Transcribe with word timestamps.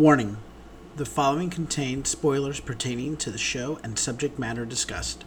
Warning 0.00 0.38
the 0.96 1.04
following 1.04 1.50
contains 1.50 2.08
spoilers 2.08 2.58
pertaining 2.58 3.18
to 3.18 3.30
the 3.30 3.36
show 3.36 3.78
and 3.82 3.98
subject 3.98 4.38
matter 4.38 4.64
discussed. 4.64 5.26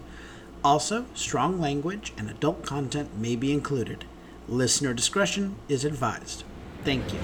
Also, 0.63 1.05
strong 1.13 1.61
language 1.61 2.11
and 2.17 2.27
adult 2.27 2.65
content 2.65 3.15
may 3.15 3.35
be 3.35 3.51
included. 3.51 4.05
Listener 4.47 4.95
discretion 4.95 5.57
is 5.69 5.85
advised. 5.85 6.43
Thank 6.83 7.13
you. 7.13 7.19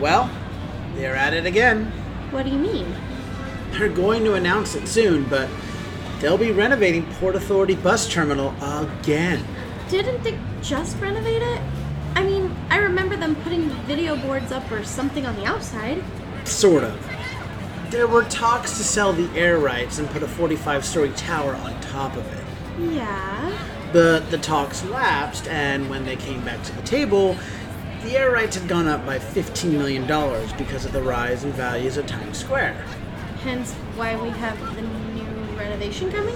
Well, 0.00 0.30
they're 0.94 1.16
at 1.16 1.34
it 1.34 1.44
again. 1.44 1.92
What 2.30 2.46
do 2.46 2.50
you 2.50 2.58
mean? 2.58 2.96
They're 3.72 3.90
going 3.90 4.24
to 4.24 4.32
announce 4.32 4.74
it 4.74 4.88
soon, 4.88 5.24
but 5.24 5.50
they'll 6.20 6.38
be 6.38 6.52
renovating 6.52 7.04
Port 7.14 7.36
Authority 7.36 7.74
Bus 7.74 8.12
Terminal 8.12 8.54
again. 8.60 9.44
Didn't 9.88 10.22
they 10.22 10.38
just 10.62 10.98
renovate 10.98 11.42
it? 11.42 11.60
I 12.14 12.22
mean, 12.22 12.54
I 12.70 12.78
remember 12.78 13.16
them 13.16 13.34
putting 13.36 13.68
video 13.86 14.16
boards 14.16 14.50
up 14.50 14.70
or 14.72 14.82
something 14.84 15.26
on 15.26 15.36
the 15.36 15.44
outside. 15.44 16.02
Sort 16.44 16.82
of. 16.84 17.90
There 17.90 18.08
were 18.08 18.24
talks 18.24 18.76
to 18.78 18.84
sell 18.84 19.12
the 19.12 19.30
air 19.38 19.58
rights 19.58 19.98
and 19.98 20.08
put 20.08 20.22
a 20.22 20.28
45 20.28 20.84
story 20.84 21.10
tower 21.10 21.54
on 21.54 21.80
top 21.82 22.16
of 22.16 22.26
it. 22.32 22.44
Yeah. 22.94 23.56
But 23.92 24.30
the 24.30 24.38
talks 24.38 24.84
lapsed, 24.86 25.46
and 25.46 25.88
when 25.88 26.04
they 26.04 26.16
came 26.16 26.44
back 26.44 26.62
to 26.64 26.72
the 26.74 26.82
table, 26.82 27.36
the 28.02 28.16
air 28.16 28.30
rights 28.30 28.56
had 28.56 28.68
gone 28.68 28.88
up 28.88 29.06
by 29.06 29.18
$15 29.18 29.72
million 29.72 30.02
because 30.56 30.84
of 30.84 30.92
the 30.92 31.02
rise 31.02 31.44
in 31.44 31.52
values 31.52 31.96
of 31.96 32.06
Times 32.06 32.38
Square. 32.38 32.74
Hence 33.42 33.72
why 33.94 34.16
we 34.20 34.30
have 34.30 34.58
the 34.74 34.82
renovation 35.76 36.10
coming? 36.10 36.34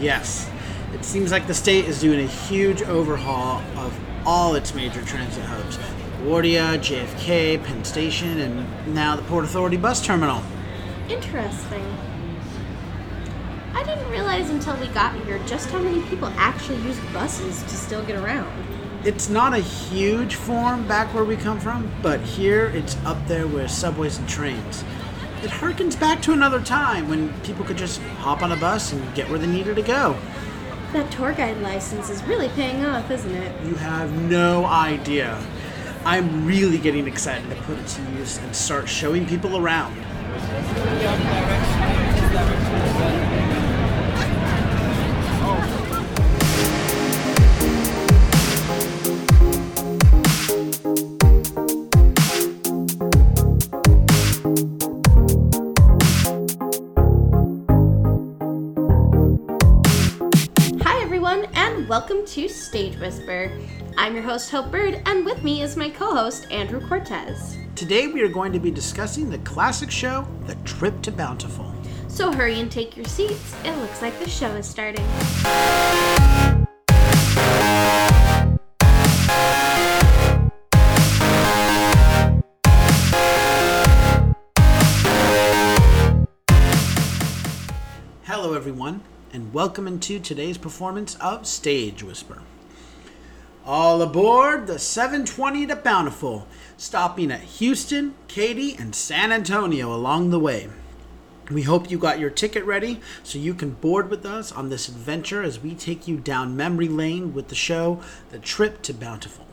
Yes, 0.00 0.50
it 0.92 1.04
seems 1.04 1.32
like 1.32 1.46
the 1.46 1.54
state 1.54 1.86
is 1.86 2.00
doing 2.00 2.20
a 2.20 2.28
huge 2.28 2.82
overhaul 2.82 3.62
of 3.76 3.98
all 4.26 4.54
its 4.54 4.74
major 4.74 5.02
transit 5.02 5.44
hubs 5.44 5.78
LaGuardia, 6.22 6.78
JFK, 6.78 7.64
Penn 7.64 7.84
Station, 7.84 8.38
and 8.38 8.94
now 8.94 9.16
the 9.16 9.22
Port 9.22 9.44
Authority 9.44 9.76
bus 9.76 10.04
terminal. 10.04 10.40
Interesting. 11.08 11.84
I 13.74 13.82
didn't 13.82 14.08
realize 14.08 14.50
until 14.50 14.76
we 14.76 14.86
got 14.88 15.16
here 15.24 15.40
just 15.46 15.70
how 15.70 15.80
many 15.80 16.00
people 16.02 16.28
actually 16.36 16.80
use 16.82 17.00
buses 17.12 17.62
to 17.62 17.70
still 17.70 18.04
get 18.04 18.16
around. 18.16 18.48
It's 19.04 19.28
not 19.28 19.52
a 19.52 19.58
huge 19.58 20.36
form 20.36 20.86
back 20.86 21.12
where 21.12 21.24
we 21.24 21.36
come 21.36 21.58
from, 21.58 21.90
but 22.02 22.20
here 22.20 22.66
it's 22.66 22.96
up 23.04 23.26
there 23.26 23.48
with 23.48 23.70
subways 23.70 24.18
and 24.18 24.28
trains. 24.28 24.84
It 25.42 25.50
harkens 25.50 25.98
back 25.98 26.22
to 26.22 26.32
another 26.32 26.60
time 26.60 27.08
when 27.08 27.32
people 27.40 27.64
could 27.64 27.76
just 27.76 28.00
hop 28.18 28.42
on 28.42 28.52
a 28.52 28.56
bus 28.56 28.92
and 28.92 29.14
get 29.16 29.28
where 29.28 29.40
they 29.40 29.48
needed 29.48 29.74
to 29.74 29.82
go. 29.82 30.16
That 30.92 31.10
tour 31.10 31.32
guide 31.32 31.60
license 31.62 32.10
is 32.10 32.22
really 32.24 32.48
paying 32.50 32.84
off, 32.84 33.10
isn't 33.10 33.34
it? 33.34 33.66
You 33.66 33.74
have 33.74 34.12
no 34.30 34.64
idea. 34.66 35.44
I'm 36.04 36.46
really 36.46 36.78
getting 36.78 37.08
excited 37.08 37.50
to 37.50 37.56
put 37.62 37.76
it 37.76 37.88
to 37.88 38.02
use 38.12 38.38
and 38.38 38.54
start 38.54 38.88
showing 38.88 39.26
people 39.26 39.56
around. 39.56 39.96
I'm 64.02 64.14
your 64.14 64.24
host, 64.24 64.50
Hope 64.50 64.72
Bird, 64.72 65.00
and 65.06 65.24
with 65.24 65.44
me 65.44 65.62
is 65.62 65.76
my 65.76 65.88
co 65.88 66.12
host, 66.12 66.50
Andrew 66.50 66.84
Cortez. 66.88 67.56
Today 67.76 68.08
we 68.08 68.20
are 68.22 68.28
going 68.28 68.52
to 68.52 68.58
be 68.58 68.68
discussing 68.68 69.30
the 69.30 69.38
classic 69.38 69.92
show, 69.92 70.26
The 70.46 70.56
Trip 70.64 71.00
to 71.02 71.12
Bountiful. 71.12 71.72
So 72.08 72.32
hurry 72.32 72.58
and 72.58 72.68
take 72.68 72.96
your 72.96 73.06
seats. 73.06 73.54
It 73.64 73.78
looks 73.78 74.02
like 74.02 74.18
the 74.18 74.28
show 74.28 74.56
is 74.56 74.68
starting. 74.68 75.06
Hello, 88.24 88.54
everyone, 88.54 89.02
and 89.32 89.54
welcome 89.54 89.86
into 89.86 90.18
today's 90.18 90.58
performance 90.58 91.14
of 91.20 91.46
Stage 91.46 92.02
Whisper. 92.02 92.42
All 93.64 94.02
aboard 94.02 94.66
the 94.66 94.80
720 94.80 95.68
to 95.68 95.76
Bountiful, 95.76 96.48
stopping 96.76 97.30
at 97.30 97.42
Houston, 97.42 98.16
Katy, 98.26 98.74
and 98.74 98.92
San 98.92 99.30
Antonio 99.30 99.94
along 99.94 100.30
the 100.30 100.40
way. 100.40 100.68
We 101.48 101.62
hope 101.62 101.88
you 101.88 101.96
got 101.96 102.18
your 102.18 102.30
ticket 102.30 102.64
ready 102.64 103.00
so 103.22 103.38
you 103.38 103.54
can 103.54 103.70
board 103.70 104.10
with 104.10 104.26
us 104.26 104.50
on 104.50 104.68
this 104.68 104.88
adventure 104.88 105.44
as 105.44 105.60
we 105.60 105.76
take 105.76 106.08
you 106.08 106.16
down 106.16 106.56
memory 106.56 106.88
lane 106.88 107.34
with 107.34 107.48
the 107.48 107.54
show 107.54 108.00
The 108.30 108.40
Trip 108.40 108.82
to 108.82 108.92
Bountiful. 108.94 109.46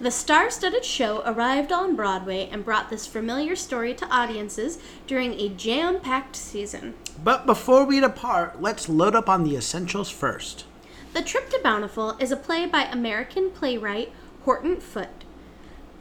The 0.00 0.12
star 0.12 0.48
studded 0.48 0.84
show 0.84 1.22
arrived 1.26 1.72
on 1.72 1.96
Broadway 1.96 2.48
and 2.52 2.64
brought 2.64 2.88
this 2.88 3.04
familiar 3.04 3.56
story 3.56 3.94
to 3.94 4.06
audiences 4.14 4.78
during 5.08 5.32
a 5.40 5.48
jam 5.48 5.98
packed 5.98 6.36
season. 6.36 6.94
But 7.24 7.46
before 7.46 7.84
we 7.84 7.98
depart, 7.98 8.62
let's 8.62 8.88
load 8.88 9.16
up 9.16 9.28
on 9.28 9.42
the 9.42 9.56
essentials 9.56 10.10
first. 10.10 10.66
The 11.14 11.22
Trip 11.22 11.48
to 11.50 11.60
Bountiful 11.62 12.16
is 12.18 12.32
a 12.32 12.36
play 12.36 12.66
by 12.66 12.86
American 12.86 13.50
playwright 13.50 14.10
Horton 14.44 14.80
Foote. 14.80 15.22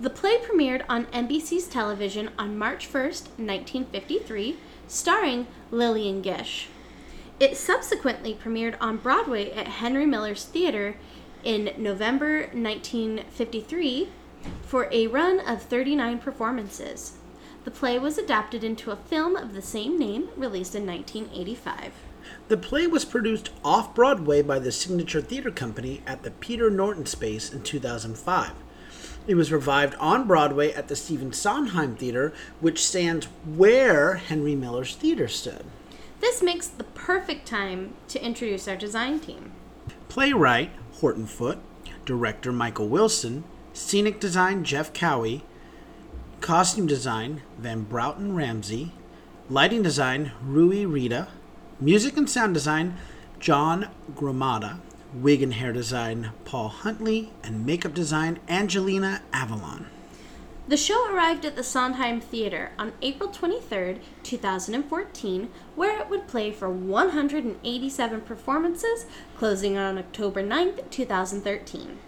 The 0.02 0.10
play 0.10 0.40
premiered 0.40 0.84
on 0.90 1.06
NBC's 1.06 1.68
television 1.68 2.32
on 2.40 2.58
March 2.58 2.92
1st, 2.92 3.28
1953, 3.38 4.58
starring 4.88 5.46
Lillian 5.70 6.24
Gish. 6.24 6.68
It 7.40 7.58
subsequently 7.58 8.34
premiered 8.34 8.76
on 8.82 8.98
Broadway 8.98 9.52
at 9.52 9.68
Henry 9.68 10.08
Miller's 10.08 10.46
Theater 10.46 10.96
in 11.44 11.76
November 11.78 12.48
1953 12.52 14.10
for 14.64 14.90
a 14.92 15.06
run 15.06 15.40
of 15.40 15.62
39 15.62 16.18
performances. 16.18 17.18
The 17.66 17.72
play 17.72 18.00
was 18.00 18.18
adapted 18.18 18.64
into 18.64 18.90
a 18.90 18.96
film 18.96 19.36
of 19.36 19.54
the 19.54 19.62
same 19.62 20.00
name 20.00 20.30
released 20.36 20.74
in 20.74 20.88
1985. 20.88 21.94
The 22.50 22.58
play 22.58 22.88
was 22.88 23.06
produced 23.06 23.52
off 23.64 23.96
Broadway 23.96 24.42
by 24.42 24.60
the 24.60 24.72
Signature 24.72 25.22
Theater 25.22 25.50
Company 25.50 26.02
at 26.06 26.24
the 26.24 26.32
Peter 26.32 26.70
Norton 26.70 27.06
Space 27.06 27.52
in 27.54 27.64
2005. 27.64 28.52
It 29.26 29.36
was 29.36 29.52
revived 29.52 29.96
on 29.96 30.28
Broadway 30.28 30.74
at 30.74 30.90
the 30.90 30.96
Stephen 30.98 31.32
Sondheim 31.32 31.96
Theater, 31.96 32.34
which 32.60 32.86
stands 32.86 33.28
where 33.46 34.16
Henry 34.16 34.56
Miller's 34.56 34.96
theater 34.96 35.30
stood. 35.30 35.64
This 36.20 36.44
makes 36.44 36.68
the 36.68 36.84
perfect 36.84 37.48
time 37.48 37.94
to 38.10 38.24
introduce 38.24 38.68
our 38.68 38.76
design 38.76 39.22
team. 39.22 39.54
Playwright 40.10 40.72
Horton 40.96 41.26
Foote, 41.26 41.60
director 42.06 42.52
Michael 42.52 42.90
Wilson, 42.90 43.46
scenic 43.72 44.20
design 44.20 44.66
Jeff 44.66 44.94
Cowie, 44.94 45.46
costume 46.42 46.88
design 46.88 47.42
Van 47.58 47.84
Broughton 47.84 48.36
Ramsey, 48.36 48.92
lighting 49.50 49.82
design 49.82 50.34
Rui 50.44 50.86
Rita, 50.86 51.30
music 51.84 52.16
and 52.16 52.30
sound 52.30 52.54
design 52.54 52.96
John 53.42 53.90
Gromada, 54.16 54.80
wig 55.14 55.44
and 55.44 55.54
hair 55.54 55.74
design 55.74 56.32
Paul 56.46 56.70
Huntley, 56.70 57.34
and 57.44 57.66
makeup 57.66 57.94
design 57.94 58.40
Angelina 58.48 59.22
Avalon. 59.34 59.88
The 60.66 60.78
show 60.78 61.14
arrived 61.14 61.44
at 61.44 61.58
the 61.58 61.64
Sondheim 61.64 62.22
Theater 62.22 62.72
on 62.80 62.94
April 63.02 63.30
23, 63.30 64.00
2014, 64.24 65.50
where 65.76 66.00
it 66.00 66.10
would 66.10 66.26
play 66.26 66.52
for 66.52 66.70
187 66.70 68.22
performances, 68.22 69.06
closing 69.38 69.78
on 69.78 69.98
October 69.98 70.42
9, 70.42 70.76
2013. 70.90 72.00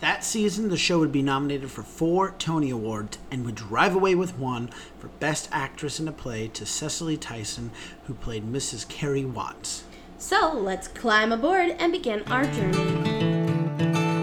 That 0.00 0.24
season, 0.24 0.68
the 0.68 0.76
show 0.76 1.00
would 1.00 1.10
be 1.10 1.22
nominated 1.22 1.72
for 1.72 1.82
four 1.82 2.34
Tony 2.38 2.70
Awards 2.70 3.18
and 3.32 3.44
would 3.44 3.56
drive 3.56 3.96
away 3.96 4.14
with 4.14 4.38
one 4.38 4.68
for 4.98 5.08
Best 5.08 5.48
Actress 5.50 5.98
in 5.98 6.06
a 6.06 6.12
Play 6.12 6.46
to 6.48 6.64
Cicely 6.64 7.16
Tyson, 7.16 7.72
who 8.04 8.14
played 8.14 8.44
Mrs. 8.44 8.88
Carrie 8.88 9.24
Watts. 9.24 9.82
So 10.16 10.52
let's 10.52 10.86
climb 10.86 11.32
aboard 11.32 11.74
and 11.78 11.90
begin 11.90 12.22
our 12.28 12.44
journey. 12.44 14.17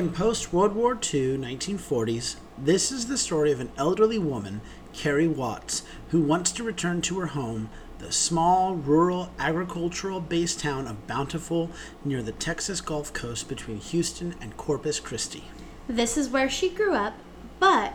In 0.00 0.10
post 0.10 0.50
World 0.50 0.74
War 0.74 0.92
II 0.92 1.36
1940s, 1.36 2.36
this 2.56 2.90
is 2.90 3.06
the 3.06 3.18
story 3.18 3.52
of 3.52 3.60
an 3.60 3.70
elderly 3.76 4.18
woman, 4.18 4.62
Carrie 4.94 5.28
Watts, 5.28 5.82
who 6.08 6.22
wants 6.22 6.52
to 6.52 6.64
return 6.64 7.02
to 7.02 7.20
her 7.20 7.26
home, 7.26 7.68
the 7.98 8.10
small, 8.10 8.76
rural, 8.76 9.30
agricultural 9.38 10.22
based 10.22 10.58
town 10.58 10.86
of 10.86 11.06
Bountiful 11.06 11.68
near 12.02 12.22
the 12.22 12.32
Texas 12.32 12.80
Gulf 12.80 13.12
Coast 13.12 13.46
between 13.46 13.76
Houston 13.76 14.36
and 14.40 14.56
Corpus 14.56 15.00
Christi. 15.00 15.44
This 15.86 16.16
is 16.16 16.30
where 16.30 16.48
she 16.48 16.70
grew 16.70 16.94
up, 16.94 17.12
but 17.58 17.92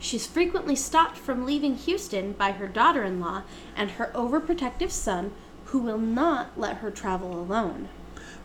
she's 0.00 0.26
frequently 0.26 0.74
stopped 0.74 1.16
from 1.16 1.46
leaving 1.46 1.76
Houston 1.76 2.32
by 2.32 2.50
her 2.50 2.66
daughter 2.66 3.04
in 3.04 3.20
law 3.20 3.44
and 3.76 3.92
her 3.92 4.10
overprotective 4.12 4.90
son, 4.90 5.30
who 5.66 5.78
will 5.78 5.98
not 5.98 6.58
let 6.58 6.78
her 6.78 6.90
travel 6.90 7.32
alone. 7.32 7.88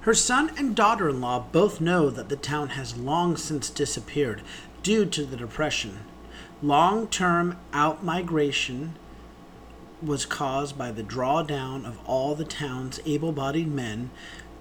Her 0.02 0.14
son 0.14 0.52
and 0.58 0.76
daughter 0.76 1.10
in 1.10 1.20
law 1.20 1.46
both 1.52 1.82
know 1.82 2.10
that 2.10 2.30
the 2.30 2.38
town 2.38 2.70
has 2.70 2.96
long 2.96 3.36
since 3.36 3.70
disappeared 3.70 4.42
due 4.82 5.06
to 5.06 5.26
the 5.26 5.36
Depression. 5.36 6.00
Long 6.62 7.08
term 7.08 7.58
outmigration 7.74 8.92
was 10.02 10.26
caused 10.26 10.78
by 10.78 10.92
the 10.92 11.04
drawdown 11.04 11.86
of 11.86 12.00
all 12.06 12.34
the 12.34 12.46
town's 12.46 13.02
able 13.06 13.34
bodied 13.34 13.68
men 13.68 14.10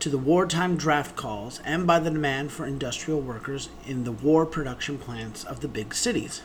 to 0.00 0.08
the 0.08 0.18
wartime 0.18 0.76
draft 0.76 1.14
calls 1.14 1.60
and 1.64 1.86
by 1.86 2.00
the 2.00 2.10
demand 2.10 2.50
for 2.50 2.66
industrial 2.66 3.20
workers 3.20 3.68
in 3.86 4.02
the 4.02 4.12
war 4.12 4.44
production 4.44 4.98
plants 4.98 5.44
of 5.44 5.60
the 5.60 5.68
big 5.68 5.94
cities. 5.94 6.42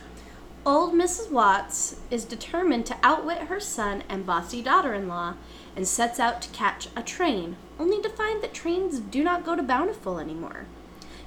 Old 0.66 0.94
Mrs. 0.94 1.30
Watts 1.30 1.98
is 2.10 2.24
determined 2.24 2.86
to 2.86 2.96
outwit 3.04 3.50
her 3.50 3.60
son 3.60 4.02
and 4.08 4.26
bossy 4.26 4.62
daughter 4.62 4.94
in 4.94 5.10
law 5.10 5.34
and 5.76 5.86
sets 5.86 6.22
out 6.22 6.42
to 6.42 6.50
catch 6.52 6.88
a 6.96 7.04
train, 7.04 7.58
only 7.78 8.02
to 8.02 8.08
find 8.08 8.42
that 8.42 8.54
trains 8.54 9.00
do 9.00 9.26
not 9.26 9.44
go 9.44 9.58
to 9.58 9.62
Bountiful 9.64 10.20
anymore. 10.20 10.66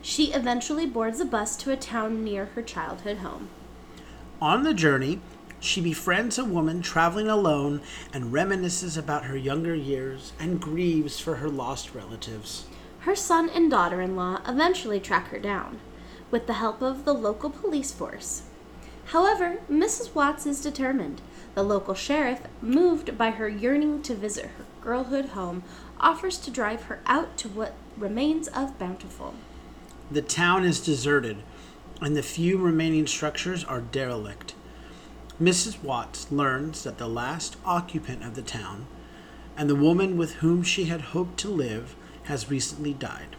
She 0.00 0.32
eventually 0.32 0.86
boards 0.86 1.20
a 1.20 1.26
bus 1.26 1.54
to 1.58 1.70
a 1.70 1.76
town 1.76 2.24
near 2.24 2.46
her 2.54 2.62
childhood 2.62 3.18
home. 3.18 3.50
On 4.40 4.62
the 4.62 4.72
journey, 4.72 5.20
she 5.60 5.82
befriends 5.82 6.38
a 6.38 6.44
woman 6.44 6.80
traveling 6.80 7.28
alone 7.28 7.82
and 8.14 8.32
reminisces 8.32 8.96
about 8.96 9.26
her 9.26 9.36
younger 9.36 9.74
years 9.74 10.32
and 10.40 10.62
grieves 10.62 11.20
for 11.20 11.36
her 11.36 11.50
lost 11.50 11.94
relatives. 11.94 12.64
Her 13.00 13.14
son 13.14 13.50
and 13.50 13.70
daughter 13.70 14.00
in 14.00 14.16
law 14.16 14.40
eventually 14.48 14.98
track 14.98 15.28
her 15.28 15.38
down, 15.38 15.78
with 16.30 16.46
the 16.46 16.54
help 16.54 16.80
of 16.80 17.04
the 17.04 17.12
local 17.12 17.50
police 17.50 17.92
force. 17.92 18.44
However, 19.06 19.58
Mrs. 19.70 20.14
Watts 20.14 20.46
is 20.46 20.60
determined. 20.60 21.20
The 21.54 21.62
local 21.62 21.94
sheriff, 21.94 22.40
moved 22.60 23.16
by 23.16 23.30
her 23.30 23.48
yearning 23.48 24.02
to 24.02 24.14
visit 24.14 24.46
her 24.46 24.64
girlhood 24.80 25.26
home, 25.30 25.62
offers 26.00 26.38
to 26.38 26.50
drive 26.50 26.84
her 26.84 27.00
out 27.06 27.36
to 27.38 27.48
what 27.48 27.74
remains 27.96 28.48
of 28.48 28.78
Bountiful. 28.78 29.34
The 30.10 30.22
town 30.22 30.64
is 30.64 30.80
deserted, 30.80 31.38
and 32.00 32.16
the 32.16 32.22
few 32.22 32.58
remaining 32.58 33.06
structures 33.06 33.64
are 33.64 33.80
derelict. 33.80 34.54
Mrs. 35.40 35.82
Watts 35.82 36.30
learns 36.32 36.82
that 36.84 36.98
the 36.98 37.08
last 37.08 37.56
occupant 37.64 38.24
of 38.24 38.34
the 38.34 38.42
town, 38.42 38.86
and 39.56 39.70
the 39.70 39.74
woman 39.74 40.16
with 40.16 40.36
whom 40.36 40.62
she 40.62 40.84
had 40.84 41.00
hoped 41.00 41.38
to 41.40 41.48
live, 41.48 41.94
has 42.24 42.50
recently 42.50 42.92
died. 42.92 43.36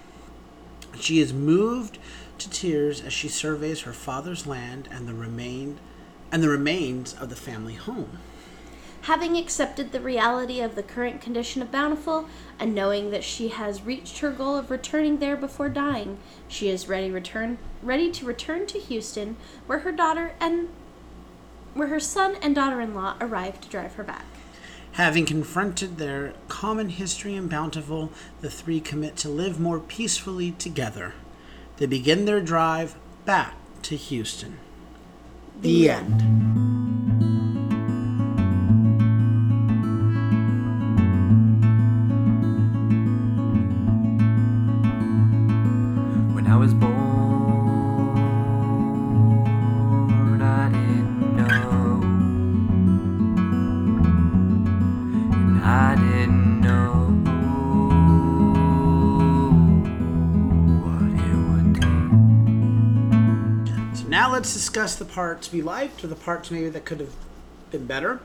She 1.00 1.20
is 1.20 1.34
moved 1.34 2.00
to 2.40 2.50
tears 2.50 3.02
as 3.02 3.14
she 3.14 3.28
surveys 3.28 3.82
her 3.82 3.94
father's 3.94 4.48
land 4.48 4.88
and 4.92 5.08
the 5.08 5.14
remain 5.14 5.80
and 6.32 6.44
the 6.44 6.50
remains 6.50 7.14
of 7.14 7.30
the 7.30 7.36
family 7.36 7.76
home. 7.76 8.20
Having 9.02 9.38
accepted 9.38 9.92
the 9.92 10.02
reality 10.02 10.60
of 10.60 10.76
the 10.76 10.84
current 10.84 11.22
condition 11.22 11.62
of 11.62 11.72
Bountiful 11.72 12.28
and 12.60 12.76
knowing 12.76 13.12
that 13.12 13.24
she 13.24 13.48
has 13.50 13.84
reached 13.84 14.20
her 14.20 14.32
goal 14.32 14.58
of 14.58 14.70
returning 14.70 15.20
there 15.20 15.38
before 15.38 15.70
dying, 15.70 16.18
she 16.50 16.68
is 16.68 16.90
ready 16.90 17.10
return 17.10 17.58
ready 17.82 18.12
to 18.12 18.26
return 18.26 18.66
to 18.68 18.80
Houston, 18.80 19.38
where 19.66 19.80
her 19.80 19.94
daughter 19.94 20.34
and 20.42 20.68
where 21.74 21.88
her 21.88 22.00
son 22.02 22.36
and 22.42 22.54
daughter-in-law 22.54 23.16
arrive 23.22 23.62
to 23.62 23.70
drive 23.70 23.94
her 23.94 24.04
back. 24.04 24.26
Having 24.94 25.28
confronted 25.28 25.98
their 25.98 26.34
common 26.48 26.90
history 26.90 27.36
in 27.36 27.48
Bountiful, 27.48 28.12
the 28.42 28.50
three 28.50 28.82
commit 28.82 29.16
to 29.18 29.30
live 29.30 29.60
more 29.60 29.80
peacefully 29.80 30.52
together. 30.52 31.14
They 31.78 31.86
begin 31.86 32.26
their 32.26 32.42
drive 32.42 32.96
back 33.26 33.56
to 33.84 33.96
Houston. 33.96 34.60
The, 35.62 35.90
end. 35.90 36.57
The 64.96 65.06
parts 65.06 65.52
we 65.52 65.62
liked 65.62 66.04
or 66.04 66.08
the 66.08 66.16
parts 66.16 66.52
maybe 66.52 66.70
that 66.70 66.86
could 66.86 67.00
have 67.00 67.14
been 67.72 67.86
better. 67.86 68.20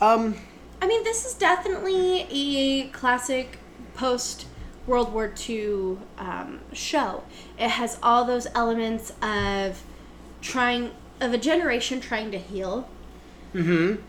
Um, 0.00 0.36
I 0.82 0.86
mean, 0.86 1.04
this 1.04 1.24
is 1.24 1.34
definitely 1.34 2.26
a 2.30 2.88
classic 2.88 3.58
post 3.94 4.46
World 4.86 5.12
War 5.12 5.32
II 5.48 5.98
um, 6.18 6.60
show. 6.72 7.24
It 7.58 7.70
has 7.70 7.98
all 8.02 8.24
those 8.24 8.46
elements 8.54 9.12
of 9.22 9.82
trying 10.40 10.92
of 11.20 11.32
a 11.32 11.38
generation 11.38 12.00
trying 12.00 12.30
to 12.30 12.38
heal, 12.38 12.88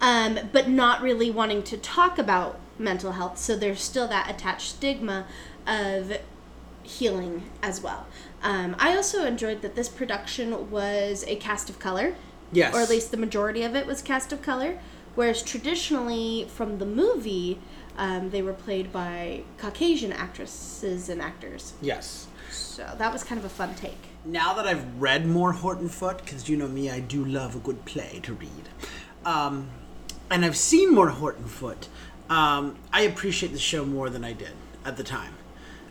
um, 0.02 0.40
but 0.52 0.70
not 0.70 1.02
really 1.02 1.32
wanting 1.32 1.64
to 1.64 1.78
talk 1.78 2.20
about 2.20 2.60
mental 2.78 3.14
health. 3.14 3.38
So 3.38 3.56
there's 3.56 3.82
still 3.82 4.08
that 4.10 4.30
attached 4.30 4.70
stigma 4.72 5.26
of 5.66 6.18
healing 6.84 7.44
as 7.62 7.82
well. 7.82 8.08
Um, 8.42 8.76
I 8.80 8.96
also 8.96 9.26
enjoyed 9.26 9.62
that 9.62 9.76
this 9.76 9.90
production 9.90 10.70
was 10.70 11.24
a 11.28 11.36
cast 11.38 11.70
of 11.70 11.80
color 11.80 12.16
yes. 12.52 12.74
or 12.74 12.80
at 12.80 12.90
least 12.90 13.12
the 13.12 13.18
majority 13.18 13.64
of 13.64 13.76
it 13.76 13.86
was 13.86 14.02
cast 14.02 14.32
of 14.32 14.42
color. 14.42 14.80
Whereas 15.16 15.42
traditionally, 15.42 16.48
from 16.48 16.78
the 16.78 16.86
movie, 16.86 17.60
um, 17.98 18.30
they 18.30 18.44
were 18.44 18.54
played 18.54 18.92
by 18.92 19.44
Caucasian 19.58 20.14
actresses 20.14 21.10
and 21.10 21.22
actors. 21.22 21.74
Yes. 21.82 22.28
So 22.52 22.88
that 22.98 23.12
was 23.12 23.24
kind 23.24 23.40
of 23.40 23.46
a 23.46 23.50
fun 23.50 23.74
take. 23.74 23.98
Now 24.26 24.54
that 24.54 24.68
I've 24.68 25.02
read 25.02 25.26
more 25.26 25.54
Horton 25.54 25.90
Foote, 25.90 26.24
because 26.24 26.48
you 26.48 26.56
know 26.56 26.68
me, 26.68 26.92
I 26.92 27.00
do 27.00 27.26
love 27.26 27.56
a 27.56 27.60
good 27.60 27.84
play 27.86 28.20
to 28.24 28.34
read, 28.34 28.70
um, 29.26 29.70
and 30.30 30.46
I've 30.46 30.58
seen 30.58 30.94
more 30.94 31.10
Horton 31.10 31.46
Foote, 31.46 31.88
um, 32.30 32.78
I 32.94 33.02
appreciate 33.02 33.54
the 33.54 33.60
show 33.60 33.86
more 33.86 34.10
than 34.10 34.24
I 34.24 34.34
did 34.34 34.54
at 34.86 34.98
the 34.98 35.04
time. 35.04 35.34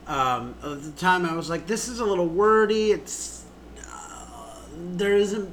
Um, 0.07 0.55
at 0.63 0.83
the 0.83 0.93
time, 0.93 1.27
I 1.27 1.35
was 1.35 1.51
like, 1.51 1.67
this 1.67 1.89
is 1.89 2.01
a 2.01 2.05
little 2.05 2.29
wordy. 2.29 2.93
It's 2.93 3.45
uh, 3.81 4.61
there 4.77 5.17
isn't 5.17 5.53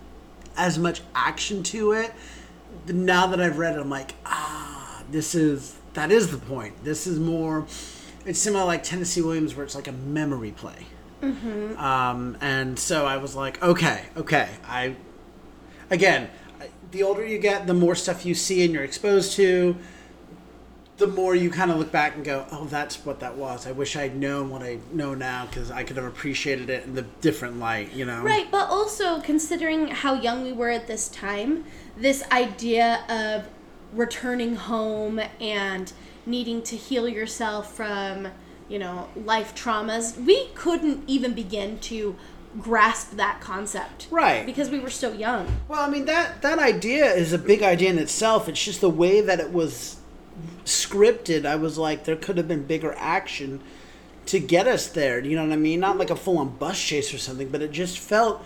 as 0.56 0.78
much 0.78 1.02
action 1.16 1.64
to 1.64 1.94
it. 1.94 2.14
Now 2.88 3.28
that 3.28 3.42
I've 3.42 3.58
read 3.58 3.76
it, 3.76 3.80
I'm 3.80 3.90
like, 3.90 4.14
ah, 4.26 5.04
this 5.10 5.34
is 5.36 5.76
that 5.94 6.12
is 6.12 6.32
the 6.32 6.38
point. 6.38 6.84
This 6.84 7.08
is 7.08 7.20
more. 7.20 7.66
It's 8.26 8.40
similar 8.40 8.66
like 8.66 8.84
Tennessee 8.84 9.22
Williams, 9.22 9.56
where 9.56 9.66
it's 9.66 9.76
like 9.76 9.88
a 9.88 9.92
memory 9.92 10.52
play. 10.52 10.86
Um, 11.78 12.38
and 12.42 12.78
so 12.78 13.06
I 13.06 13.18
was 13.18 13.36
like, 13.36 13.62
okay, 13.64 14.04
okay. 14.18 14.50
I 14.68 14.96
again, 15.90 16.30
the 16.92 17.04
older 17.04 17.26
you 17.26 17.40
get, 17.40 17.66
the 17.66 17.74
more 17.74 17.96
stuff 17.96 18.26
you 18.26 18.36
see 18.36 18.64
and 18.64 18.74
you're 18.74 18.84
exposed 18.84 19.34
to. 19.34 19.76
The 20.98 21.08
more 21.08 21.34
you 21.36 21.50
kind 21.50 21.72
of 21.72 21.78
look 21.80 21.92
back 21.92 22.16
and 22.16 22.24
go, 22.24 22.46
oh, 22.52 22.66
that's 22.66 23.04
what 23.04 23.20
that 23.22 23.36
was. 23.36 23.66
I 23.66 23.72
wish 23.72 23.96
I'd 23.96 24.16
known 24.16 24.52
what 24.52 24.62
I 24.62 24.78
know 24.92 25.16
now 25.16 25.48
because 25.48 25.72
I 25.72 25.84
could 25.84 25.98
have 25.98 26.06
appreciated 26.06 26.70
it 26.70 26.86
in 26.86 26.94
the 26.94 27.02
different 27.22 27.60
light, 27.60 27.94
you 27.94 28.06
know? 28.06 28.22
Right, 28.22 28.50
but 28.52 28.70
also 28.70 29.20
considering 29.22 29.88
how 29.88 30.14
young 30.14 30.44
we 30.44 30.52
were 30.52 30.70
at 30.70 30.86
this 30.86 31.10
time, 31.10 31.66
this 31.98 32.24
idea 32.32 33.04
of 33.10 33.50
returning 33.92 34.56
home 34.56 35.20
and 35.42 35.92
needing 36.26 36.62
to 36.64 36.76
heal 36.76 37.10
yourself 37.10 37.74
from, 37.76 38.28
you 38.70 38.78
know, 38.80 39.10
life 39.16 39.56
traumas, 39.56 40.18
we 40.24 40.48
couldn't 40.54 41.04
even 41.08 41.34
begin 41.34 41.80
to 41.80 42.16
grasp 42.60 43.14
that 43.14 43.42
concept. 43.42 44.08
Right. 44.12 44.46
Because 44.46 44.70
we 44.70 44.80
were 44.80 44.90
so 44.90 45.12
young. 45.12 45.48
Well, 45.68 45.82
I 45.82 45.90
mean 45.90 46.06
that 46.06 46.44
that 46.44 46.60
idea 46.60 47.12
is 47.12 47.34
a 47.34 47.40
big 47.40 47.64
idea 47.64 47.90
in 47.90 47.98
itself. 47.98 48.48
It's 48.48 48.64
just 48.64 48.82
the 48.82 48.90
way 48.90 49.22
that 49.22 49.40
it 49.40 49.52
was 49.52 49.98
scripted. 50.66 51.46
I 51.46 51.56
was 51.56 51.78
like, 51.78 52.06
there 52.06 52.16
could 52.16 52.38
have 52.38 52.48
been 52.48 52.64
bigger 52.64 52.94
action 52.98 53.62
to 54.28 54.40
get 54.40 54.68
us 54.68 54.88
there. 54.88 55.20
You 55.24 55.36
know 55.36 55.44
what 55.44 55.54
I 55.54 55.58
mean? 55.58 55.80
Not 55.80 55.98
like 55.98 56.10
a 56.10 56.16
full 56.16 56.38
on 56.38 56.58
bus 56.58 56.82
chase 56.82 57.14
or 57.14 57.18
something, 57.18 57.50
but 57.50 57.62
it 57.62 57.72
just 57.72 58.00
felt 58.00 58.44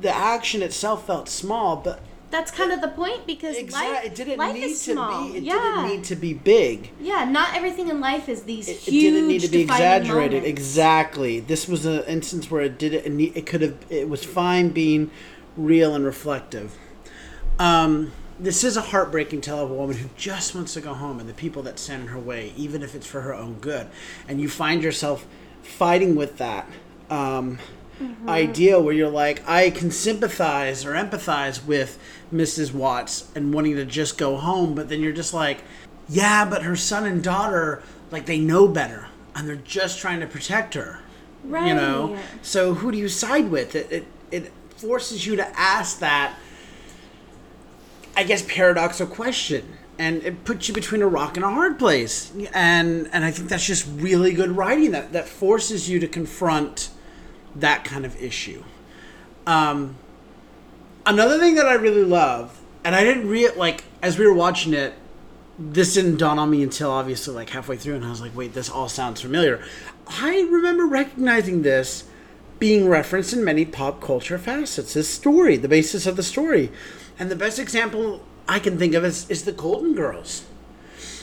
the 0.00 0.14
action 0.14 0.62
itself 0.62 1.06
felt 1.06 1.28
small. 1.28 1.76
But 1.76 2.00
that's 2.30 2.50
kind 2.50 2.72
of 2.72 2.80
the 2.80 2.88
point 2.88 3.26
because 3.26 3.56
life, 3.72 4.04
it 4.04 4.14
didn't 4.14 4.38
life 4.38 4.54
need 4.54 4.76
to 4.76 4.94
be. 4.94 5.38
It 5.38 5.42
yeah. 5.44 5.54
didn't 5.54 5.88
need 5.88 6.04
to 6.04 6.16
be 6.16 6.34
big. 6.34 6.90
yeah, 7.00 7.24
not 7.24 7.54
everything 7.54 7.88
in 7.88 8.00
life 8.00 8.28
is 8.28 8.42
these 8.42 8.68
It, 8.68 8.88
it 8.88 8.90
didn't 8.90 9.28
need 9.28 9.42
to 9.42 9.48
be 9.48 9.62
exaggerated. 9.62 10.42
moments. 10.42 10.48
Exactly. 10.48 11.40
This 11.40 11.68
was 11.68 11.86
an 11.86 12.02
instance 12.04 12.50
where 12.50 12.62
it 12.62 12.78
did 12.78 12.92
it. 12.92 13.06
and 13.06 13.20
It 13.20 13.46
could 13.46 13.62
have. 13.62 13.76
It 13.88 14.08
was 14.08 14.24
fine 14.24 14.70
being 14.70 15.10
real 15.56 15.94
and 15.94 16.04
reflective. 16.04 16.76
Um, 17.58 18.10
this 18.38 18.64
is 18.64 18.76
a 18.76 18.80
heartbreaking 18.80 19.40
tale 19.40 19.60
of 19.60 19.70
a 19.70 19.74
woman 19.74 19.96
who 19.96 20.08
just 20.16 20.54
wants 20.54 20.74
to 20.74 20.80
go 20.80 20.94
home 20.94 21.20
and 21.20 21.28
the 21.28 21.34
people 21.34 21.62
that 21.62 21.78
stand 21.78 22.02
in 22.02 22.08
her 22.08 22.18
way, 22.18 22.52
even 22.56 22.82
if 22.82 22.94
it's 22.94 23.06
for 23.06 23.20
her 23.20 23.34
own 23.34 23.54
good. 23.54 23.86
And 24.28 24.40
you 24.40 24.48
find 24.48 24.82
yourself 24.82 25.26
fighting 25.62 26.14
with 26.14 26.38
that 26.38 26.68
um, 27.10 27.58
idea 28.26 28.80
where 28.80 28.94
you're 28.94 29.08
like, 29.08 29.48
I 29.48 29.70
can 29.70 29.90
sympathize 29.90 30.84
or 30.84 30.92
empathize 30.92 31.64
with 31.64 31.98
Mrs. 32.32 32.72
Watts 32.74 33.30
and 33.34 33.54
wanting 33.54 33.76
to 33.76 33.84
just 33.84 34.18
go 34.18 34.36
home, 34.36 34.74
but 34.74 34.88
then 34.88 35.00
you're 35.00 35.12
just 35.12 35.32
like, 35.32 35.62
yeah, 36.08 36.44
but 36.44 36.64
her 36.64 36.76
son 36.76 37.06
and 37.06 37.22
daughter, 37.22 37.82
like, 38.10 38.26
they 38.26 38.38
know 38.38 38.66
better 38.68 39.06
and 39.34 39.48
they're 39.48 39.56
just 39.56 39.98
trying 39.98 40.20
to 40.20 40.26
protect 40.26 40.74
her. 40.74 41.00
Right. 41.44 41.68
You 41.68 41.74
know? 41.74 42.18
So 42.42 42.74
who 42.74 42.90
do 42.90 42.98
you 42.98 43.08
side 43.08 43.50
with? 43.50 43.74
It, 43.74 43.92
it, 43.92 44.06
it 44.30 44.52
forces 44.76 45.26
you 45.26 45.36
to 45.36 45.46
ask 45.58 46.00
that 46.00 46.36
I 48.16 48.24
guess 48.24 48.44
paradoxical 48.46 49.14
question, 49.14 49.76
and 49.98 50.22
it 50.22 50.44
puts 50.44 50.68
you 50.68 50.74
between 50.74 51.02
a 51.02 51.08
rock 51.08 51.36
and 51.36 51.44
a 51.44 51.50
hard 51.50 51.78
place. 51.78 52.32
And 52.52 53.08
and 53.12 53.24
I 53.24 53.30
think 53.30 53.48
that's 53.48 53.66
just 53.66 53.86
really 53.96 54.32
good 54.32 54.52
writing 54.52 54.92
that 54.92 55.12
that 55.12 55.28
forces 55.28 55.88
you 55.88 55.98
to 56.00 56.08
confront 56.08 56.90
that 57.56 57.84
kind 57.84 58.04
of 58.04 58.20
issue. 58.20 58.62
Um, 59.46 59.96
another 61.06 61.38
thing 61.38 61.54
that 61.56 61.66
I 61.66 61.74
really 61.74 62.04
love, 62.04 62.60
and 62.84 62.94
I 62.94 63.04
didn't 63.04 63.28
read 63.28 63.56
like 63.56 63.84
as 64.02 64.18
we 64.18 64.26
were 64.26 64.34
watching 64.34 64.74
it, 64.74 64.94
this 65.58 65.94
didn't 65.94 66.16
dawn 66.16 66.38
on 66.38 66.50
me 66.50 66.62
until 66.62 66.90
obviously 66.90 67.34
like 67.34 67.50
halfway 67.50 67.76
through, 67.76 67.96
and 67.96 68.04
I 68.04 68.10
was 68.10 68.20
like, 68.20 68.36
wait, 68.36 68.54
this 68.54 68.70
all 68.70 68.88
sounds 68.88 69.20
familiar. 69.20 69.62
I 70.06 70.40
remember 70.50 70.86
recognizing 70.86 71.62
this 71.62 72.04
being 72.58 72.88
referenced 72.88 73.32
in 73.32 73.44
many 73.44 73.64
pop 73.64 74.00
culture 74.00 74.38
facets. 74.38 74.94
This 74.94 75.08
story, 75.08 75.56
the 75.56 75.68
basis 75.68 76.06
of 76.06 76.16
the 76.16 76.22
story. 76.22 76.70
And 77.18 77.30
the 77.30 77.36
best 77.36 77.58
example 77.58 78.22
I 78.48 78.58
can 78.58 78.78
think 78.78 78.94
of 78.94 79.04
is, 79.04 79.28
is 79.30 79.44
the 79.44 79.52
Golden 79.52 79.94
Girls. 79.94 80.44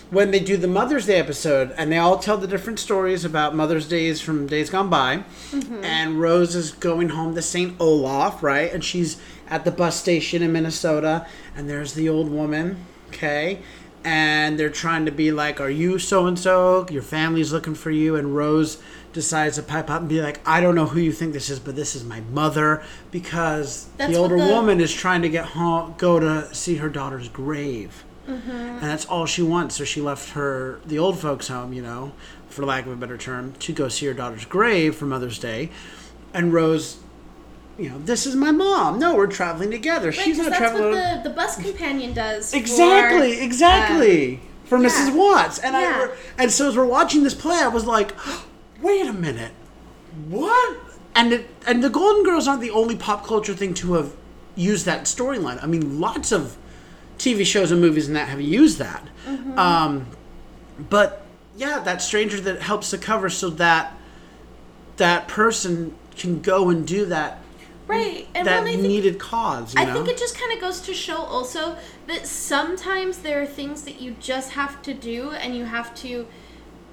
When 0.09 0.31
they 0.31 0.39
do 0.39 0.57
the 0.57 0.67
Mother's 0.67 1.05
Day 1.05 1.19
episode, 1.19 1.73
and 1.77 1.91
they 1.91 1.97
all 1.97 2.17
tell 2.17 2.37
the 2.37 2.47
different 2.47 2.79
stories 2.79 3.23
about 3.23 3.55
Mother's 3.55 3.87
Days 3.87 4.19
from 4.19 4.45
days 4.45 4.69
gone 4.69 4.89
by, 4.89 5.23
mm-hmm. 5.51 5.83
and 5.85 6.19
Rose 6.19 6.53
is 6.53 6.71
going 6.71 7.09
home 7.09 7.33
to 7.35 7.41
St. 7.41 7.79
Olaf, 7.79 8.43
right? 8.43 8.73
And 8.73 8.83
she's 8.83 9.21
at 9.49 9.63
the 9.63 9.71
bus 9.71 9.97
station 9.97 10.41
in 10.41 10.51
Minnesota, 10.51 11.27
and 11.55 11.69
there's 11.69 11.93
the 11.93 12.09
old 12.09 12.29
woman, 12.29 12.77
okay? 13.07 13.61
And 14.03 14.59
they're 14.59 14.69
trying 14.69 15.05
to 15.05 15.11
be 15.11 15.31
like, 15.31 15.61
Are 15.61 15.69
you 15.69 15.99
so 15.99 16.25
and 16.25 16.37
so? 16.37 16.87
Your 16.89 17.03
family's 17.03 17.53
looking 17.53 17.75
for 17.75 17.91
you. 17.91 18.15
And 18.15 18.35
Rose 18.35 18.81
decides 19.13 19.55
to 19.55 19.63
pipe 19.63 19.89
up 19.89 20.01
and 20.01 20.09
be 20.09 20.21
like, 20.21 20.39
I 20.47 20.61
don't 20.61 20.75
know 20.75 20.85
who 20.85 20.99
you 20.99 21.11
think 21.11 21.33
this 21.33 21.49
is, 21.49 21.59
but 21.59 21.75
this 21.75 21.95
is 21.95 22.03
my 22.03 22.21
mother 22.21 22.83
because 23.11 23.87
That's 23.97 24.13
the 24.13 24.17
older 24.17 24.37
the- 24.37 24.45
woman 24.45 24.79
is 24.79 24.93
trying 24.93 25.21
to 25.21 25.29
get 25.29 25.45
home, 25.47 25.95
go 25.97 26.19
to 26.19 26.53
see 26.53 26.77
her 26.77 26.89
daughter's 26.89 27.29
grave, 27.29 28.03
mm-hmm. 28.27 28.49
and 28.49 28.81
that's 28.81 29.05
all 29.05 29.25
she 29.25 29.41
wants. 29.41 29.75
So 29.75 29.83
she 29.83 30.01
left 30.01 30.31
her 30.31 30.79
the 30.85 30.99
old 30.99 31.19
folks' 31.19 31.47
home, 31.47 31.73
you 31.73 31.81
know, 31.81 32.13
for 32.49 32.65
lack 32.65 32.85
of 32.85 32.91
a 32.91 32.95
better 32.95 33.17
term, 33.17 33.53
to 33.59 33.73
go 33.73 33.87
see 33.87 34.05
her 34.07 34.13
daughter's 34.13 34.45
grave 34.45 34.95
for 34.95 35.05
Mother's 35.05 35.39
Day, 35.39 35.69
and 36.33 36.53
Rose. 36.53 36.97
You 37.77 37.89
know, 37.89 37.99
this 37.99 38.25
is 38.25 38.35
my 38.35 38.51
mom. 38.51 38.99
No, 38.99 39.15
we're 39.15 39.27
traveling 39.27 39.71
together. 39.71 40.09
Right, 40.09 40.15
She's 40.17 40.37
not 40.37 40.47
that's 40.47 40.57
traveling. 40.57 40.91
what 40.91 41.23
the, 41.23 41.29
the 41.29 41.35
bus 41.35 41.55
companion 41.61 42.13
does. 42.13 42.51
for, 42.51 42.57
Exactly, 42.57 43.39
uh, 43.39 43.43
exactly. 43.43 44.39
for 44.65 44.77
yeah. 44.77 44.89
Mrs. 44.89 45.15
Watts. 45.15 45.59
And 45.59 45.75
I 45.75 45.81
Yeah. 45.81 46.11
and 46.37 46.51
so 46.51 46.67
as 46.69 46.77
we're 46.77 46.85
watching 46.85 47.23
this 47.23 47.33
play, 47.33 47.57
I 47.57 47.67
was 47.69 47.85
like, 47.85 48.13
wait 48.81 49.07
a 49.07 49.13
minute. 49.13 49.53
What? 50.27 50.77
And 51.15 51.33
it, 51.33 51.49
and 51.65 51.83
the 51.83 51.89
Golden 51.89 52.23
Girls 52.23 52.47
aren't 52.47 52.61
the 52.61 52.71
only 52.71 52.95
pop 52.95 53.25
culture 53.25 53.53
thing 53.53 53.73
to 53.75 53.93
have 53.93 54.15
used 54.55 54.85
that 54.85 55.03
storyline. 55.03 55.61
I 55.63 55.67
mean, 55.67 55.99
lots 55.99 56.31
of 56.31 56.57
TV 57.17 57.45
shows 57.45 57.71
and 57.71 57.81
movies 57.81 58.07
and 58.07 58.15
that 58.15 58.29
have 58.29 58.41
used 58.41 58.77
that. 58.79 59.07
Mm-hmm. 59.25 59.57
Um, 59.57 60.07
but 60.89 61.25
yeah, 61.55 61.79
that 61.79 62.01
stranger 62.01 62.39
that 62.41 62.61
helps 62.61 62.89
to 62.91 62.97
cover 62.97 63.29
so 63.29 63.49
that 63.51 63.93
that 64.97 65.27
person 65.27 65.95
can 66.15 66.41
go 66.41 66.69
and 66.69 66.85
do 66.85 67.05
that 67.05 67.40
right. 67.87 68.27
And 68.35 68.47
that 68.47 68.63
well, 68.63 68.69
I 68.69 68.71
think 68.75 68.81
needed 68.83 69.19
cause. 69.19 69.73
You 69.75 69.81
I 69.81 69.85
know? 69.85 69.93
think 69.93 70.07
it 70.09 70.17
just 70.17 70.39
kind 70.39 70.53
of 70.53 70.59
goes 70.61 70.81
to 70.81 70.93
show 70.93 71.17
also 71.17 71.77
that 72.07 72.27
sometimes 72.27 73.19
there 73.19 73.41
are 73.41 73.45
things 73.45 73.83
that 73.83 74.01
you 74.01 74.15
just 74.19 74.51
have 74.51 74.81
to 74.83 74.93
do 74.93 75.31
and 75.31 75.55
you 75.55 75.65
have 75.65 75.93
to 75.95 76.27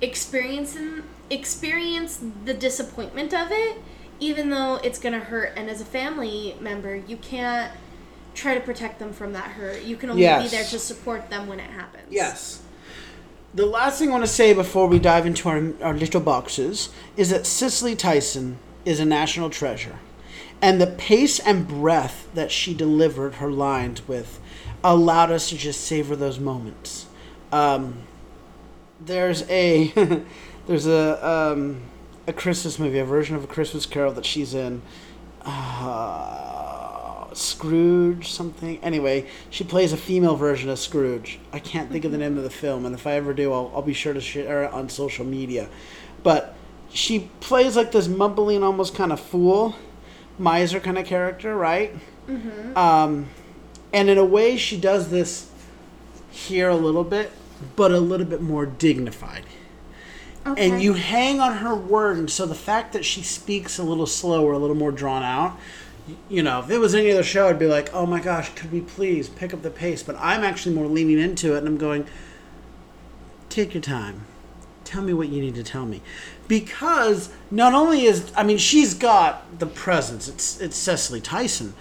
experience 0.01 0.77
and 0.77 1.03
experience 1.31 2.21
the 2.45 2.55
disappointment 2.55 3.35
of 3.35 3.49
it 3.51 3.77
even 4.21 4.49
though 4.51 4.77
it's 4.77 4.99
going 4.99 5.13
to 5.13 5.19
hurt 5.19 5.53
and 5.57 5.69
as 5.69 5.81
a 5.81 5.85
family 5.85 6.57
member 6.61 6.95
you 6.95 7.17
can't 7.17 7.73
try 8.39 8.55
to 8.55 8.61
protect 8.61 8.99
them 8.99 9.13
from 9.13 9.33
that 9.33 9.45
hurt. 9.45 9.83
You 9.83 9.97
can 9.97 10.11
only 10.11 10.23
Yes. 10.23 10.45
be 10.45 10.57
there 10.57 10.65
to 10.65 10.79
support 10.79 11.29
them 11.29 11.49
when 11.49 11.59
it 11.59 11.71
happens. 11.71 12.05
Yes. 12.09 12.63
The 13.55 13.67
last 13.67 13.99
thing 13.99 14.11
I 14.11 14.13
want 14.13 14.25
to 14.25 14.31
say 14.31 14.53
before 14.53 14.87
we 14.87 14.99
dive 14.99 15.27
into 15.27 15.49
our, 15.49 15.73
our 15.83 15.95
little 15.95 16.21
boxes 16.21 16.91
is 17.17 17.31
that 17.31 17.47
Cicely 17.47 17.97
Tyson 17.97 18.59
is 18.85 19.01
a 19.01 19.05
national 19.05 19.51
treasure. 19.51 19.99
And 20.61 20.81
the 20.81 20.87
pace 20.87 21.39
and 21.39 21.67
breath 21.67 22.29
that 22.35 22.51
she 22.51 22.75
delivered 22.75 23.37
her 23.37 23.51
lines 23.51 24.07
with 24.09 24.41
allowed 24.83 25.31
us 25.31 25.49
to 25.51 25.57
just 25.57 25.83
savor 25.83 26.17
those 26.17 26.39
moments. 26.39 27.07
Um, 27.53 28.03
there's 29.01 29.49
a 29.49 29.93
there's 30.67 30.87
a 30.87 31.27
um, 31.27 31.83
a 32.27 32.33
Christmas 32.33 32.79
movie, 32.79 32.99
a 32.99 33.05
version 33.05 33.37
of 33.37 33.45
a 33.45 33.47
Christmas 33.47 33.87
Carol 33.87 34.13
that 34.13 34.27
she's 34.27 34.55
in. 34.55 34.83
Uh, 35.43 36.49
Scrooge 37.35 38.31
something. 38.31 38.79
Anyway, 38.83 39.27
she 39.51 39.63
plays 39.63 39.93
a 39.93 39.97
female 39.97 40.35
version 40.35 40.71
of 40.71 40.79
Scrooge. 40.79 41.39
I 41.53 41.59
can't 41.61 41.91
think 41.91 42.05
of 42.05 42.13
the 42.13 42.19
name 42.19 42.37
of 42.37 42.43
the 42.43 42.51
film, 42.51 42.85
and 42.85 42.95
if 42.95 43.07
I 43.07 43.13
ever 43.13 43.33
do, 43.33 43.53
I'll, 43.53 43.71
I'll 43.75 43.83
be 43.83 43.93
sure 43.93 44.13
to 44.13 44.21
share 44.21 44.65
it 44.65 44.73
on 44.73 44.89
social 44.89 45.25
media. 45.25 45.69
But 46.23 46.55
she 46.93 47.31
plays 47.41 47.77
like 47.77 47.93
this 47.93 48.09
mumbling, 48.09 48.63
almost 48.63 48.95
kind 48.95 49.13
of 49.13 49.21
fool, 49.21 49.77
miser 50.39 50.81
kind 50.81 50.99
of 50.99 51.07
character, 51.07 51.57
right? 51.57 51.95
Mm-hmm. 52.29 52.77
Um, 52.77 53.29
and 53.93 54.09
in 54.11 54.19
a 54.19 54.25
way, 54.25 54.57
she 54.57 54.79
does 54.79 55.11
this 55.11 55.51
here 56.31 56.69
a 56.69 56.77
little 56.77 57.05
bit, 57.05 57.33
but 57.77 57.91
a 57.91 57.99
little 57.99 58.27
bit 58.27 58.41
more 58.43 58.67
dignified 58.67 59.45
Okay. 60.47 60.71
and 60.71 60.83
you 60.83 60.95
hang 60.95 61.41
on 61.41 61.59
her 61.59 61.75
word 61.75 62.17
and 62.17 62.31
so 62.31 62.47
the 62.47 62.55
fact 62.55 62.93
that 62.95 63.05
she 63.05 63.23
speaks 63.23 63.77
a 63.79 63.83
little 63.83 64.07
slower 64.07 64.53
a 64.53 64.59
little 64.59 64.77
more 64.77 64.93
drawn 64.93 65.23
out 65.23 65.59
you 66.29 66.43
know 66.43 66.61
if 66.61 66.71
it 66.71 66.79
was 66.79 66.95
any 66.95 67.11
other 67.11 67.25
show 67.25 67.49
i'd 67.49 67.59
be 67.59 67.67
like 67.67 67.93
oh 67.93 68.07
my 68.07 68.21
gosh 68.21 68.55
could 68.55 68.73
we 68.73 68.81
please 68.81 69.29
pick 69.29 69.53
up 69.53 69.63
the 69.63 69.71
pace 69.71 70.03
but 70.03 70.17
i'm 70.19 70.45
actually 70.45 70.75
more 70.75 70.87
leaning 70.87 71.19
into 71.19 71.55
it 71.55 71.59
and 71.59 71.69
i'm 71.69 71.77
going 71.77 72.07
take 73.51 73.75
your 73.75 73.83
time 73.83 74.23
tell 74.85 75.03
me 75.03 75.13
what 75.13 75.29
you 75.29 75.41
need 75.43 75.55
to 75.55 75.63
tell 75.65 75.85
me 75.85 76.01
because 76.49 77.31
not 77.51 77.75
only 77.75 78.05
is 78.05 78.33
i 78.37 78.43
mean 78.43 78.59
she's 78.59 78.95
got 78.95 79.59
the 79.59 79.67
presence 79.67 80.29
it's 80.29 80.61
it's 80.61 80.77
cicely 80.77 81.21
tyson 81.21 81.75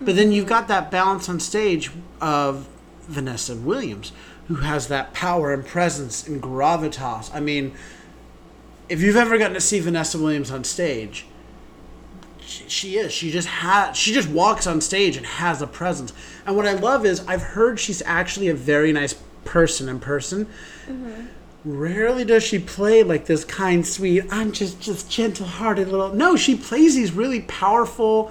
but 0.00 0.16
then 0.16 0.32
you've 0.32 0.46
got 0.46 0.66
that 0.68 0.90
balance 0.90 1.28
on 1.28 1.38
stage 1.38 1.90
of 2.20 2.68
vanessa 3.02 3.54
williams 3.54 4.12
who 4.48 4.56
has 4.56 4.88
that 4.88 5.14
power 5.14 5.52
and 5.52 5.66
presence 5.66 6.26
and 6.26 6.42
gravitas 6.42 7.30
i 7.34 7.40
mean 7.40 7.72
if 8.88 9.00
you've 9.00 9.16
ever 9.16 9.38
gotten 9.38 9.54
to 9.54 9.60
see 9.60 9.80
Vanessa 9.80 10.18
Williams 10.18 10.50
on 10.50 10.64
stage, 10.64 11.26
she, 12.40 12.68
she 12.68 12.96
is. 12.96 13.12
She 13.12 13.30
just 13.30 13.48
has. 13.48 13.96
She 13.96 14.12
just 14.12 14.28
walks 14.28 14.66
on 14.66 14.80
stage 14.80 15.16
and 15.16 15.24
has 15.24 15.62
a 15.62 15.66
presence. 15.66 16.12
And 16.46 16.56
what 16.56 16.66
I 16.66 16.74
love 16.74 17.06
is 17.06 17.26
I've 17.26 17.42
heard 17.42 17.80
she's 17.80 18.02
actually 18.04 18.48
a 18.48 18.54
very 18.54 18.92
nice 18.92 19.14
person 19.44 19.88
in 19.88 20.00
person. 20.00 20.46
Mm-hmm. 20.86 21.26
Rarely 21.64 22.24
does 22.24 22.42
she 22.42 22.58
play 22.58 23.02
like 23.02 23.24
this 23.24 23.44
kind, 23.44 23.86
sweet. 23.86 24.24
I'm 24.30 24.52
just 24.52 24.80
just 24.80 25.10
gentle-hearted 25.10 25.88
little. 25.88 26.12
No, 26.12 26.36
she 26.36 26.54
plays 26.54 26.94
these 26.94 27.12
really 27.12 27.40
powerful, 27.40 28.30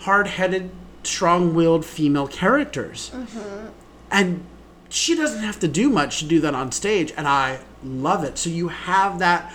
hard-headed, 0.00 0.70
strong-willed 1.02 1.84
female 1.84 2.26
characters, 2.26 3.10
mm-hmm. 3.14 3.68
and 4.10 4.46
she 4.88 5.14
doesn't 5.14 5.42
have 5.42 5.60
to 5.60 5.68
do 5.68 5.90
much 5.90 6.20
to 6.20 6.24
do 6.24 6.40
that 6.40 6.54
on 6.54 6.72
stage. 6.72 7.12
And 7.16 7.28
I 7.28 7.60
love 7.82 8.24
it. 8.24 8.38
So 8.38 8.48
you 8.48 8.68
have 8.68 9.18
that 9.18 9.52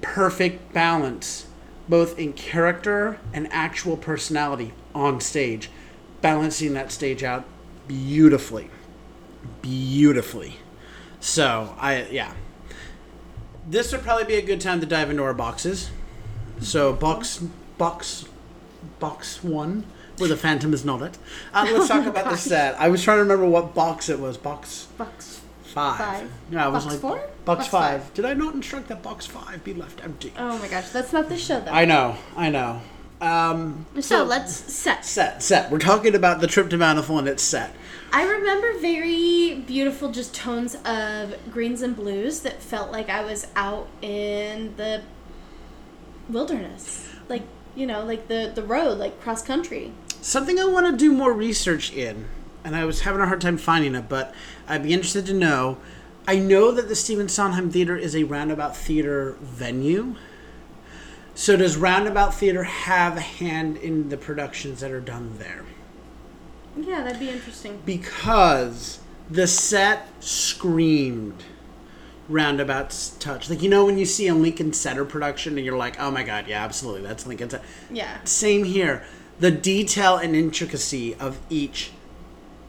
perfect 0.00 0.72
balance, 0.72 1.46
both 1.88 2.18
in 2.18 2.32
character 2.32 3.18
and 3.34 3.46
actual 3.52 3.96
personality 3.96 4.72
on 4.94 5.20
stage, 5.20 5.68
balancing 6.22 6.72
that 6.74 6.92
stage 6.92 7.22
out 7.22 7.44
beautifully. 7.86 8.70
Beautifully. 9.60 10.60
So, 11.26 11.74
I, 11.80 12.04
yeah. 12.04 12.32
This 13.68 13.90
would 13.90 14.02
probably 14.02 14.26
be 14.26 14.36
a 14.36 14.42
good 14.42 14.60
time 14.60 14.78
to 14.78 14.86
dive 14.86 15.10
into 15.10 15.24
our 15.24 15.34
boxes. 15.34 15.90
So, 16.60 16.92
box, 16.92 17.42
box, 17.78 18.26
box 19.00 19.42
one 19.42 19.84
where 20.18 20.28
the 20.28 20.36
Phantom 20.36 20.72
is 20.72 20.84
not 20.84 21.02
it. 21.02 21.18
Uh, 21.52 21.68
let's 21.72 21.88
talk 21.88 22.06
about 22.06 22.30
the 22.30 22.36
set. 22.36 22.80
I 22.80 22.88
was 22.88 23.02
trying 23.02 23.16
to 23.16 23.22
remember 23.22 23.44
what 23.44 23.74
box 23.74 24.08
it 24.08 24.20
was. 24.20 24.36
Box 24.36 24.86
Box. 24.96 25.40
five. 25.64 25.98
Five. 25.98 26.32
Yeah, 26.52 26.66
I 26.66 26.68
was 26.68 26.84
Box 26.84 26.94
like 26.94 27.02
four? 27.02 27.16
Box, 27.16 27.28
Box 27.44 27.66
five. 27.66 28.02
five. 28.04 28.14
Did 28.14 28.24
I 28.24 28.34
not 28.34 28.54
instruct 28.54 28.86
that 28.86 29.02
box 29.02 29.26
five 29.26 29.64
be 29.64 29.74
left 29.74 30.04
empty? 30.04 30.32
Oh 30.38 30.56
my 30.60 30.68
gosh, 30.68 30.90
that's 30.90 31.12
not 31.12 31.28
the 31.28 31.36
show 31.36 31.60
though. 31.60 31.72
I 31.72 31.86
know, 31.86 32.16
I 32.36 32.50
know. 32.50 32.80
Um, 33.20 33.84
so, 34.00 34.22
let's 34.22 34.54
set. 34.54 35.04
set 35.04 35.42
set. 35.42 35.72
We're 35.72 35.80
talking 35.80 36.14
about 36.14 36.40
the 36.40 36.46
trip 36.46 36.70
to 36.70 36.78
Bountiful 36.78 37.18
and 37.18 37.26
its 37.26 37.42
set. 37.42 37.74
I 38.12 38.24
remember 38.24 38.78
very 38.78 39.62
beautiful 39.66 40.10
just 40.10 40.34
tones 40.34 40.76
of 40.84 41.34
greens 41.50 41.82
and 41.82 41.94
blues 41.94 42.40
that 42.40 42.62
felt 42.62 42.90
like 42.90 43.08
I 43.08 43.24
was 43.24 43.46
out 43.56 43.88
in 44.00 44.74
the 44.76 45.02
wilderness. 46.28 47.08
Like, 47.28 47.42
you 47.74 47.86
know, 47.86 48.04
like 48.04 48.28
the, 48.28 48.52
the 48.54 48.62
road, 48.62 48.98
like 48.98 49.20
cross 49.20 49.42
country. 49.42 49.92
Something 50.20 50.58
I 50.58 50.64
want 50.64 50.86
to 50.86 50.96
do 50.96 51.12
more 51.12 51.32
research 51.32 51.92
in, 51.92 52.26
and 52.64 52.74
I 52.74 52.84
was 52.84 53.02
having 53.02 53.20
a 53.20 53.26
hard 53.26 53.40
time 53.40 53.58
finding 53.58 53.94
it, 53.94 54.08
but 54.08 54.34
I'd 54.66 54.82
be 54.82 54.92
interested 54.92 55.26
to 55.26 55.34
know. 55.34 55.78
I 56.26 56.36
know 56.38 56.72
that 56.72 56.88
the 56.88 56.96
Stephen 56.96 57.28
Sondheim 57.28 57.70
Theater 57.70 57.96
is 57.96 58.16
a 58.16 58.24
roundabout 58.24 58.76
theater 58.76 59.36
venue. 59.40 60.16
So 61.36 61.54
does 61.54 61.76
Roundabout 61.76 62.34
Theater 62.34 62.64
have 62.64 63.18
a 63.18 63.20
hand 63.20 63.76
in 63.76 64.08
the 64.08 64.16
productions 64.16 64.80
that 64.80 64.90
are 64.90 65.02
done 65.02 65.36
there? 65.38 65.66
Yeah, 66.76 67.02
that'd 67.02 67.20
be 67.20 67.30
interesting. 67.30 67.80
Because 67.84 69.00
the 69.30 69.46
set 69.46 70.08
screamed 70.22 71.44
Roundabout's 72.28 73.10
touch. 73.10 73.48
Like 73.48 73.62
you 73.62 73.70
know 73.70 73.84
when 73.84 73.98
you 73.98 74.04
see 74.04 74.26
a 74.28 74.34
Lincoln 74.34 74.72
Center 74.72 75.04
production 75.04 75.56
and 75.56 75.64
you're 75.64 75.76
like, 75.76 76.00
"Oh 76.00 76.10
my 76.10 76.22
god, 76.22 76.46
yeah, 76.48 76.64
absolutely, 76.64 77.02
that's 77.02 77.26
Lincoln 77.26 77.50
Center." 77.50 77.64
Yeah. 77.90 78.22
Same 78.24 78.64
here. 78.64 79.04
The 79.38 79.50
detail 79.50 80.16
and 80.16 80.34
intricacy 80.34 81.14
of 81.14 81.38
each 81.50 81.92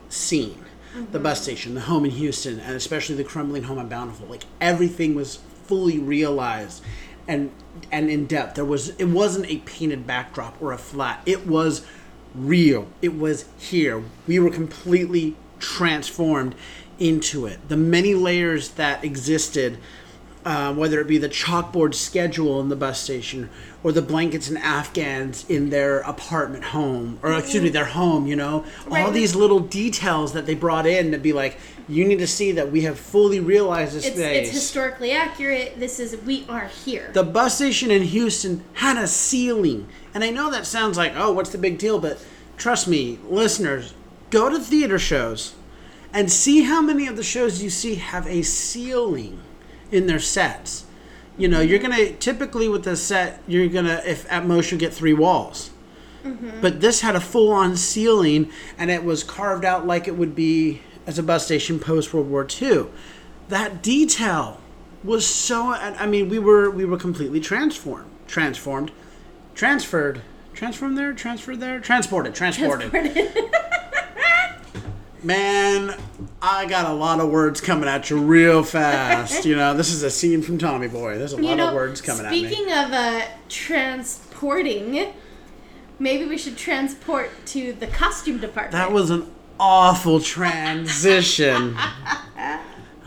scene. 0.10 0.64
The 1.12 1.20
bus 1.20 1.38
mm-hmm. 1.38 1.44
station, 1.44 1.76
the 1.76 1.82
home 1.82 2.06
in 2.06 2.12
Houston, 2.12 2.60
and 2.60 2.76
especially 2.76 3.16
the 3.16 3.24
crumbling 3.24 3.64
home 3.64 3.78
in 3.78 3.88
Bountiful. 3.88 4.28
Like 4.28 4.46
everything 4.60 5.14
was 5.14 5.38
fully 5.66 6.00
realized 6.00 6.84
and 7.28 7.52
and 7.92 8.10
in 8.10 8.26
depth. 8.26 8.56
There 8.56 8.66
was 8.66 8.90
it 8.90 9.06
wasn't 9.06 9.50
a 9.50 9.58
painted 9.58 10.08
backdrop 10.08 10.62
or 10.62 10.72
a 10.72 10.78
flat. 10.78 11.22
It 11.26 11.46
was 11.46 11.86
real. 12.36 12.88
It 13.02 13.18
was 13.18 13.46
here. 13.58 14.04
We 14.28 14.40
were 14.40 14.50
completely 14.50 15.36
transformed 15.60 16.56
into 17.00 17.46
it. 17.46 17.70
The 17.70 17.78
many 17.78 18.14
layers 18.14 18.70
that 18.72 19.04
existed 19.04 19.78
uh, 20.48 20.74
whether 20.74 21.02
it 21.02 21.08
be 21.08 21.18
the 21.18 21.28
chalkboard 21.28 21.94
schedule 21.94 22.62
in 22.62 22.70
the 22.70 22.76
bus 22.76 23.02
station 23.02 23.50
or 23.84 23.92
the 23.92 24.02
blankets 24.02 24.48
and 24.48 24.58
afghans 24.60 25.46
in 25.50 25.70
their 25.70 26.00
apartment 26.00 26.64
home 26.64 27.20
or 27.22 27.34
excuse 27.34 27.62
me 27.62 27.68
their 27.68 27.84
home 27.84 28.26
you 28.26 28.36
know 28.36 28.64
all 28.90 29.12
these 29.12 29.36
little 29.36 29.60
details 29.60 30.32
that 30.32 30.46
they 30.46 30.56
brought 30.56 30.88
in 30.88 31.12
to 31.12 31.18
be 31.18 31.34
like 31.34 31.60
you 31.90 32.06
need 32.06 32.20
to 32.20 32.28
see 32.28 32.54
that 32.54 32.72
we 32.72 32.82
have 32.82 32.98
fully 32.98 33.42
realized 33.42 33.94
this 33.94 34.06
It's, 34.06 34.16
space 34.16 34.48
it's 34.48 34.56
historically 34.56 35.12
accurate. 35.12 35.80
This 35.80 36.00
is, 36.00 36.18
we 36.26 36.46
are 36.50 36.68
here. 36.68 37.10
the 37.14 37.24
bus 37.24 37.56
station 37.56 37.92
in 37.92 38.04
Houston 38.04 38.64
had 38.74 38.98
a 38.98 39.08
ceiling. 39.08 39.88
And 40.14 40.22
I 40.22 40.30
know 40.30 40.52
that 40.52 40.66
sounds 40.66 40.98
like, 40.98 41.14
oh, 41.16 41.32
what's 41.32 41.52
the 41.52 41.58
big 41.58 41.78
deal? 41.78 41.98
But 41.98 42.22
trust 42.58 42.90
me, 42.90 43.20
listeners, 43.30 43.94
go 44.32 44.50
to 44.50 44.60
theater 44.60 45.00
shows 45.00 45.56
and 46.12 46.30
see 46.30 46.64
how 46.64 46.82
many 46.82 47.08
of 47.08 47.16
the 47.16 47.24
shows 47.24 47.64
you 47.64 47.70
see 47.70 47.96
have 47.96 48.28
a 48.28 48.42
ceiling 48.42 49.42
in 49.92 50.08
their 50.08 50.20
sets. 50.20 50.86
You 51.38 51.48
know, 51.48 51.62
you're 51.62 51.80
to 51.96 52.14
typically 52.14 52.68
with 52.68 52.88
a 52.88 52.96
set, 52.96 53.42
you're 53.48 53.68
to, 53.86 54.10
if 54.10 54.32
at 54.32 54.46
most, 54.46 54.72
you 54.72 54.78
get 54.78 54.94
three 54.94 55.14
walls. 55.14 55.70
Mm-hmm. 56.24 56.62
But 56.62 56.82
this 56.82 57.02
had 57.02 57.16
a 57.16 57.20
full 57.20 57.52
on 57.52 57.78
ceiling 57.78 58.52
and 58.78 58.90
it 58.92 59.04
was 59.04 59.24
carved 59.24 59.64
out 59.64 59.86
like 59.86 60.08
it 60.08 60.18
would 60.18 60.36
be 60.36 60.82
as 61.06 61.18
a 61.18 61.24
bus 61.24 61.46
station 61.46 61.80
post 61.80 62.14
World 62.14 62.30
War 62.30 62.46
II. 62.62 62.88
That 63.50 63.82
detail 63.82 64.60
was 65.04 65.26
so 65.26 65.68
I 65.68 65.96
I 66.00 66.06
mean 66.06 66.28
we 66.28 66.40
were 66.40 66.70
we 66.70 66.84
were 66.86 66.98
completely 66.98 67.40
transformed 67.40 68.10
transformed 68.28 68.92
transferred 69.56 70.22
transformed 70.54 70.98
there 70.98 71.14
transferred 71.14 71.60
there 71.60 71.80
transported 71.80 72.36
transported 72.36 72.92
man 75.28 75.94
i 76.42 76.66
got 76.66 76.90
a 76.90 76.94
lot 76.94 77.20
of 77.20 77.30
words 77.30 77.60
coming 77.60 77.90
at 77.90 78.10
you 78.10 78.18
real 78.18 78.64
fast 78.64 79.44
you 79.46 79.56
know. 79.58 79.74
This 79.74 79.92
is 79.92 80.02
a 80.02 80.10
scene 80.10 80.42
from 80.42 80.58
tommy 80.58 80.88
boy. 80.88 81.18
There's 81.18 81.34
a 81.34 81.38
lot 81.38 81.58
know, 81.58 81.68
of 81.68 81.74
words 81.74 82.00
coming 82.02 82.26
at 82.26 82.32
me. 82.32 82.46
speaking 82.46 82.72
of 82.72 82.92
uh, 82.94 83.26
transporting, 83.50 85.14
maybe 86.00 86.26
we 86.26 86.38
should 86.38 86.56
transport 86.58 87.30
to 87.48 87.74
the 87.74 87.88
costume 87.88 88.40
department. 88.40 88.72
that 88.72 88.94
was 88.94 89.10
an 89.10 89.30
awful 89.60 90.20
transition. 90.20 91.78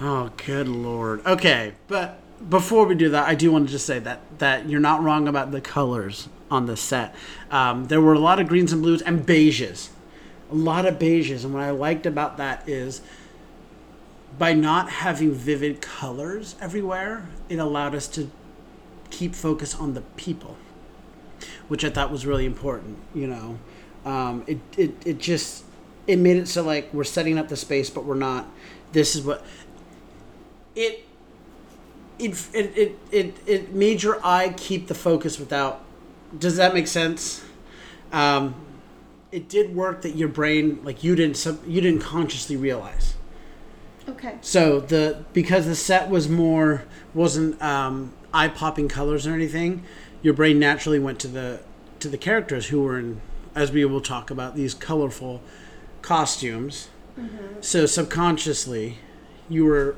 Oh 0.02 0.30
good 0.46 0.66
lord. 0.66 1.24
Okay 1.26 1.74
but 1.86 2.20
before 2.48 2.86
we 2.86 2.94
do 2.94 3.10
that 3.10 3.28
i 3.28 3.34
do 3.34 3.52
want 3.52 3.66
to 3.66 3.70
just 3.72 3.84
say 3.84 3.98
that 3.98 4.22
that 4.38 4.66
you're 4.66 4.80
not 4.80 5.02
wrong 5.02 5.28
about 5.28 5.52
the 5.52 5.60
colors 5.60 6.28
on 6.50 6.66
the 6.66 6.76
set. 6.76 7.14
Um, 7.50 7.84
there 7.86 8.00
were 8.00 8.14
a 8.14 8.18
lot 8.18 8.40
of 8.40 8.48
greens 8.48 8.72
and 8.72 8.82
blues 8.82 9.02
and 9.02 9.26
beiges 9.26 9.90
a 10.50 10.54
lot 10.54 10.86
of 10.86 10.98
beiges 10.98 11.44
and 11.44 11.54
what 11.54 11.62
i 11.62 11.70
liked 11.70 12.06
about 12.06 12.36
that 12.36 12.68
is 12.68 13.00
by 14.38 14.52
not 14.52 14.88
having 14.88 15.32
vivid 15.32 15.80
colors 15.80 16.56
everywhere 16.60 17.28
it 17.48 17.58
allowed 17.58 17.94
us 17.94 18.08
to 18.08 18.30
keep 19.10 19.34
focus 19.34 19.74
on 19.74 19.94
the 19.94 20.00
people 20.16 20.56
which 21.68 21.84
i 21.84 21.90
thought 21.90 22.10
was 22.10 22.26
really 22.26 22.46
important 22.46 22.98
you 23.14 23.26
know? 23.26 23.58
Um, 24.02 24.44
it, 24.46 24.58
it, 24.78 24.94
it 25.04 25.18
just 25.18 25.64
it 26.06 26.16
made 26.16 26.38
it 26.38 26.48
so 26.48 26.62
like 26.62 26.92
we're 26.94 27.04
setting 27.04 27.36
up 27.38 27.48
the 27.48 27.56
space 27.56 27.90
but 27.90 28.04
we're 28.04 28.14
not 28.14 28.48
this 28.92 29.14
is 29.14 29.22
what 29.22 29.44
it 30.74 31.04
it 32.18 32.48
it 32.54 32.76
it, 32.76 32.98
it, 33.10 33.36
it 33.46 33.74
made 33.74 34.02
your 34.02 34.24
eye 34.24 34.54
keep 34.56 34.86
the 34.86 34.94
focus 34.94 35.38
without 35.38 35.84
does 36.38 36.56
that 36.56 36.74
make 36.74 36.86
sense? 36.86 37.42
Um, 38.12 38.54
it 39.32 39.48
did 39.48 39.74
work 39.74 40.02
that 40.02 40.16
your 40.16 40.28
brain 40.28 40.80
like 40.84 41.04
you 41.04 41.14
didn't 41.14 41.36
sub, 41.36 41.66
you 41.66 41.80
didn't 41.80 42.02
consciously 42.02 42.56
realize 42.56 43.14
okay. 44.08 44.36
so 44.40 44.80
the 44.80 45.24
because 45.32 45.66
the 45.66 45.74
set 45.74 46.10
was 46.10 46.28
more 46.28 46.84
wasn't 47.14 47.60
um, 47.62 48.12
eye 48.32 48.48
popping 48.48 48.88
colors 48.88 49.26
or 49.26 49.34
anything, 49.34 49.82
your 50.22 50.34
brain 50.34 50.58
naturally 50.58 50.98
went 50.98 51.18
to 51.20 51.28
the 51.28 51.60
to 51.98 52.08
the 52.08 52.18
characters 52.18 52.68
who 52.68 52.82
were 52.82 52.98
in, 52.98 53.20
as 53.54 53.72
we 53.72 53.84
will 53.84 54.00
talk 54.00 54.30
about, 54.30 54.54
these 54.54 54.74
colorful 54.74 55.42
costumes. 56.02 56.88
So 57.60 57.84
subconsciously, 57.84 58.96
you 59.50 59.66
were 59.66 59.96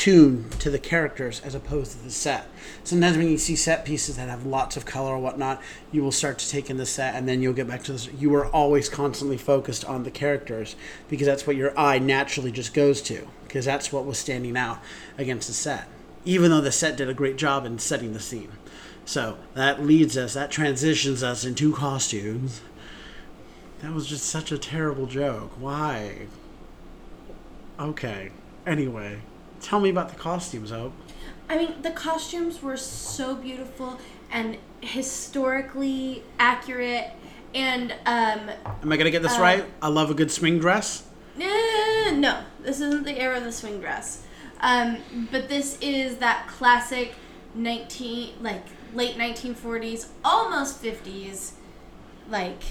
tuned 0.00 0.50
to 0.52 0.70
the 0.70 0.78
characters 0.78 1.42
as 1.44 1.54
opposed 1.54 1.92
to 1.92 2.02
the 2.02 2.10
set. 2.10 2.46
Sometimes 2.84 3.18
when 3.18 3.28
you 3.28 3.36
see 3.36 3.54
set 3.54 3.84
pieces 3.84 4.16
that 4.16 4.30
have 4.30 4.46
lots 4.46 4.74
of 4.78 4.86
color 4.86 5.10
or 5.12 5.18
whatnot, 5.18 5.60
you 5.92 6.02
will 6.02 6.10
start 6.10 6.38
to 6.38 6.48
take 6.48 6.70
in 6.70 6.78
the 6.78 6.86
set 6.86 7.14
and 7.14 7.28
then 7.28 7.42
you'll 7.42 7.52
get 7.52 7.68
back 7.68 7.82
to 7.82 7.92
this. 7.92 8.08
You 8.14 8.34
are 8.36 8.46
always 8.46 8.88
constantly 8.88 9.36
focused 9.36 9.84
on 9.84 10.04
the 10.04 10.10
characters 10.10 10.74
because 11.10 11.26
that's 11.26 11.46
what 11.46 11.54
your 11.54 11.78
eye 11.78 11.98
naturally 11.98 12.50
just 12.50 12.72
goes 12.72 13.02
to 13.02 13.28
because 13.44 13.66
that's 13.66 13.92
what 13.92 14.06
was 14.06 14.16
standing 14.16 14.56
out 14.56 14.78
against 15.18 15.48
the 15.48 15.52
set. 15.52 15.86
Even 16.24 16.50
though 16.50 16.62
the 16.62 16.72
set 16.72 16.96
did 16.96 17.10
a 17.10 17.14
great 17.14 17.36
job 17.36 17.66
in 17.66 17.78
setting 17.78 18.14
the 18.14 18.20
scene. 18.20 18.52
So 19.04 19.36
that 19.52 19.82
leads 19.82 20.16
us, 20.16 20.32
that 20.32 20.50
transitions 20.50 21.22
us 21.22 21.44
into 21.44 21.74
costumes. 21.74 22.62
That 23.82 23.92
was 23.92 24.06
just 24.06 24.24
such 24.24 24.50
a 24.50 24.56
terrible 24.56 25.04
joke. 25.04 25.50
Why? 25.58 26.28
Okay. 27.78 28.30
Anyway, 28.66 29.20
tell 29.60 29.80
me 29.80 29.90
about 29.90 30.08
the 30.08 30.16
costumes, 30.16 30.70
Hope. 30.70 30.92
I 31.48 31.56
mean, 31.56 31.82
the 31.82 31.90
costumes 31.90 32.62
were 32.62 32.76
so 32.76 33.34
beautiful 33.34 33.98
and 34.30 34.56
historically 34.80 36.22
accurate, 36.38 37.10
and 37.54 37.92
um, 38.06 38.50
Am 38.82 38.92
I 38.92 38.96
gonna 38.96 39.10
get 39.10 39.22
this 39.22 39.36
Uh, 39.36 39.42
right? 39.42 39.64
I 39.82 39.88
love 39.88 40.10
a 40.10 40.14
good 40.14 40.30
swing 40.30 40.58
dress. 40.60 41.04
no, 41.36 42.40
this 42.62 42.80
isn't 42.80 43.04
the 43.04 43.18
era 43.18 43.38
of 43.38 43.44
the 43.44 43.52
swing 43.52 43.80
dress. 43.80 44.22
Um, 44.60 44.98
but 45.32 45.48
this 45.48 45.78
is 45.80 46.18
that 46.18 46.46
classic 46.48 47.14
nineteen, 47.54 48.34
like 48.42 48.64
late 48.94 49.16
nineteen 49.16 49.54
forties, 49.54 50.08
almost 50.24 50.76
fifties, 50.78 51.54
like 52.28 52.62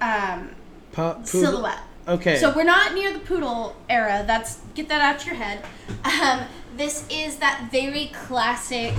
um, 0.00 0.50
Pa- 0.92 1.22
silhouette. 1.24 1.80
Okay. 2.08 2.38
So 2.38 2.52
we're 2.54 2.64
not 2.64 2.94
near 2.94 3.12
the 3.12 3.18
poodle 3.20 3.76
era. 3.88 4.24
That's 4.26 4.58
get 4.74 4.88
that 4.88 5.00
out 5.00 5.24
your 5.26 5.34
head. 5.34 5.64
Um, 6.04 6.40
this 6.76 7.06
is 7.10 7.36
that 7.36 7.68
very 7.70 8.06
classic 8.14 8.94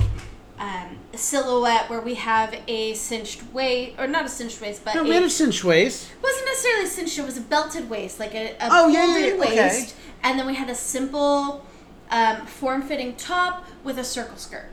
um, 0.59 0.97
silhouette 1.15 1.89
where 1.89 2.01
we 2.01 2.13
have 2.15 2.55
a 2.67 2.93
cinched 2.93 3.41
waist, 3.51 3.99
or 3.99 4.07
not 4.07 4.25
a 4.25 4.29
cinched 4.29 4.61
waist, 4.61 4.85
but 4.85 4.93
no, 4.93 5.01
a, 5.01 5.03
we 5.03 5.15
had 5.15 5.23
a 5.23 5.29
cinch 5.29 5.63
waist. 5.63 6.11
wasn't 6.21 6.45
necessarily 6.45 6.85
cinched. 6.85 7.17
It 7.17 7.25
was 7.25 7.37
a 7.37 7.41
belted 7.41 7.89
waist, 7.89 8.19
like 8.19 8.35
a, 8.35 8.51
a 8.59 8.67
Oh, 8.69 8.87
yeah, 8.87 9.05
folded 9.07 9.21
yeah, 9.21 9.27
yeah, 9.27 9.43
okay. 9.43 9.55
waist, 9.67 9.95
and 10.23 10.37
then 10.37 10.45
we 10.45 10.53
had 10.55 10.69
a 10.69 10.75
simple 10.75 11.65
um, 12.11 12.45
form-fitting 12.45 13.15
top 13.15 13.65
with 13.83 13.97
a 13.97 14.03
circle 14.03 14.37
skirt. 14.37 14.69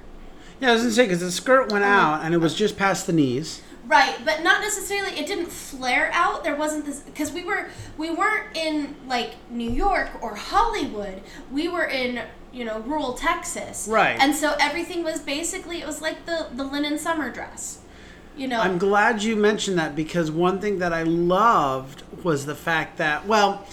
Yeah, 0.61 0.71
I 0.71 0.73
was 0.73 0.83
gonna 0.83 0.93
say 0.93 1.05
because 1.05 1.21
the 1.21 1.31
skirt 1.33 1.73
went 1.73 1.85
out 1.85 2.23
and 2.25 2.35
it 2.35 2.39
was 2.39 2.55
just 2.55 2.77
past 2.77 3.07
the 3.07 3.13
knees. 3.13 3.63
Right, 3.89 4.17
but 4.23 4.43
not 4.43 4.61
necessarily. 4.61 5.19
It 5.19 5.27
didn't 5.27 5.51
flare 5.51 6.11
out. 6.13 6.45
There 6.45 6.55
wasn't 6.55 6.85
this 6.85 7.01
because 7.01 7.33
we 7.33 7.43
were 7.43 7.71
we 7.97 8.11
weren't 8.11 8.55
in 8.55 8.95
like 9.07 9.37
New 9.51 9.71
York 9.71 10.11
or 10.23 10.35
Hollywood. 10.35 11.23
We 11.51 11.69
were 11.69 11.87
in 11.87 12.21
you 12.53 12.67
know 12.67 12.81
rural 12.81 13.15
Texas. 13.15 13.89
Right. 13.91 14.19
And 14.21 14.35
so 14.35 14.55
everything 14.61 15.05
was 15.05 15.21
basically 15.21 15.81
it 15.81 15.87
was 15.87 16.03
like 16.03 16.27
the 16.27 16.49
the 16.55 16.65
linen 16.65 16.99
summer 16.99 17.31
dress. 17.31 17.81
You 18.37 18.47
know. 18.47 18.61
I'm 18.61 18.79
glad 18.79 19.23
you 19.23 19.35
mentioned 19.35 19.79
that 19.79 19.97
because 19.97 20.31
one 20.31 20.61
thing 20.61 20.79
that 20.79 20.93
I 20.93 21.03
loved 21.03 22.05
was 22.23 22.47
the 22.47 22.55
fact 22.55 22.99
that, 22.99 23.27
well, 23.27 23.67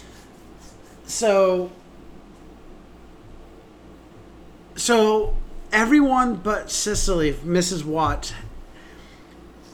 so, 1.05 1.71
so 4.75 5.37
everyone 5.71 6.37
but 6.37 6.71
Cicely, 6.71 7.33
Mrs. 7.33 7.85
Watt, 7.85 8.33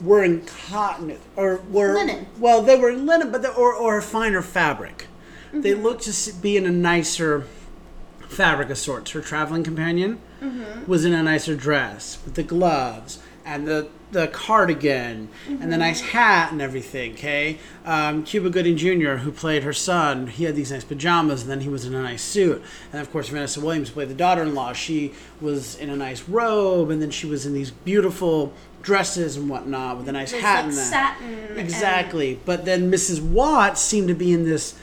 were 0.02 0.24
in 0.24 0.42
cotton 0.46 1.18
or 1.36 1.58
were 1.70 1.94
Linen. 1.94 2.28
Well, 2.40 2.62
they 2.62 2.76
were 2.78 2.90
in 2.90 3.06
linen, 3.06 3.32
but 3.32 3.42
they, 3.42 3.50
or 3.50 3.74
or 3.74 3.98
a 3.98 4.02
finer 4.02 4.42
fabric. 4.42 5.08
They 5.54 5.72
Mm-hmm. 5.72 5.84
looked 5.84 6.04
to 6.04 6.34
be 6.34 6.56
in 6.58 6.66
a 6.66 6.72
nicer 6.72 7.46
fabric 8.28 8.70
of 8.70 8.78
sorts. 8.78 9.12
Her 9.12 9.22
traveling 9.22 9.64
companion 9.64 10.20
was 10.88 11.06
in 11.06 11.14
a 11.14 11.22
nicer 11.22 11.56
dress 11.56 12.18
with 12.26 12.34
the 12.36 12.44
gloves 12.44 13.20
and 13.46 13.68
the 13.68 13.90
the 14.12 14.28
cardigan 14.28 15.30
and 15.48 15.72
the 15.72 15.78
nice 15.78 16.02
hat 16.02 16.52
and 16.52 16.62
everything. 16.62 17.14
Okay, 17.14 17.58
um, 17.86 18.24
Cuba 18.24 18.50
Gooding 18.50 18.76
Jr., 18.76 19.18
who 19.24 19.32
played 19.32 19.64
her 19.64 19.72
son, 19.72 20.28
he 20.28 20.44
had 20.44 20.54
these 20.56 20.70
nice 20.72 20.84
pajamas, 20.84 21.44
and 21.44 21.52
then 21.52 21.62
he 21.62 21.70
was 21.70 21.86
in 21.86 21.94
a 21.94 22.02
nice 22.04 22.22
suit. 22.22 22.62
And 22.92 23.02
of 23.02 23.10
course, 23.12 23.30
Vanessa 23.30 23.62
Williams 23.62 23.90
played 23.90 24.10
the 24.10 24.14
daughter-in-law. 24.14 24.74
She 24.74 25.14
was 25.40 25.76
in 25.76 25.90
a 25.90 25.96
nice 25.96 26.28
robe, 26.28 26.90
and 26.92 27.02
then 27.02 27.10
she 27.12 27.26
was 27.26 27.46
in 27.46 27.54
these 27.54 27.72
beautiful 27.72 28.52
dresses 28.82 29.38
and 29.38 29.50
whatnot 29.50 29.98
with 29.98 30.08
a 30.08 30.12
nice 30.12 30.32
hat 30.32 30.42
like 30.58 30.64
and 30.66 30.74
that. 30.74 31.18
satin 31.18 31.34
and- 31.50 31.58
Exactly. 31.60 32.40
But 32.46 32.66
then 32.66 32.92
Mrs. 32.92 33.22
Watts 33.22 33.82
seemed 33.82 34.08
to 34.08 34.14
be 34.16 34.32
in 34.32 34.44
this 34.46 34.76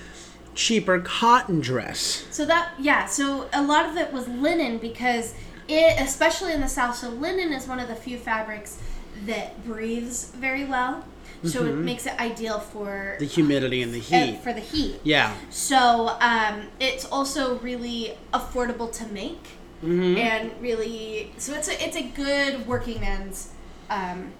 cheaper 0.54 0.98
cotton 1.00 1.61
dress. 1.61 2.26
So 2.30 2.44
that 2.46 2.72
yeah, 2.78 3.06
so 3.06 3.48
a 3.52 3.62
lot 3.62 3.87
of 3.87 3.96
it 3.96 4.12
was 4.12 4.26
linen 4.28 4.78
because 4.78 5.34
it 5.68 6.00
especially 6.00 6.52
in 6.52 6.61
the 6.61 6.68
south, 6.68 6.96
so 6.96 7.08
linen 7.11 7.52
is 7.52 7.66
one 7.68 7.78
of 7.78 7.88
the 7.88 7.94
few 7.94 8.18
fabrics 8.18 8.78
that 9.26 9.64
breathes 9.64 10.26
very 10.37 10.64
well. 10.64 11.04
So 11.44 11.64
it 11.66 11.74
makes 11.76 12.04
it 12.04 12.18
ideal 12.18 12.58
for 12.58 13.14
The 13.20 13.24
humidity 13.24 13.80
and 13.80 13.94
the 13.94 14.00
uh, 14.00 14.24
heat. 14.26 14.40
for 14.42 14.52
the 14.52 14.58
heat. 14.61 14.98
yeah. 15.04 15.37
So 15.50 16.16
um, 16.20 16.62
it's 16.80 17.04
also 17.04 17.61
really 17.61 18.16
affordable 18.34 18.90
to 18.98 19.06
make, 19.12 19.38
Mm-hmm. 19.84 20.16
and 20.18 20.50
really, 20.61 21.32
so 21.38 21.54
it's 21.54 21.68
a 21.68 21.80
it's 21.84 21.96
a 21.96 22.02
good 22.02 22.66
working 22.66 23.00
man's 23.00 23.52
um, 23.90 24.33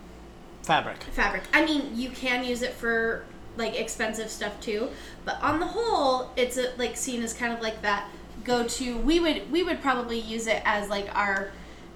Fabric. 0.63 1.03
fabric. 1.13 1.43
I 1.53 1.65
mean, 1.65 1.97
you 1.97 2.11
can 2.11 2.45
use 2.45 2.63
it 2.63 2.75
for 2.75 3.25
like 3.57 3.79
expensive 3.79 4.31
stuff 4.31 4.61
too, 4.61 4.89
but 5.25 5.41
on 5.43 5.61
the 5.61 5.67
whole, 5.67 6.31
it's 6.37 6.57
a, 6.59 6.73
like 6.77 6.97
seen 6.97 7.23
as 7.23 7.33
kind 7.33 7.53
of 7.53 7.61
like 7.61 7.83
that 7.83 8.09
go 8.45 8.67
to. 8.67 8.99
We 8.99 9.19
would 9.21 9.51
we 9.51 9.63
would 9.63 9.81
probably 9.81 10.19
use 10.21 10.47
it 10.47 10.63
as 10.65 10.89
like 10.89 11.09
our 11.17 11.51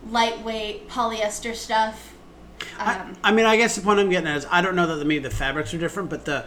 lightweight 0.08 0.88
polyester 0.88 1.54
stuff. 1.54 2.14
I, 2.78 2.96
Um, 2.98 3.16
I 3.22 3.32
mean, 3.32 3.46
I 3.46 3.56
guess 3.56 3.76
the 3.76 3.82
point 3.82 4.00
I'm 4.00 4.08
getting 4.08 4.28
at 4.28 4.36
is 4.38 4.46
I 4.50 4.62
don't 4.62 4.74
know 4.76 4.86
that 4.86 4.96
the, 4.96 5.04
maybe 5.04 5.22
the 5.22 5.30
fabrics 5.30 5.72
are 5.74 5.78
different, 5.78 6.10
but 6.10 6.24
the 6.24 6.44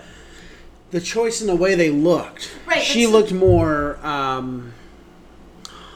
the 0.91 1.01
choice 1.01 1.41
and 1.41 1.49
the 1.49 1.55
way 1.55 1.75
they 1.75 1.89
looked. 1.89 2.55
Right, 2.65 2.81
She 2.81 3.07
looked 3.07 3.33
more 3.33 3.97
um, 4.05 4.73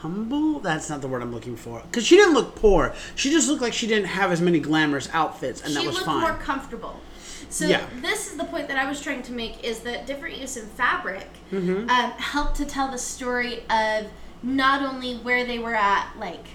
humble. 0.00 0.60
That's 0.60 0.88
not 0.90 1.00
the 1.00 1.08
word 1.08 1.22
I'm 1.22 1.32
looking 1.32 1.56
for. 1.56 1.80
Because 1.82 2.06
she 2.06 2.16
didn't 2.16 2.34
look 2.34 2.54
poor. 2.56 2.94
She 3.14 3.30
just 3.30 3.48
looked 3.48 3.62
like 3.62 3.72
she 3.72 3.86
didn't 3.86 4.06
have 4.08 4.32
as 4.32 4.40
many 4.40 4.60
glamorous 4.60 5.08
outfits, 5.12 5.62
and 5.62 5.74
that 5.76 5.84
was. 5.84 5.94
she 5.94 6.00
looked 6.00 6.06
fine. 6.06 6.20
more 6.20 6.34
comfortable. 6.34 7.00
So 7.48 7.66
Yeah. 7.66 7.84
this 8.00 8.30
is 8.30 8.36
the 8.36 8.44
point 8.44 8.68
that 8.68 8.76
I 8.78 8.88
was 8.88 9.00
trying 9.00 9.22
to 9.24 9.32
make 9.32 9.64
is 9.64 9.80
that 9.80 10.06
different 10.06 10.38
use 10.38 10.56
of 10.56 10.64
fabric 10.70 11.26
Mm-hmm. 11.50 11.90
um, 11.90 12.10
helped 12.12 12.56
to 12.56 12.64
tell 12.64 12.90
the 12.90 12.98
story 12.98 13.64
of 13.68 14.06
not 14.42 14.82
only 14.82 15.16
where 15.16 15.44
they 15.44 15.58
were 15.58 15.74
at 15.74 16.12
like 16.18 16.46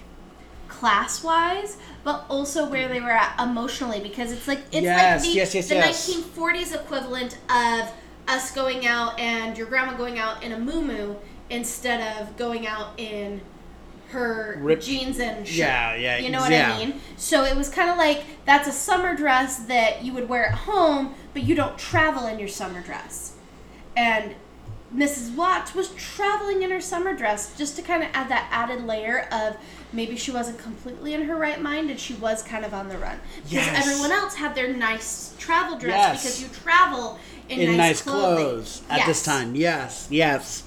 class 0.68 1.22
wise, 1.22 1.76
but 2.02 2.24
also 2.28 2.68
where 2.68 2.88
they 2.88 3.00
were 3.00 3.10
at 3.10 3.38
emotionally 3.40 4.00
because 4.00 4.32
it's 4.32 4.48
like 4.48 4.60
it's 4.72 4.82
Yes, 4.84 5.22
like 5.22 5.30
the, 5.30 5.36
yes, 5.36 5.54
yes, 5.54 5.68
the 5.68 5.74
yes. 5.76 6.10
1940s 6.10 6.74
equivalent 6.74 7.38
of 7.50 7.92
us 8.28 8.50
going 8.52 8.86
out 8.86 9.18
and 9.20 9.56
your 9.56 9.66
grandma 9.68 9.94
going 9.96 10.18
out 10.18 10.42
in 10.42 10.52
a 10.52 10.56
muumuu 10.56 11.16
instead 11.50 12.20
of 12.20 12.36
going 12.36 12.66
out 12.66 12.98
in 12.98 13.40
her 14.10 14.56
Rip- 14.60 14.80
jeans 14.80 15.18
and 15.18 15.46
shirt. 15.46 15.56
Yeah, 15.56 15.94
yeah, 15.96 16.18
You 16.18 16.30
know 16.30 16.40
what 16.40 16.52
yeah. 16.52 16.74
I 16.74 16.78
mean? 16.86 17.00
So 17.16 17.44
it 17.44 17.56
was 17.56 17.68
kind 17.68 17.90
of 17.90 17.96
like 17.98 18.22
that's 18.44 18.68
a 18.68 18.72
summer 18.72 19.16
dress 19.16 19.58
that 19.66 20.04
you 20.04 20.12
would 20.12 20.28
wear 20.28 20.46
at 20.46 20.54
home, 20.54 21.14
but 21.32 21.42
you 21.42 21.54
don't 21.54 21.76
travel 21.78 22.26
in 22.26 22.38
your 22.38 22.48
summer 22.48 22.80
dress. 22.82 23.34
And 23.96 24.34
Mrs. 24.94 25.34
Watts 25.34 25.74
was 25.74 25.88
traveling 25.94 26.62
in 26.62 26.70
her 26.70 26.80
summer 26.80 27.14
dress 27.14 27.56
just 27.58 27.74
to 27.76 27.82
kind 27.82 28.04
of 28.04 28.08
add 28.14 28.28
that 28.28 28.48
added 28.52 28.84
layer 28.86 29.26
of 29.32 29.56
maybe 29.92 30.16
she 30.16 30.30
wasn't 30.30 30.58
completely 30.58 31.12
in 31.12 31.22
her 31.24 31.34
right 31.36 31.60
mind 31.60 31.90
and 31.90 31.98
she 31.98 32.14
was 32.14 32.42
kind 32.42 32.64
of 32.64 32.72
on 32.72 32.88
the 32.88 32.96
run. 32.98 33.18
Because 33.42 33.66
Yes. 33.66 33.86
everyone 33.86 34.12
else 34.12 34.34
had 34.36 34.54
their 34.54 34.72
nice 34.72 35.34
travel 35.38 35.76
dress 35.76 35.96
Yes. 35.96 36.22
because 36.22 36.42
you 36.42 36.48
travel 36.62 37.18
in, 37.48 37.60
in 37.60 37.70
nice, 37.76 37.78
nice 37.78 38.02
clothes 38.02 38.82
at 38.88 39.04
this 39.06 39.24
time. 39.24 39.56
Yes, 39.56 40.06
yes. 40.10 40.62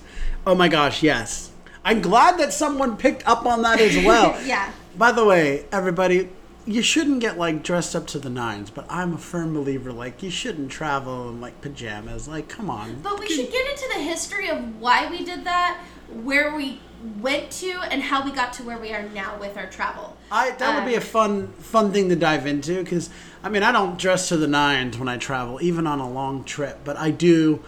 Oh 0.45 0.56
my 0.56 0.67
gosh, 0.67 1.04
yes. 1.04 1.52
I'm 1.84 2.02
glad 2.02 2.38
that 2.39 2.54
someone 2.54 2.97
picked 2.97 3.25
up 3.28 3.45
on 3.45 3.62
that 3.63 3.80
as 3.80 4.04
well. 4.04 4.38
Yeah. 4.45 4.71
By 4.97 5.12
the 5.13 5.23
way, 5.23 5.65
everybody, 5.71 6.30
you 6.65 6.82
shouldn't 6.82 7.21
get 7.21 7.38
like 7.38 7.63
dressed 7.63 7.95
up 7.95 8.06
to 8.08 8.19
the 8.19 8.30
nines, 8.30 8.69
but 8.69 8.86
I'm 8.89 9.13
a 9.13 9.17
firm 9.17 9.54
believer 9.54 9.93
like 9.93 10.21
you 10.21 10.30
shouldn't 10.30 10.71
travel 10.71 11.30
in 11.30 11.39
like 11.39 11.62
pajamas. 11.62 12.28
Like, 12.28 12.49
come 12.49 12.69
on. 12.69 13.02
But 13.02 13.19
we 13.19 13.28
should 13.28 13.52
get 13.52 13.69
into 13.69 13.88
the 13.95 14.02
history 14.02 14.49
of 14.49 14.80
why 14.80 15.10
we 15.10 15.23
did 15.23 15.45
that, 15.45 15.80
where 16.23 16.54
we 16.56 16.82
went 17.21 17.49
to, 17.52 17.80
and 17.91 18.02
how 18.04 18.25
we 18.25 18.32
got 18.32 18.52
to 18.54 18.63
where 18.63 18.78
we 18.78 18.91
are 18.91 19.04
now 19.10 19.38
with 19.39 19.56
our 19.56 19.67
travel. 19.67 20.17
I 20.32 20.52
that 20.52 20.75
would 20.75 20.86
be 20.89 20.95
a 20.95 20.97
Um, 20.97 21.04
fun 21.04 21.47
fun 21.60 21.91
thing 21.93 22.10
to 22.10 22.15
dive 22.15 22.45
into 22.45 22.84
because 22.84 23.10
I 23.41 23.47
mean 23.49 23.63
I 23.63 23.71
don't 23.71 23.97
dress 23.97 24.28
to 24.30 24.38
the 24.38 24.47
nines 24.47 24.97
when 24.97 25.08
I 25.08 25.17
travel, 25.17 25.60
even 25.62 25.88
on 25.88 25.99
a 25.99 26.10
long 26.10 26.43
trip, 26.43 26.80
but 26.84 26.97
I 26.97 27.12
do. 27.12 27.63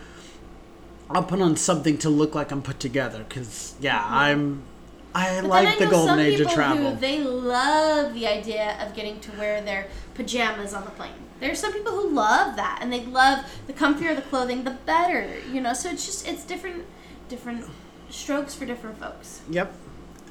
I'll 1.15 1.24
put 1.24 1.41
on 1.41 1.56
something 1.56 1.97
to 2.00 2.10
look 2.10 2.36
like 2.36 2.52
I'm 2.52 2.62
put 2.62 2.80
together 2.80 3.26
because 3.28 3.76
yeah, 3.80 4.04
I'm. 4.06 4.63
I 4.63 4.71
Mm-hmm. 5.13 5.41
But 5.41 5.50
like 5.50 5.67
I 5.67 5.86
the 5.86 5.91
golden 5.91 6.19
age 6.19 6.39
of 6.39 6.50
travel. 6.52 6.91
Who 6.91 7.00
they 7.00 7.19
love 7.21 8.13
the 8.13 8.28
idea 8.28 8.78
of 8.80 8.95
getting 8.95 9.19
to 9.21 9.32
wear 9.34 9.62
their 9.62 9.88
pajamas 10.13 10.74
on 10.74 10.86
the 10.86 10.91
plane. 10.91 11.12
There's 11.39 11.60
some 11.60 11.74
people 11.74 11.93
who 11.93 12.10
love 12.10 12.56
that, 12.56 12.80
and 12.82 12.93
they 12.93 13.04
love 13.06 13.45
the 13.67 13.74
comfier 13.74 14.15
the 14.15 14.21
clothing, 14.21 14.63
the 14.63 14.71
better. 14.86 15.39
You 15.52 15.60
know, 15.60 15.74
so 15.74 15.89
it's 15.89 16.06
just 16.06 16.28
it's 16.28 16.45
different, 16.45 16.86
different 17.28 17.65
strokes 18.10 18.54
for 18.56 18.65
different 18.65 19.00
folks. 19.00 19.41
Yep. 19.50 19.74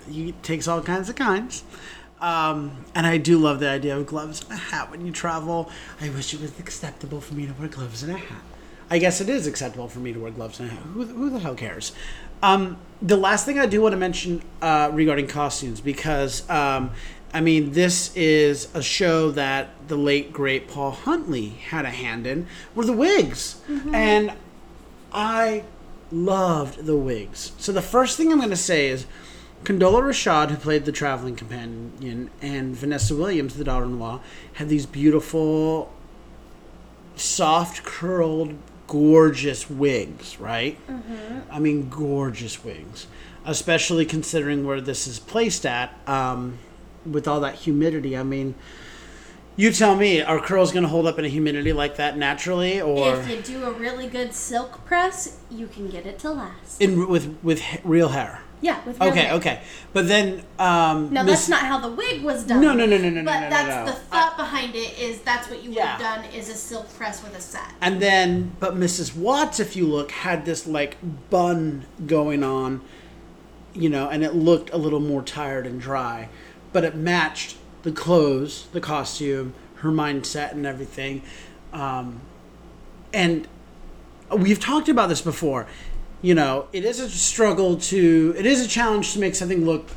it 0.08 0.42
takes 0.42 0.68
all 0.68 0.82
kinds 0.82 1.08
of 1.08 1.16
kinds. 1.16 1.64
Um, 2.20 2.84
and 2.94 3.06
I 3.06 3.16
do 3.16 3.38
love 3.38 3.60
the 3.60 3.68
idea 3.68 3.96
of 3.96 4.06
gloves 4.06 4.42
and 4.42 4.52
a 4.52 4.56
hat 4.56 4.90
when 4.90 5.06
you 5.06 5.12
travel. 5.12 5.70
I 6.00 6.10
wish 6.10 6.34
it 6.34 6.40
was 6.40 6.58
acceptable 6.58 7.20
for 7.20 7.34
me 7.34 7.46
to 7.46 7.52
wear 7.54 7.68
gloves 7.68 8.02
and 8.02 8.12
a 8.12 8.18
hat. 8.18 8.42
I 8.90 8.98
guess 8.98 9.20
it 9.20 9.28
is 9.28 9.46
acceptable 9.46 9.88
for 9.88 10.00
me 10.00 10.12
to 10.12 10.18
wear 10.18 10.32
gloves 10.32 10.58
hat. 10.58 10.70
Who, 10.70 11.04
who 11.04 11.30
the 11.30 11.38
hell 11.38 11.54
cares? 11.54 11.92
Um, 12.42 12.76
the 13.00 13.16
last 13.16 13.46
thing 13.46 13.58
I 13.58 13.66
do 13.66 13.80
want 13.80 13.92
to 13.92 13.96
mention 13.96 14.42
uh, 14.60 14.90
regarding 14.92 15.28
costumes, 15.28 15.80
because 15.80 16.48
um, 16.50 16.90
I 17.32 17.40
mean, 17.40 17.72
this 17.72 18.14
is 18.16 18.68
a 18.74 18.82
show 18.82 19.30
that 19.30 19.68
the 19.86 19.96
late 19.96 20.32
great 20.32 20.66
Paul 20.66 20.90
Huntley 20.90 21.50
had 21.50 21.84
a 21.84 21.90
hand 21.90 22.26
in, 22.26 22.46
were 22.74 22.84
the 22.84 22.92
wigs, 22.92 23.60
and 23.92 24.32
I 25.12 25.64
loved 26.10 26.86
the 26.86 26.96
wigs. 26.96 27.52
So 27.58 27.70
the 27.70 27.82
first 27.82 28.16
thing 28.16 28.32
I'm 28.32 28.38
going 28.38 28.50
to 28.50 28.56
say 28.56 28.88
is 28.88 29.06
Condola 29.62 30.02
Rashad, 30.02 30.50
who 30.50 30.56
played 30.56 30.86
the 30.86 30.92
traveling 30.92 31.36
companion, 31.36 32.30
and 32.42 32.74
Vanessa 32.74 33.14
Williams, 33.14 33.54
the 33.54 33.64
daughter-in-law, 33.64 34.20
had 34.54 34.68
these 34.68 34.86
beautiful, 34.86 35.92
soft 37.14 37.84
curled, 37.84 38.54
gorgeous 38.90 39.70
wigs. 39.70 40.38
Right? 40.38 40.76
I 41.50 41.58
mean, 41.58 41.88
gorgeous 41.88 42.62
wigs, 42.64 43.06
especially 43.44 44.04
considering 44.04 44.66
where 44.66 44.80
this 44.80 45.06
is 45.06 45.18
placed 45.18 45.64
at. 45.64 45.94
Um, 46.06 46.58
with 47.10 47.26
all 47.26 47.40
that 47.40 47.54
humidity, 47.54 48.16
I 48.16 48.22
mean. 48.22 48.54
You 49.56 49.72
tell 49.72 49.94
me, 49.94 50.22
are 50.22 50.40
curls 50.40 50.72
going 50.72 50.84
to 50.84 50.88
hold 50.88 51.06
up 51.06 51.18
in 51.18 51.24
a 51.26 51.28
humidity 51.28 51.72
like 51.74 51.96
that 51.96 52.16
naturally, 52.16 52.80
or 52.80 53.14
If 53.16 53.28
you 53.28 53.42
do 53.42 53.64
a 53.64 53.72
really 53.72 54.06
good 54.06 54.32
silk 54.32 54.86
press, 54.86 55.38
you 55.50 55.66
can 55.66 55.90
get 55.90 56.06
it 56.06 56.18
to 56.20 56.30
last. 56.30 56.80
in 56.80 57.06
with 57.08 57.36
with 57.42 57.60
real 57.84 58.08
hair? 58.08 58.42
Yeah, 58.62 58.84
with 58.84 59.00
real 59.00 59.10
Okay, 59.10 59.20
hair. 59.22 59.34
okay. 59.34 59.60
But 59.92 60.08
then 60.08 60.42
um 60.58 61.12
No, 61.12 61.22
Miss- 61.22 61.46
that's 61.46 61.48
not 61.48 61.60
how 61.60 61.78
the 61.78 61.88
wig 61.90 62.22
was 62.22 62.44
done. 62.44 62.60
No, 62.60 62.72
no, 62.74 62.86
no, 62.86 62.98
no, 62.98 63.10
no, 63.10 63.22
no, 63.22 63.24
But 63.24 63.34
no, 63.40 63.44
no, 63.44 63.50
that's 63.50 63.86
no. 63.88 63.92
the 63.94 63.98
thought 63.98 64.36
behind 64.36 64.74
it. 64.74 64.98
Is 64.98 65.20
that's 65.20 65.48
what 65.48 65.62
you 65.62 65.70
would 65.70 65.78
have 65.78 66.00
done? 66.00 66.24
Is 66.32 66.48
a 66.48 66.54
silk 66.54 66.92
press 66.94 67.22
with 67.22 67.34
a 67.36 67.40
set. 67.40 67.64
And 67.80 68.00
then 68.00 68.52
but 68.60 68.74
Mrs. 68.76 69.16
Watts 69.16 69.60
if 69.60 69.76
you 69.76 69.86
look 69.86 70.10
had 70.10 70.44
this 70.44 70.66
like 70.66 70.96
bun 71.30 71.86
going 72.06 72.42
on, 72.44 72.80
you 73.74 73.88
know, 73.88 74.08
and 74.08 74.22
it 74.24 74.34
looked 74.34 74.70
a 74.72 74.76
little 74.76 75.00
more 75.00 75.22
tired 75.22 75.66
and 75.66 75.80
dry, 75.80 76.28
but 76.72 76.84
it 76.84 76.94
matched 76.94 77.56
the 77.82 77.92
clothes, 77.92 78.66
the 78.72 78.80
costume, 78.80 79.54
her 79.76 79.90
mindset 79.90 80.52
and 80.52 80.66
everything. 80.66 81.22
Um, 81.72 82.20
and 83.14 83.48
we've 84.30 84.60
talked 84.60 84.88
about 84.88 85.08
this 85.08 85.20
before. 85.22 85.66
You 86.22 86.34
know, 86.34 86.68
it 86.72 86.84
is 86.84 87.00
a 87.00 87.08
struggle 87.08 87.76
to, 87.76 88.34
it 88.36 88.44
is 88.44 88.64
a 88.64 88.68
challenge 88.68 89.14
to 89.14 89.18
make 89.18 89.34
something 89.34 89.64
look 89.64 89.88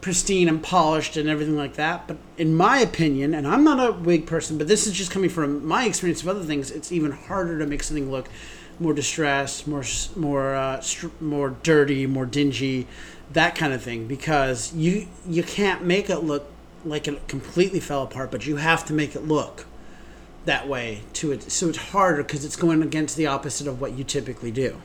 pristine 0.00 0.48
and 0.48 0.62
polished 0.62 1.16
and 1.16 1.28
everything 1.28 1.56
like 1.56 1.74
that. 1.74 2.08
But 2.08 2.16
in 2.36 2.54
my 2.54 2.78
opinion, 2.78 3.34
and 3.34 3.46
I'm 3.46 3.64
not 3.64 3.86
a 3.86 3.92
wig 3.92 4.26
person, 4.26 4.58
but 4.58 4.66
this 4.66 4.86
is 4.86 4.92
just 4.92 5.10
coming 5.10 5.30
from 5.30 5.64
my 5.66 5.84
experience 5.84 6.22
of 6.22 6.28
other 6.28 6.42
things. 6.42 6.70
It's 6.70 6.90
even 6.90 7.12
harder 7.12 7.58
to 7.58 7.66
make 7.66 7.82
something 7.82 8.10
look 8.10 8.28
more 8.78 8.94
distressed, 8.94 9.66
more 9.68 9.84
more 10.16 10.54
uh, 10.54 10.82
more 11.20 11.50
dirty, 11.62 12.06
more 12.06 12.24
dingy, 12.24 12.86
that 13.32 13.54
kind 13.54 13.72
of 13.72 13.82
thing. 13.82 14.06
Because 14.06 14.72
you 14.74 15.06
you 15.28 15.42
can't 15.42 15.84
make 15.84 16.08
it 16.08 16.20
look 16.20 16.46
like 16.84 17.06
it 17.06 17.28
completely 17.28 17.80
fell 17.80 18.02
apart, 18.02 18.30
but 18.30 18.46
you 18.46 18.56
have 18.56 18.84
to 18.86 18.94
make 18.94 19.14
it 19.14 19.28
look 19.28 19.66
that 20.46 20.66
way 20.66 21.02
to 21.12 21.32
it. 21.32 21.52
So 21.52 21.68
it's 21.68 21.78
harder 21.78 22.22
because 22.22 22.44
it's 22.44 22.56
going 22.56 22.82
against 22.82 23.16
the 23.16 23.26
opposite 23.26 23.66
of 23.66 23.80
what 23.80 23.92
you 23.92 24.02
typically 24.02 24.50
do. 24.50 24.80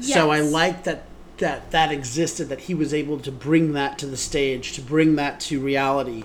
So 0.00 0.30
I 0.30 0.40
like 0.40 0.84
that 0.84 1.04
that 1.38 1.70
that 1.72 1.90
existed 1.90 2.48
that 2.48 2.60
he 2.60 2.74
was 2.74 2.94
able 2.94 3.18
to 3.20 3.32
bring 3.32 3.72
that 3.72 3.98
to 3.98 4.06
the 4.06 4.16
stage 4.16 4.72
to 4.72 4.80
bring 4.80 5.16
that 5.16 5.40
to 5.40 5.60
reality. 5.60 6.24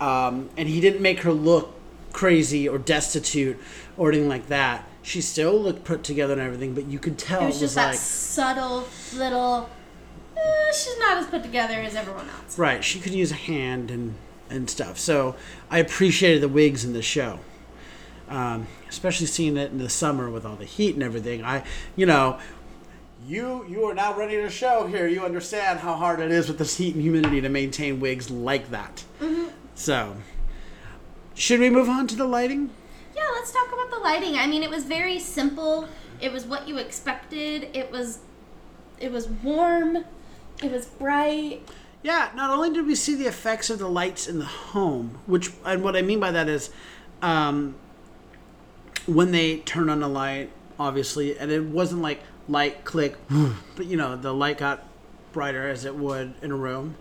Um, 0.00 0.50
and 0.56 0.68
he 0.68 0.80
didn't 0.80 1.00
make 1.00 1.20
her 1.20 1.32
look 1.32 1.74
crazy 2.12 2.68
or 2.68 2.78
destitute 2.78 3.58
or 3.96 4.10
anything 4.10 4.28
like 4.28 4.48
that. 4.48 4.86
She 5.02 5.20
still 5.20 5.58
looked 5.58 5.84
put 5.84 6.04
together 6.04 6.34
and 6.34 6.42
everything 6.42 6.74
but 6.74 6.86
you 6.86 6.98
could 6.98 7.18
tell 7.18 7.42
It 7.42 7.46
was 7.46 7.60
just 7.60 7.74
that 7.76 7.94
subtle 7.94 8.86
little. 9.14 9.70
Eh, 10.36 10.72
she's 10.72 10.98
not 10.98 11.16
as 11.18 11.26
put 11.26 11.42
together 11.42 11.74
as 11.74 11.94
everyone 11.94 12.28
else. 12.28 12.58
right 12.58 12.84
she 12.84 13.00
could 13.00 13.12
use 13.14 13.32
a 13.32 13.36
hand 13.36 13.90
and 13.90 14.14
and 14.50 14.68
stuff. 14.68 14.98
So 14.98 15.34
i 15.70 15.78
appreciated 15.78 16.42
the 16.42 16.48
wigs 16.48 16.84
in 16.84 16.92
the 16.92 17.02
show. 17.02 17.40
Um, 18.28 18.66
especially 18.90 19.26
seeing 19.26 19.56
it 19.56 19.70
in 19.70 19.78
the 19.78 19.88
summer 19.88 20.28
with 20.28 20.44
all 20.44 20.56
the 20.56 20.66
heat 20.66 20.94
and 20.94 21.02
everything. 21.02 21.42
I 21.42 21.64
you 21.96 22.04
know 22.04 22.38
you 23.26 23.64
you 23.68 23.84
are 23.84 23.94
now 23.94 24.14
ready 24.16 24.36
to 24.36 24.48
show 24.50 24.86
here 24.86 25.06
you 25.06 25.24
understand 25.24 25.80
how 25.80 25.94
hard 25.94 26.20
it 26.20 26.30
is 26.30 26.48
with 26.48 26.58
this 26.58 26.76
heat 26.76 26.94
and 26.94 27.02
humidity 27.02 27.40
to 27.40 27.48
maintain 27.48 27.98
wigs 28.00 28.30
like 28.30 28.70
that 28.70 29.04
so 29.74 30.16
should 31.34 31.60
we 31.60 31.68
move 31.70 31.88
on 31.88 32.06
to 32.06 32.16
the 32.16 32.24
lighting 32.26 32.70
Yeah, 33.16 33.22
let's 33.34 33.50
talk 33.52 33.66
about 33.68 33.90
the 33.90 33.98
lighting. 33.98 34.36
I 34.36 34.46
mean, 34.46 34.62
it 34.62 34.70
was 34.70 34.84
very 34.84 35.18
simple. 35.18 35.88
It 36.20 36.32
was 36.32 36.44
what 36.46 36.68
you 36.68 36.78
expected. 36.78 37.68
It 37.74 37.90
was, 37.90 38.18
it 39.00 39.10
was 39.10 39.28
warm. 39.28 40.04
It 40.62 40.70
was 40.70 40.86
bright. 40.86 41.68
Yeah, 42.02 42.30
not 42.36 42.50
only 42.50 42.70
did 42.70 42.86
we 42.86 42.94
see 42.94 43.16
the 43.16 43.26
effects 43.26 43.70
of 43.70 43.78
the 43.80 43.88
lights 43.88 44.28
in 44.28 44.38
the 44.38 44.44
home, 44.44 45.18
which 45.26 45.50
and 45.64 45.82
what 45.82 45.96
I 45.96 46.02
mean 46.02 46.20
by 46.20 46.30
that 46.30 46.48
is 46.48 46.70
um, 47.22 47.74
when 49.06 49.32
they 49.32 49.58
turn 49.58 49.88
on 49.90 50.00
a 50.02 50.08
light, 50.08 50.50
obviously, 50.78 51.36
and 51.36 51.50
it 51.50 51.64
wasn't 51.64 52.02
like 52.02 52.20
light 52.48 52.84
click, 52.84 53.16
but 53.76 53.86
you 53.86 53.96
know 53.96 54.16
the 54.16 54.32
light 54.32 54.58
got 54.58 54.84
brighter 55.32 55.68
as 55.68 55.84
it 55.84 55.94
would 55.94 56.34
in 56.42 56.50
a 56.50 56.56
room. 56.56 56.96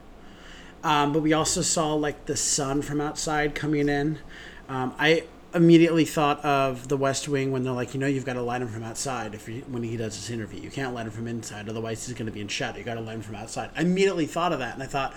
Um, 0.84 1.12
but 1.12 1.22
we 1.22 1.34
also 1.34 1.62
saw 1.62 1.94
like 1.94 2.26
the 2.26 2.38
sun 2.38 2.82
from 2.82 3.02
outside 3.02 3.56
coming 3.56 3.90
in. 3.90 4.20
Um, 4.70 4.94
I 5.00 5.24
immediately 5.54 6.06
thought 6.06 6.44
of 6.46 6.88
the 6.88 6.98
West 6.98 7.28
Wing 7.28 7.52
when 7.52 7.64
they're 7.64 7.74
like, 7.74 7.94
you 7.94 8.00
know, 8.00 8.08
you've 8.08 8.26
got 8.26 8.34
to 8.34 8.42
light 8.42 8.62
him 8.62 8.68
from 8.68 8.84
outside 8.84 9.34
if 9.34 9.48
you, 9.48 9.64
when 9.68 9.84
he 9.84 9.98
does 9.98 10.16
this 10.16 10.30
interview. 10.30 10.62
You 10.62 10.70
can't 10.70 10.94
light 10.94 11.06
him 11.06 11.12
from 11.12 11.28
inside, 11.28 11.68
otherwise 11.68 12.06
he's 12.06 12.16
going 12.16 12.28
to 12.28 12.32
be 12.32 12.42
in 12.42 12.48
shadow. 12.48 12.78
You 12.78 12.84
got 12.84 12.96
to 12.96 13.02
light 13.02 13.16
him 13.16 13.22
from 13.22 13.36
outside. 13.36 13.72
I 13.76 13.82
immediately 13.82 14.26
thought 14.26 14.54
of 14.54 14.60
that, 14.60 14.76
and 14.76 14.84
I 14.84 14.86
thought, 14.86 15.16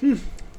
hmm, 0.00 0.16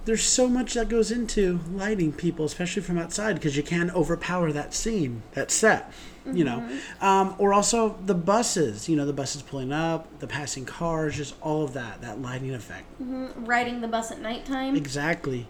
there's 0.10 0.24
so 0.24 0.50
much 0.50 0.74
that 0.74 0.90
goes 0.90 1.12
into 1.12 1.60
lighting 1.72 2.12
people, 2.12 2.44
especially 2.44 2.82
from 2.82 2.98
outside, 2.98 3.36
because 3.36 3.56
you 3.56 3.62
can 3.62 3.92
overpower 3.92 4.52
that 4.52 4.74
scene, 4.74 5.22
that 5.34 5.52
set. 5.52 5.94
You 6.26 6.44
know, 6.44 6.70
um, 7.02 7.34
or 7.40 7.54
also 7.56 7.98
the 8.06 8.14
buses. 8.14 8.88
You 8.88 8.96
know, 8.96 9.06
the 9.06 9.14
buses 9.14 9.42
pulling 9.42 9.72
up, 9.72 10.20
the 10.20 10.28
passing 10.28 10.64
cars, 10.64 11.16
just 11.18 11.34
all 11.42 11.64
of 11.64 11.74
that, 11.74 12.02
that 12.02 12.22
lighting 12.22 12.54
effect. 12.54 12.86
Riding 13.00 13.82
the 13.82 13.88
bus 13.88 14.12
at 14.12 14.20
nighttime. 14.20 14.76
Exactly. 14.76 15.48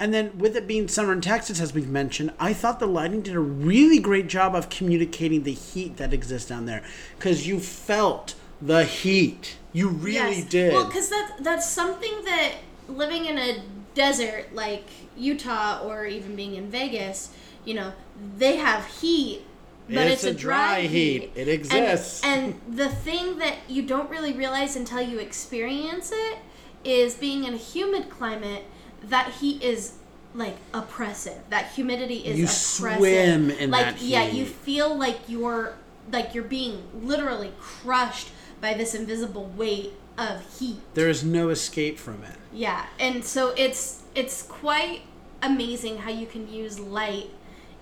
And 0.00 0.12
then 0.12 0.36
with 0.38 0.56
it 0.56 0.66
being 0.66 0.88
summer 0.88 1.12
in 1.12 1.20
Texas, 1.20 1.60
as 1.60 1.74
we've 1.74 1.88
mentioned, 1.88 2.32
I 2.40 2.54
thought 2.54 2.80
the 2.80 2.86
lighting 2.86 3.22
did 3.22 3.34
a 3.34 3.40
really 3.40 4.00
great 4.00 4.26
job 4.26 4.56
of 4.56 4.68
communicating 4.68 5.44
the 5.44 5.52
heat 5.52 5.96
that 5.98 6.12
exists 6.12 6.48
down 6.48 6.66
there. 6.66 6.82
Because 7.16 7.46
you 7.46 7.60
felt 7.60 8.34
the 8.60 8.84
heat. 8.84 9.56
You 9.72 9.88
really 9.88 10.38
Yes. 10.38 10.48
did. 10.48 10.72
Well, 10.72 10.86
because 10.86 11.08
that 11.10 11.36
that's 11.40 11.68
something 11.68 12.24
that 12.24 12.52
living 12.88 13.26
in 13.26 13.38
a 13.38 13.62
desert 13.96 14.54
like 14.54 14.84
Utah 15.16 15.80
or 15.82 16.06
even 16.06 16.36
being 16.36 16.54
in 16.54 16.70
Vegas, 16.70 17.30
you 17.64 17.74
know, 17.74 17.92
they 18.38 18.58
have 18.58 18.86
heat, 18.86 19.42
but 19.88 20.06
It's 20.06 20.22
it's, 20.22 20.24
a 20.24 20.34
dry, 20.34 20.74
dry 20.74 20.80
heat. 20.82 21.32
It 21.34 21.48
exists. 21.48 22.22
And, 22.22 22.54
and 22.66 22.78
the 22.78 22.88
thing 22.88 23.38
that 23.38 23.56
you 23.68 23.82
don't 23.82 24.08
really 24.08 24.32
realize 24.32 24.76
until 24.76 25.00
you 25.00 25.18
experience 25.18 26.12
it 26.12 26.38
is 26.84 27.14
being 27.14 27.42
in 27.44 27.54
a 27.54 27.56
humid 27.56 28.08
climate, 28.10 28.64
that 29.02 29.32
heat 29.32 29.62
is 29.62 29.94
like 30.34 30.56
oppressive. 30.74 31.38
That 31.48 31.72
humidity 31.72 32.18
is 32.18 32.38
You 32.38 32.44
oppressive. 32.44 32.98
swim 33.00 33.50
in 33.50 33.70
like 33.70 33.86
that 33.86 34.02
yeah, 34.02 34.26
you 34.28 34.44
feel 34.44 34.96
like 34.96 35.18
you're 35.26 35.74
like 36.12 36.34
you're 36.34 36.44
being 36.44 36.84
literally 37.02 37.52
crushed 37.58 38.28
by 38.60 38.74
this 38.74 38.94
invisible 38.94 39.46
weight 39.56 39.92
of 40.18 40.58
heat. 40.58 40.80
there 40.94 41.08
is 41.08 41.24
no 41.24 41.48
escape 41.50 41.98
from 41.98 42.22
it. 42.24 42.36
Yeah, 42.52 42.86
and 42.98 43.24
so 43.24 43.52
it's 43.56 44.02
it's 44.14 44.42
quite 44.42 45.02
amazing 45.42 45.98
how 45.98 46.10
you 46.10 46.26
can 46.26 46.50
use 46.50 46.80
light 46.80 47.30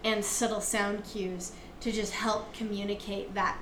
and 0.02 0.24
subtle 0.24 0.60
sound 0.60 1.04
cues 1.04 1.52
to 1.80 1.92
just 1.92 2.12
help 2.12 2.52
communicate 2.52 3.34
that. 3.34 3.58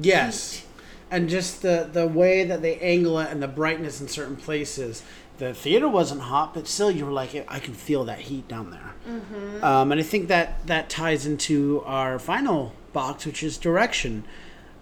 Yes. 0.00 0.64
And 1.10 1.28
just 1.28 1.62
the, 1.62 1.88
the 1.90 2.06
way 2.06 2.44
that 2.44 2.60
they 2.62 2.78
angle 2.78 3.18
it 3.18 3.30
and 3.30 3.42
the 3.42 3.48
brightness 3.48 4.00
in 4.00 4.08
certain 4.08 4.36
places. 4.36 5.02
The 5.38 5.54
theater 5.54 5.88
wasn't 5.88 6.22
hot, 6.22 6.52
but 6.52 6.66
still, 6.66 6.90
you 6.90 7.06
were 7.06 7.12
like, 7.12 7.44
I 7.48 7.60
can 7.60 7.72
feel 7.72 8.04
that 8.04 8.20
heat 8.20 8.48
down 8.48 8.70
there. 8.70 9.62
Um, 9.64 9.92
and 9.92 10.00
I 10.00 10.04
think 10.04 10.28
that 10.28 10.66
that 10.66 10.90
ties 10.90 11.24
into 11.26 11.82
our 11.86 12.18
final 12.18 12.74
box, 12.92 13.24
which 13.24 13.42
is 13.42 13.56
direction. 13.56 14.24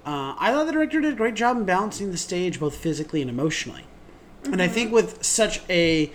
Uh, 0.06 0.36
I 0.38 0.52
thought 0.52 0.66
the 0.66 0.72
director 0.72 1.00
did 1.00 1.12
a 1.12 1.16
great 1.16 1.34
job 1.34 1.56
in 1.56 1.64
balancing 1.64 2.12
the 2.12 2.16
stage 2.16 2.60
both 2.60 2.76
physically 2.76 3.20
and 3.20 3.28
emotionally. 3.28 3.84
And 4.44 4.62
I 4.62 4.68
think 4.68 4.92
with 4.92 5.24
such 5.24 5.60
a 5.68 6.12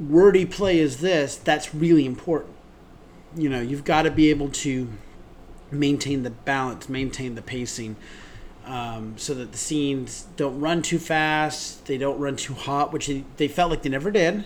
wordy 0.00 0.46
play 0.46 0.80
as 0.80 1.00
this, 1.00 1.36
that's 1.36 1.74
really 1.74 2.06
important. 2.06 2.54
You 3.36 3.50
know, 3.50 3.60
you've 3.60 3.84
got 3.84 4.02
to 4.02 4.10
be 4.10 4.30
able 4.30 4.48
to 4.48 4.88
maintain 5.70 6.22
the 6.22 6.30
balance, 6.30 6.88
maintain 6.88 7.34
the 7.34 7.42
pacing, 7.42 7.96
um, 8.64 9.14
so 9.18 9.34
that 9.34 9.52
the 9.52 9.58
scenes 9.58 10.26
don't 10.36 10.58
run 10.60 10.80
too 10.82 10.98
fast, 10.98 11.84
they 11.86 11.98
don't 11.98 12.18
run 12.18 12.36
too 12.36 12.54
hot, 12.54 12.92
which 12.92 13.08
they, 13.08 13.24
they 13.36 13.48
felt 13.48 13.70
like 13.70 13.82
they 13.82 13.90
never 13.90 14.10
did. 14.10 14.44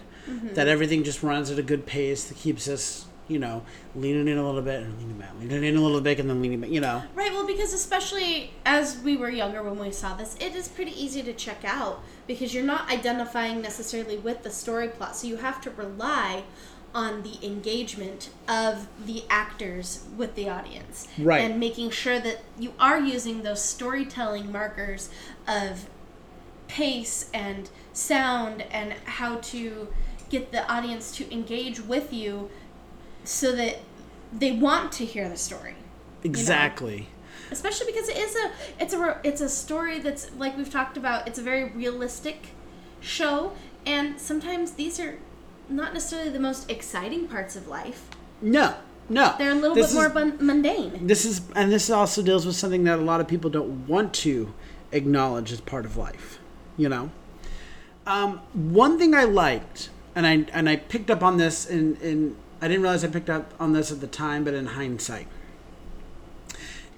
That 0.54 0.66
everything 0.66 1.04
just 1.04 1.22
runs 1.22 1.50
at 1.52 1.58
a 1.58 1.62
good 1.62 1.86
pace 1.86 2.24
that 2.24 2.36
keeps 2.36 2.66
us, 2.66 3.06
you 3.28 3.38
know, 3.38 3.62
leaning 3.94 4.28
in 4.28 4.38
a 4.38 4.46
little 4.46 4.62
bit 4.62 4.82
and 4.82 4.98
leaning 4.98 5.18
back, 5.18 5.30
leaning 5.40 5.64
in 5.64 5.76
a 5.76 5.80
little 5.80 6.00
bit 6.00 6.20
and 6.20 6.30
then 6.30 6.40
leaning 6.40 6.60
back, 6.60 6.70
you 6.70 6.80
know. 6.80 7.02
Right, 7.14 7.32
well, 7.32 7.46
because 7.46 7.72
especially 7.72 8.52
as 8.64 8.98
we 8.98 9.16
were 9.16 9.30
younger 9.30 9.62
when 9.62 9.78
we 9.78 9.90
saw 9.92 10.14
this, 10.14 10.36
it 10.40 10.54
is 10.54 10.68
pretty 10.68 10.92
easy 10.92 11.22
to 11.22 11.32
check 11.32 11.64
out 11.64 12.02
because 12.26 12.54
you're 12.54 12.64
not 12.64 12.90
identifying 12.90 13.60
necessarily 13.60 14.16
with 14.16 14.42
the 14.42 14.50
story 14.50 14.88
plot. 14.88 15.16
So 15.16 15.26
you 15.26 15.36
have 15.36 15.60
to 15.62 15.70
rely 15.70 16.44
on 16.94 17.22
the 17.22 17.44
engagement 17.44 18.30
of 18.48 18.88
the 19.04 19.24
actors 19.28 20.04
with 20.16 20.34
the 20.34 20.48
audience. 20.48 21.06
Right. 21.18 21.42
And 21.42 21.60
making 21.60 21.90
sure 21.90 22.18
that 22.20 22.42
you 22.58 22.72
are 22.80 22.98
using 22.98 23.42
those 23.42 23.62
storytelling 23.62 24.50
markers 24.50 25.10
of 25.46 25.88
pace 26.68 27.28
and 27.34 27.68
sound 27.92 28.62
and 28.70 28.94
how 29.04 29.36
to 29.36 29.88
get 30.28 30.52
the 30.52 30.68
audience 30.72 31.14
to 31.16 31.32
engage 31.32 31.80
with 31.80 32.12
you 32.12 32.50
so 33.26 33.54
that 33.54 33.78
they 34.32 34.52
want 34.52 34.92
to 34.92 35.04
hear 35.04 35.28
the 35.28 35.36
story 35.36 35.74
Exactly. 36.24 37.08
especially 37.50 37.86
because 37.92 38.08
it 38.08 38.16
is 38.16 38.34
a 38.36 38.50
it's 38.82 38.94
a 38.94 39.20
it's 39.22 39.40
a 39.40 39.48
story 39.48 39.98
that's 40.00 40.30
like 40.36 40.56
we've 40.56 40.70
talked 40.70 40.96
about 40.96 41.28
it's 41.28 41.38
a 41.38 41.42
very 41.42 41.70
realistic 41.70 42.48
show 43.00 43.52
and 43.84 44.18
sometimes 44.20 44.72
these 44.72 44.98
are 44.98 45.18
not 45.68 45.92
necessarily 45.94 46.30
the 46.30 46.40
most 46.40 46.70
exciting 46.70 47.28
parts 47.28 47.54
of 47.56 47.68
life 47.68 48.08
No, 48.42 48.74
no. 49.08 49.34
they're 49.38 49.52
a 49.52 49.54
little 49.54 49.74
This 49.74 49.92
bit 49.92 49.94
more 49.94 50.08
bun- 50.08 50.38
mundane 50.40 51.06
this 51.06 51.24
is 51.24 51.40
and 51.54 51.70
this 51.72 51.90
also 51.90 52.22
deals 52.22 52.44
with 52.46 52.56
something 52.56 52.84
that 52.84 52.98
a 52.98 53.02
lot 53.02 53.20
of 53.20 53.28
people 53.28 53.50
don't 53.50 53.86
want 53.86 54.12
to 54.14 54.52
acknowledge 54.92 55.52
as 55.52 55.60
part 55.60 55.84
of 55.84 55.96
life 55.96 56.38
you 56.76 56.88
know 56.88 57.10
um, 58.06 58.40
one 58.52 58.98
thing 58.98 59.14
i 59.14 59.24
liked 59.24 59.90
and 60.14 60.26
i 60.26 60.44
and 60.52 60.68
i 60.68 60.76
picked 60.76 61.10
up 61.10 61.22
on 61.22 61.36
this 61.36 61.66
in 61.66 61.96
in 61.96 62.36
i 62.66 62.68
didn't 62.68 62.82
realize 62.82 63.04
i 63.04 63.08
picked 63.08 63.30
up 63.30 63.54
on 63.58 63.72
this 63.72 63.90
at 63.90 64.00
the 64.00 64.06
time 64.06 64.44
but 64.44 64.52
in 64.52 64.66
hindsight 64.66 65.26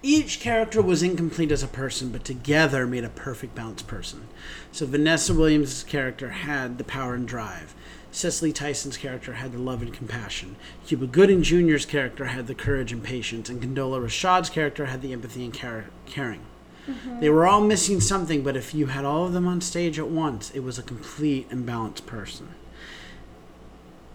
each 0.02 0.38
character 0.38 0.80
was 0.80 1.02
incomplete 1.02 1.50
as 1.50 1.64
a 1.64 1.68
person, 1.68 2.10
but 2.10 2.24
together 2.24 2.86
made 2.86 3.02
a 3.02 3.08
perfect 3.08 3.56
balanced 3.56 3.88
person. 3.88 4.28
So 4.70 4.86
Vanessa 4.86 5.34
Williams' 5.34 5.82
character 5.82 6.30
had 6.30 6.78
the 6.78 6.84
power 6.84 7.14
and 7.14 7.26
drive. 7.26 7.74
Cicely 8.12 8.52
Tyson's 8.52 8.96
character 8.96 9.34
had 9.34 9.52
the 9.52 9.58
love 9.58 9.82
and 9.82 9.92
compassion. 9.92 10.54
Cuba 10.86 11.06
Gooding 11.06 11.42
Jr.'s 11.42 11.84
character 11.84 12.26
had 12.26 12.46
the 12.46 12.54
courage 12.54 12.92
and 12.92 13.02
patience, 13.02 13.48
and 13.48 13.60
Condola 13.60 14.00
Rashad's 14.00 14.50
character 14.50 14.86
had 14.86 15.02
the 15.02 15.12
empathy 15.12 15.44
and 15.44 15.52
care- 15.52 15.90
caring. 16.06 16.42
Mm-hmm. 16.86 17.20
They 17.20 17.28
were 17.28 17.46
all 17.46 17.60
missing 17.60 18.00
something, 18.00 18.42
but 18.42 18.56
if 18.56 18.74
you 18.74 18.86
had 18.86 19.04
all 19.04 19.26
of 19.26 19.32
them 19.32 19.48
on 19.48 19.60
stage 19.60 19.98
at 19.98 20.08
once, 20.08 20.50
it 20.52 20.60
was 20.60 20.78
a 20.78 20.82
complete 20.82 21.48
and 21.50 21.66
balanced 21.66 22.06
person. 22.06 22.54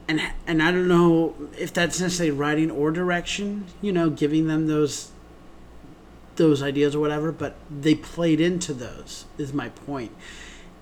And 0.08 0.22
and 0.46 0.62
I 0.62 0.72
don't 0.72 0.88
know 0.88 1.34
if 1.58 1.74
that's 1.74 2.00
necessarily 2.00 2.32
writing 2.32 2.70
or 2.70 2.92
direction, 2.92 3.66
you 3.82 3.92
know, 3.92 4.10
giving 4.10 4.48
them 4.48 4.68
those 4.68 5.12
those 6.36 6.64
ideas 6.64 6.96
or 6.96 7.00
whatever, 7.00 7.32
but 7.32 7.56
they 7.70 7.96
played 7.96 8.42
into 8.42 8.74
those 8.74 9.26
is 9.38 9.54
my 9.54 9.70
point. 9.70 10.12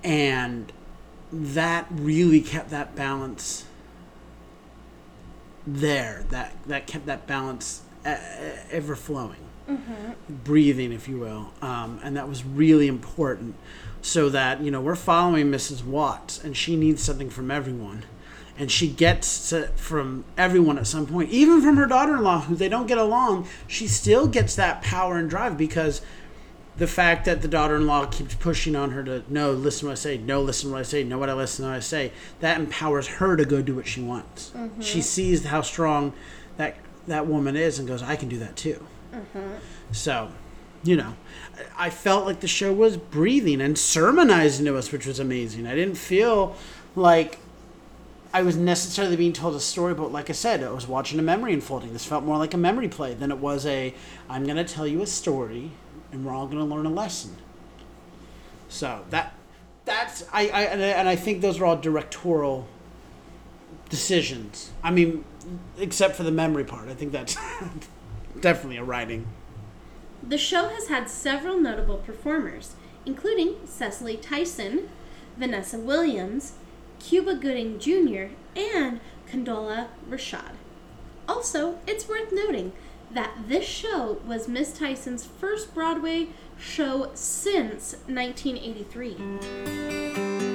And 0.03 0.71
that 1.31 1.88
really 1.91 2.41
kept 2.41 2.69
that 2.71 2.95
balance 2.95 3.65
there. 5.65 6.25
That 6.29 6.53
that 6.67 6.88
kept 6.88 7.05
that 7.05 7.27
balance 7.27 7.81
ever 8.03 8.95
flowing, 8.95 9.38
breathing, 10.29 10.91
if 10.91 11.07
you 11.07 11.19
will, 11.19 11.51
um, 11.62 11.99
and 12.03 12.15
that 12.17 12.27
was 12.27 12.43
really 12.43 12.88
important. 12.88 13.55
So 14.01 14.29
that 14.29 14.62
you 14.62 14.71
know 14.71 14.81
we're 14.81 14.95
following 14.95 15.51
Mrs. 15.51 15.86
Watts, 15.86 16.43
and 16.43 16.57
she 16.57 16.75
needs 16.75 17.03
something 17.03 17.29
from 17.29 17.51
everyone, 17.51 18.03
and 18.57 18.71
she 18.71 18.87
gets 18.87 19.51
it 19.53 19.77
from 19.77 20.25
everyone 20.37 20.77
at 20.77 20.87
some 20.87 21.07
point, 21.07 21.29
even 21.29 21.61
from 21.61 21.77
her 21.77 21.87
daughter-in-law, 21.87 22.41
who 22.41 22.55
they 22.55 22.69
don't 22.69 22.87
get 22.87 22.97
along. 22.97 23.47
She 23.67 23.87
still 23.87 24.27
gets 24.27 24.55
that 24.55 24.81
power 24.81 25.17
and 25.17 25.29
drive 25.29 25.57
because 25.57 26.01
the 26.77 26.87
fact 26.87 27.25
that 27.25 27.41
the 27.41 27.47
daughter-in-law 27.47 28.07
keeps 28.07 28.33
pushing 28.35 28.75
on 28.75 28.91
her 28.91 29.03
to 29.03 29.23
no 29.29 29.51
listen 29.51 29.81
to 29.81 29.85
what 29.87 29.91
i 29.91 29.95
say 29.95 30.17
no 30.17 30.41
listen 30.41 30.69
to 30.69 30.73
what 30.73 30.79
i 30.79 30.83
say 30.83 31.03
no 31.03 31.17
what 31.17 31.29
i 31.29 31.33
listen 31.33 31.63
to 31.63 31.69
what 31.69 31.77
i 31.77 31.79
say 31.79 32.11
that 32.39 32.59
empowers 32.59 33.07
her 33.07 33.35
to 33.35 33.45
go 33.45 33.61
do 33.61 33.75
what 33.75 33.87
she 33.87 34.01
wants. 34.01 34.51
Mm-hmm. 34.55 34.81
She 34.81 35.01
sees 35.01 35.45
how 35.45 35.61
strong 35.61 36.13
that 36.57 36.77
that 37.07 37.27
woman 37.27 37.55
is 37.55 37.77
and 37.77 37.87
goes 37.87 38.01
i 38.01 38.15
can 38.15 38.29
do 38.29 38.37
that 38.39 38.55
too. 38.55 38.85
Mm-hmm. 39.13 39.55
So 39.91 40.31
you 40.83 40.95
know 40.95 41.15
i 41.77 41.89
felt 41.89 42.25
like 42.25 42.39
the 42.39 42.47
show 42.47 42.73
was 42.73 42.97
breathing 42.97 43.61
and 43.61 43.77
sermonizing 43.77 44.65
to 44.65 44.77
us 44.77 44.91
which 44.91 45.05
was 45.05 45.19
amazing. 45.19 45.67
I 45.67 45.75
didn't 45.75 45.97
feel 45.97 46.55
like 46.95 47.37
I 48.33 48.43
was 48.43 48.55
necessarily 48.55 49.15
being 49.17 49.33
told 49.33 49.55
a 49.55 49.59
story, 49.59 49.93
but 49.93 50.11
like 50.11 50.29
I 50.29 50.33
said, 50.33 50.63
I 50.63 50.71
was 50.71 50.87
watching 50.87 51.19
a 51.19 51.21
memory 51.23 51.53
unfolding. 51.53 51.91
This 51.91 52.05
felt 52.05 52.23
more 52.23 52.37
like 52.37 52.53
a 52.53 52.57
memory 52.57 52.87
play 52.87 53.13
than 53.13 53.29
it 53.31 53.37
was 53.39 53.65
a 53.65 53.93
I'm 54.29 54.45
going 54.45 54.55
to 54.55 54.63
tell 54.63 54.87
you 54.87 55.01
a 55.01 55.07
story 55.07 55.71
and 56.11 56.25
we're 56.25 56.33
all 56.33 56.45
going 56.47 56.57
to 56.59 56.63
learn 56.75 56.85
a 56.85 56.89
lesson. 56.89 57.35
So 58.69 59.03
that 59.09 59.33
that's 59.83 60.23
I, 60.31 60.47
I 60.47 60.61
and 60.63 61.09
I- 61.09 61.15
think 61.15 61.41
those 61.41 61.59
are 61.59 61.65
all 61.65 61.75
directorial 61.77 62.67
decisions. 63.89 64.71
I 64.83 64.91
mean, 64.91 65.25
except 65.77 66.15
for 66.15 66.23
the 66.23 66.31
memory 66.31 66.63
part. 66.63 66.87
I 66.87 66.93
think 66.93 67.11
that's 67.11 67.35
definitely 68.39 68.77
a 68.77 68.83
writing. 68.83 69.27
The 70.23 70.37
show 70.37 70.69
has 70.69 70.87
had 70.87 71.09
several 71.09 71.59
notable 71.59 71.97
performers, 71.97 72.75
including 73.05 73.55
Cicely 73.65 74.15
Tyson, 74.15 74.87
Vanessa 75.35 75.77
Williams, 75.79 76.53
Cuba 77.03 77.35
Gooding 77.35 77.79
Jr., 77.79 78.33
and 78.55 78.99
Condola 79.29 79.87
Rashad. 80.09 80.53
Also, 81.27 81.79
it's 81.87 82.07
worth 82.07 82.31
noting 82.31 82.71
that 83.11 83.31
this 83.47 83.65
show 83.65 84.19
was 84.25 84.47
Miss 84.47 84.73
Tyson's 84.73 85.25
first 85.25 85.73
Broadway 85.73 86.27
show 86.57 87.11
since 87.13 87.95
1983. 88.07 90.50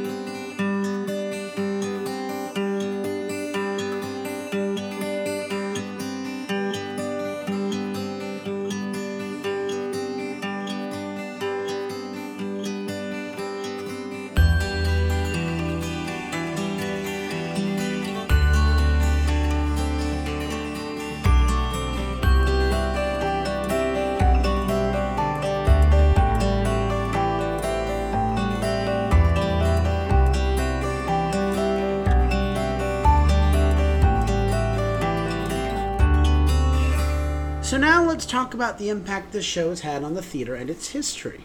Let's 38.26 38.32
talk 38.32 38.54
about 38.54 38.76
the 38.78 38.88
impact 38.88 39.30
this 39.30 39.44
show 39.44 39.68
has 39.68 39.82
had 39.82 40.02
on 40.02 40.14
the 40.14 40.22
theater 40.22 40.56
and 40.56 40.68
its 40.68 40.88
history. 40.88 41.44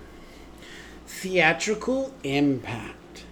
Theatrical 1.05 2.11
impact. 2.23 3.23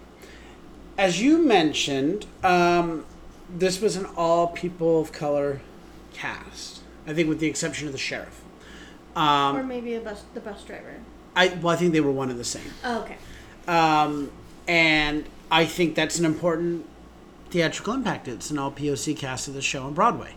As 0.99 1.19
you 1.19 1.39
mentioned, 1.39 2.27
um, 2.43 3.07
this 3.49 3.81
was 3.81 3.95
an 3.95 4.05
all 4.15 4.49
people 4.49 5.01
of 5.01 5.11
color 5.11 5.61
cast. 6.13 6.81
I 7.07 7.15
think, 7.15 7.27
with 7.27 7.39
the 7.39 7.47
exception 7.47 7.87
of 7.87 7.91
the 7.91 7.97
sheriff. 7.97 8.39
Um, 9.15 9.57
or 9.57 9.63
maybe 9.63 9.95
a 9.95 9.99
bus, 9.99 10.25
the 10.35 10.41
bus 10.41 10.63
driver. 10.63 10.97
I 11.35 11.47
well, 11.47 11.73
I 11.73 11.75
think 11.75 11.93
they 11.93 12.01
were 12.01 12.11
one 12.11 12.29
and 12.29 12.39
the 12.39 12.43
same. 12.43 12.71
Oh, 12.83 13.01
okay. 13.01 13.17
Um, 13.67 14.31
and 14.67 15.25
I 15.49 15.65
think 15.65 15.95
that's 15.95 16.19
an 16.19 16.25
important 16.25 16.85
theatrical 17.49 17.95
impact. 17.95 18.27
It's 18.27 18.51
an 18.51 18.59
all 18.59 18.71
POC 18.71 19.17
cast 19.17 19.47
of 19.47 19.55
the 19.55 19.61
show 19.63 19.85
on 19.85 19.95
Broadway. 19.95 20.35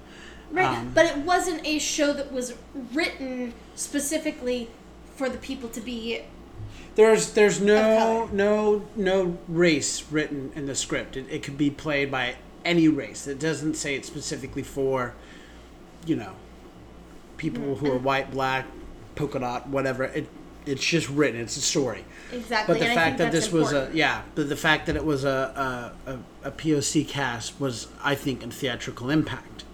Right, 0.52 0.78
Um, 0.78 0.92
but 0.94 1.06
it 1.06 1.18
wasn't 1.18 1.66
a 1.66 1.78
show 1.78 2.12
that 2.12 2.30
was 2.30 2.54
written 2.92 3.54
specifically 3.74 4.68
for 5.16 5.28
the 5.28 5.38
people 5.38 5.68
to 5.70 5.80
be. 5.80 6.22
There's 6.94 7.32
there's 7.32 7.60
no 7.60 8.28
no 8.32 8.84
no 8.94 9.38
race 9.48 10.04
written 10.10 10.52
in 10.54 10.66
the 10.66 10.74
script. 10.74 11.16
It, 11.16 11.26
it 11.30 11.42
could 11.42 11.56
be 11.56 11.70
played 11.70 12.10
by 12.10 12.36
any 12.64 12.86
race. 12.88 13.26
It 13.26 13.38
doesn't 13.38 13.74
say 13.74 13.94
it's 13.94 14.06
specifically 14.08 14.62
for, 14.62 15.14
you 16.06 16.16
know, 16.16 16.34
people 17.38 17.76
who 17.76 17.90
are 17.90 17.98
white, 17.98 18.30
black, 18.30 18.66
polka 19.14 19.38
dot, 19.38 19.68
whatever. 19.68 20.04
It 20.04 20.28
it's 20.66 20.84
just 20.84 21.08
written. 21.08 21.40
It's 21.40 21.56
a 21.56 21.60
story. 21.62 22.04
Exactly. 22.30 22.74
But 22.74 22.80
the 22.80 22.86
and 22.86 22.94
fact 22.94 23.18
that 23.18 23.32
this 23.32 23.50
was 23.50 23.72
a 23.72 23.90
yeah, 23.92 24.22
but 24.34 24.48
the 24.48 24.56
fact 24.56 24.86
that 24.86 24.96
it 24.96 25.04
was 25.04 25.24
a 25.24 25.92
a, 26.06 26.12
a 26.12 26.48
a 26.48 26.50
POC 26.50 27.08
cast 27.08 27.58
was, 27.60 27.88
I 28.02 28.14
think, 28.14 28.44
a 28.44 28.48
theatrical 28.48 29.10
impact. 29.10 29.64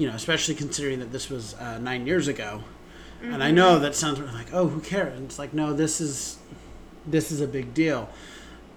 You 0.00 0.06
know, 0.08 0.14
especially 0.14 0.54
considering 0.54 0.98
that 1.00 1.12
this 1.12 1.28
was 1.28 1.52
uh, 1.54 1.76
nine 1.76 2.06
years 2.06 2.26
ago, 2.26 2.62
and 3.22 3.44
I 3.44 3.50
know 3.50 3.78
that 3.78 3.94
sounds 3.94 4.18
like, 4.18 4.46
oh, 4.50 4.66
who 4.66 4.80
cares? 4.80 5.14
And 5.14 5.26
it's 5.26 5.38
like, 5.38 5.52
no, 5.52 5.74
this 5.74 6.00
is 6.00 6.38
this 7.06 7.30
is 7.30 7.42
a 7.42 7.46
big 7.46 7.74
deal. 7.74 8.08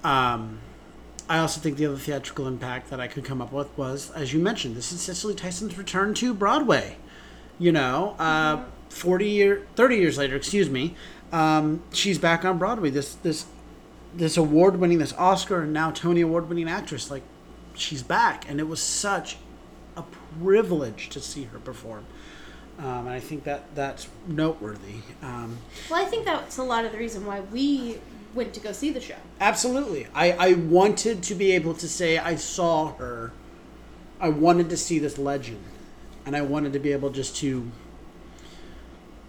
Um, 0.04 0.60
I 1.30 1.40
also 1.40 1.62
think 1.62 1.78
the 1.78 1.86
other 1.86 1.96
theatrical 1.96 2.46
impact 2.46 2.90
that 2.90 3.00
I 3.00 3.08
could 3.08 3.24
come 3.24 3.42
up 3.42 3.54
with 3.54 3.70
was, 3.78 4.12
as 4.12 4.34
you 4.34 4.40
mentioned, 4.42 4.76
this 4.76 4.92
is 4.92 5.00
Cicely 5.00 5.34
Tyson's 5.34 5.78
return 5.78 6.14
to 6.16 6.34
Broadway. 6.34 6.98
You 7.58 7.72
know, 7.72 8.18
uh, 8.20 8.66
forty 8.90 9.30
year, 9.30 9.66
thirty 9.78 9.96
years 9.96 10.18
later, 10.18 10.36
excuse 10.36 10.70
me, 10.70 10.94
um, 11.32 11.84
she's 11.94 12.20
back 12.20 12.44
on 12.44 12.58
Broadway. 12.58 12.90
This 12.90 13.16
this 13.16 13.46
this 14.14 14.36
award 14.36 14.76
winning, 14.78 14.98
this 14.98 15.14
Oscar 15.14 15.62
and 15.62 15.72
now 15.72 15.90
Tony 15.90 16.20
award 16.20 16.50
winning 16.50 16.68
actress, 16.68 17.10
like 17.10 17.24
she's 17.76 18.04
back, 18.04 18.44
and 18.50 18.60
it 18.60 18.68
was 18.68 18.82
such 18.82 19.38
privilege 20.42 21.10
to 21.10 21.20
see 21.20 21.44
her 21.46 21.60
perform. 21.60 22.06
Um, 22.80 23.08
and 23.08 23.10
I 23.10 23.20
think 23.20 23.44
that 23.44 23.76
that's 23.76 24.08
noteworthy. 24.28 25.02
Um, 25.22 25.58
Well, 25.90 26.04
I 26.04 26.06
think 26.06 26.26
that's 26.26 26.58
a 26.58 26.64
lot 26.64 26.86
of 26.86 26.92
the 26.92 26.98
reason 26.98 27.26
why 27.26 27.42
we 27.42 28.00
went 28.34 28.54
to 28.56 28.60
go 28.60 28.72
see 28.72 28.90
the 28.90 29.02
show. 29.02 29.16
Absolutely. 29.40 30.08
I, 30.14 30.32
I 30.32 30.54
wanted 30.54 31.22
to 31.24 31.36
be 31.36 31.52
able 31.52 31.76
to 31.76 31.88
say 31.88 32.18
I 32.18 32.36
saw 32.36 32.94
her. 32.96 33.32
I 34.20 34.30
wanted 34.30 34.70
to 34.72 34.78
see 34.78 34.98
this 34.98 35.18
legend. 35.18 35.64
And 36.26 36.36
I 36.36 36.42
wanted 36.42 36.74
to 36.74 36.80
be 36.80 36.94
able 36.94 37.10
just 37.10 37.36
to 37.38 37.70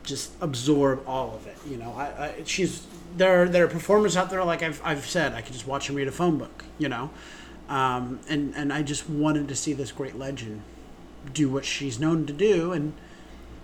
just 0.05 0.33
absorb 0.41 1.03
all 1.07 1.35
of 1.35 1.47
it. 1.47 1.57
You 1.69 1.77
know, 1.77 1.93
I, 1.93 2.05
I 2.05 2.35
she's 2.45 2.87
there 3.17 3.43
are 3.43 3.49
there 3.49 3.65
are 3.65 3.69
performers 3.69 4.17
out 4.17 4.31
there 4.31 4.45
like 4.45 4.63
I've, 4.63 4.81
I've 4.85 5.07
said, 5.07 5.35
I 5.35 5.41
could 5.41 5.53
just 5.53 5.67
watch 5.67 5.87
them 5.87 5.97
read 5.97 6.09
a 6.09 6.13
phone 6.13 6.39
book, 6.39 6.65
you 6.79 6.89
know. 6.89 7.11
Um, 7.69 8.21
and, 8.29 8.55
and 8.55 8.73
I 8.73 8.83
just 8.83 9.09
wanted 9.09 9.49
to 9.49 9.57
see 9.57 9.73
this 9.73 9.91
great 9.91 10.17
legend 10.17 10.63
do 11.33 11.49
what 11.49 11.65
she's 11.65 11.99
known 11.99 12.27
to 12.27 12.33
do 12.33 12.73
and 12.73 12.95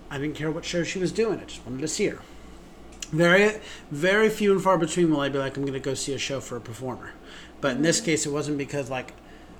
I 0.09 0.17
didn't 0.17 0.35
care 0.35 0.51
what 0.51 0.65
show 0.65 0.83
she 0.83 0.99
was 0.99 1.11
doing, 1.11 1.39
I 1.39 1.45
just 1.45 1.65
wanted 1.65 1.81
to 1.81 1.87
see 1.87 2.07
her 2.07 2.19
very 3.11 3.59
very 3.91 4.29
few 4.29 4.53
and 4.53 4.61
far 4.61 4.77
between 4.77 5.11
will 5.11 5.19
I 5.19 5.29
be 5.29 5.37
like 5.37 5.57
I'm 5.57 5.65
gonna 5.65 5.79
go 5.79 5.93
see 5.93 6.13
a 6.13 6.17
show 6.17 6.39
for 6.39 6.57
a 6.57 6.61
performer. 6.61 7.11
But 7.59 7.75
in 7.75 7.81
this 7.81 8.01
case 8.01 8.25
it 8.25 8.31
wasn't 8.31 8.57
because 8.57 8.89
like 8.89 9.13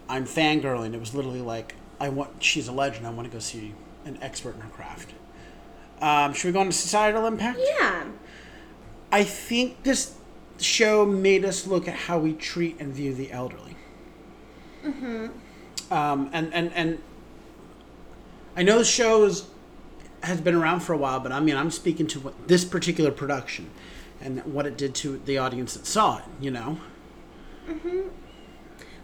I'm 0.10 0.26
fangirling, 0.26 0.93
it 0.93 0.99
was 0.99 1.14
literally 1.14 1.41
like 1.41 1.76
I 1.99 2.10
want 2.10 2.43
she's 2.43 2.68
a 2.68 2.72
legend, 2.72 3.06
I 3.06 3.12
want 3.12 3.28
to 3.28 3.34
go 3.34 3.39
see 3.39 3.74
an 4.06 4.18
expert 4.22 4.56
in 4.56 4.62
her 4.62 4.70
craft. 4.70 5.14
Um, 6.02 6.34
should 6.34 6.47
we 6.47 6.54
go 6.54 6.62
into 6.62 6.74
societal 6.74 7.28
impact? 7.28 7.60
Yeah. 7.62 8.06
I 9.12 9.24
think 9.24 9.84
this 9.84 10.16
show 10.60 11.06
made 11.06 11.45
us 11.45 11.68
look 11.68 11.88
at 11.88 11.95
how 11.95 12.18
we 12.18 12.34
treat 12.34 12.80
and 12.80 12.93
view 12.93 13.14
the 13.14 13.32
elderly. 13.32 13.76
Mm-hmm. 14.84 15.28
Um, 15.93 16.30
and, 16.34 16.54
and, 16.54 16.72
and 16.74 17.04
I 18.56 18.64
know 18.64 18.78
the 18.78 18.86
show 18.86 19.24
is, 19.24 19.47
has 20.24 20.41
been 20.41 20.56
around 20.56 20.82
for 20.82 20.93
a 20.93 20.97
while, 20.97 21.20
but 21.20 21.32
I 21.32 21.39
mean, 21.39 21.56
I'm 21.56 21.72
speaking 21.72 22.08
to 22.08 22.20
what, 22.20 22.47
this 22.47 22.66
particular 22.66 23.12
production 23.12 23.70
and 24.20 24.43
what 24.45 24.66
it 24.66 24.78
did 24.78 24.93
to 24.95 25.18
the 25.26 25.38
audience 25.38 25.74
that 25.74 25.86
saw 25.86 26.18
it, 26.18 26.26
you 26.39 26.52
know? 26.52 26.78
Hmm 27.66 28.02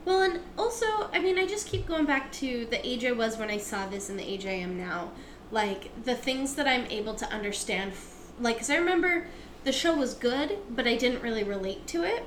Well, 0.05 0.21
and 0.21 0.41
also, 0.57 0.85
I 1.13 1.19
mean, 1.19 1.37
I 1.37 1.45
just 1.45 1.67
keep 1.67 1.87
going 1.87 2.05
back 2.05 2.31
to 2.33 2.65
the 2.65 2.85
age 2.85 3.05
I 3.05 3.13
was 3.13 3.37
when 3.37 3.49
I 3.49 3.57
saw 3.57 3.87
this 3.87 4.09
and 4.09 4.19
the 4.19 4.29
age 4.29 4.45
I 4.45 4.51
am 4.51 4.77
now. 4.77 5.11
Like, 5.49 6.03
the 6.03 6.15
things 6.15 6.55
that 6.55 6.67
I'm 6.67 6.85
able 6.87 7.13
to 7.15 7.25
understand. 7.29 7.93
Like, 8.39 8.57
because 8.57 8.69
I 8.69 8.75
remember 8.75 9.27
the 9.63 9.71
show 9.71 9.95
was 9.95 10.13
good, 10.13 10.57
but 10.69 10.87
I 10.87 10.97
didn't 10.97 11.23
really 11.23 11.43
relate 11.43 11.87
to 11.87 12.03
it. 12.03 12.25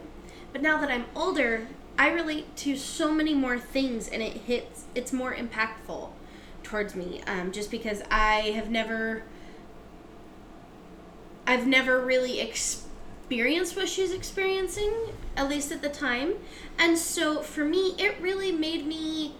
But 0.52 0.62
now 0.62 0.80
that 0.80 0.90
I'm 0.90 1.04
older, 1.14 1.68
I 1.98 2.10
relate 2.10 2.56
to 2.56 2.76
so 2.76 3.12
many 3.12 3.34
more 3.34 3.58
things 3.58 4.08
and 4.08 4.22
it 4.22 4.38
hits, 4.38 4.84
it's 4.94 5.12
more 5.12 5.34
impactful 5.34 6.10
towards 6.70 6.94
me. 6.94 7.20
Um, 7.26 7.50
just 7.50 7.70
because 7.70 8.02
I 8.10 8.52
have 8.54 8.70
never. 8.70 9.24
I've 11.46 11.66
never 11.66 12.00
really 12.00 12.40
experienced 12.40 13.74
what 13.76 13.88
she's 13.88 14.12
experiencing, 14.12 14.92
at 15.36 15.48
least 15.48 15.72
at 15.72 15.82
the 15.82 15.88
time. 15.88 16.34
And 16.78 16.96
so 16.96 17.42
for 17.42 17.64
me, 17.64 17.94
it 17.98 18.14
really 18.20 18.52
made 18.52 18.86
me 18.86 19.34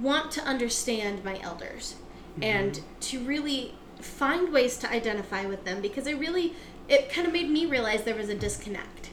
want 0.00 0.30
to 0.32 0.40
understand 0.42 1.22
my 1.22 1.38
elders 1.40 1.96
and 2.40 2.80
to 3.00 3.20
really 3.20 3.74
find 4.00 4.52
ways 4.52 4.76
to 4.78 4.90
identify 4.90 5.44
with 5.46 5.64
them 5.64 5.80
because 5.80 6.06
it 6.06 6.18
really 6.18 6.54
it 6.88 7.10
kind 7.10 7.26
of 7.26 7.32
made 7.32 7.48
me 7.48 7.66
realize 7.66 8.04
there 8.04 8.14
was 8.14 8.28
a 8.28 8.34
disconnect. 8.34 9.10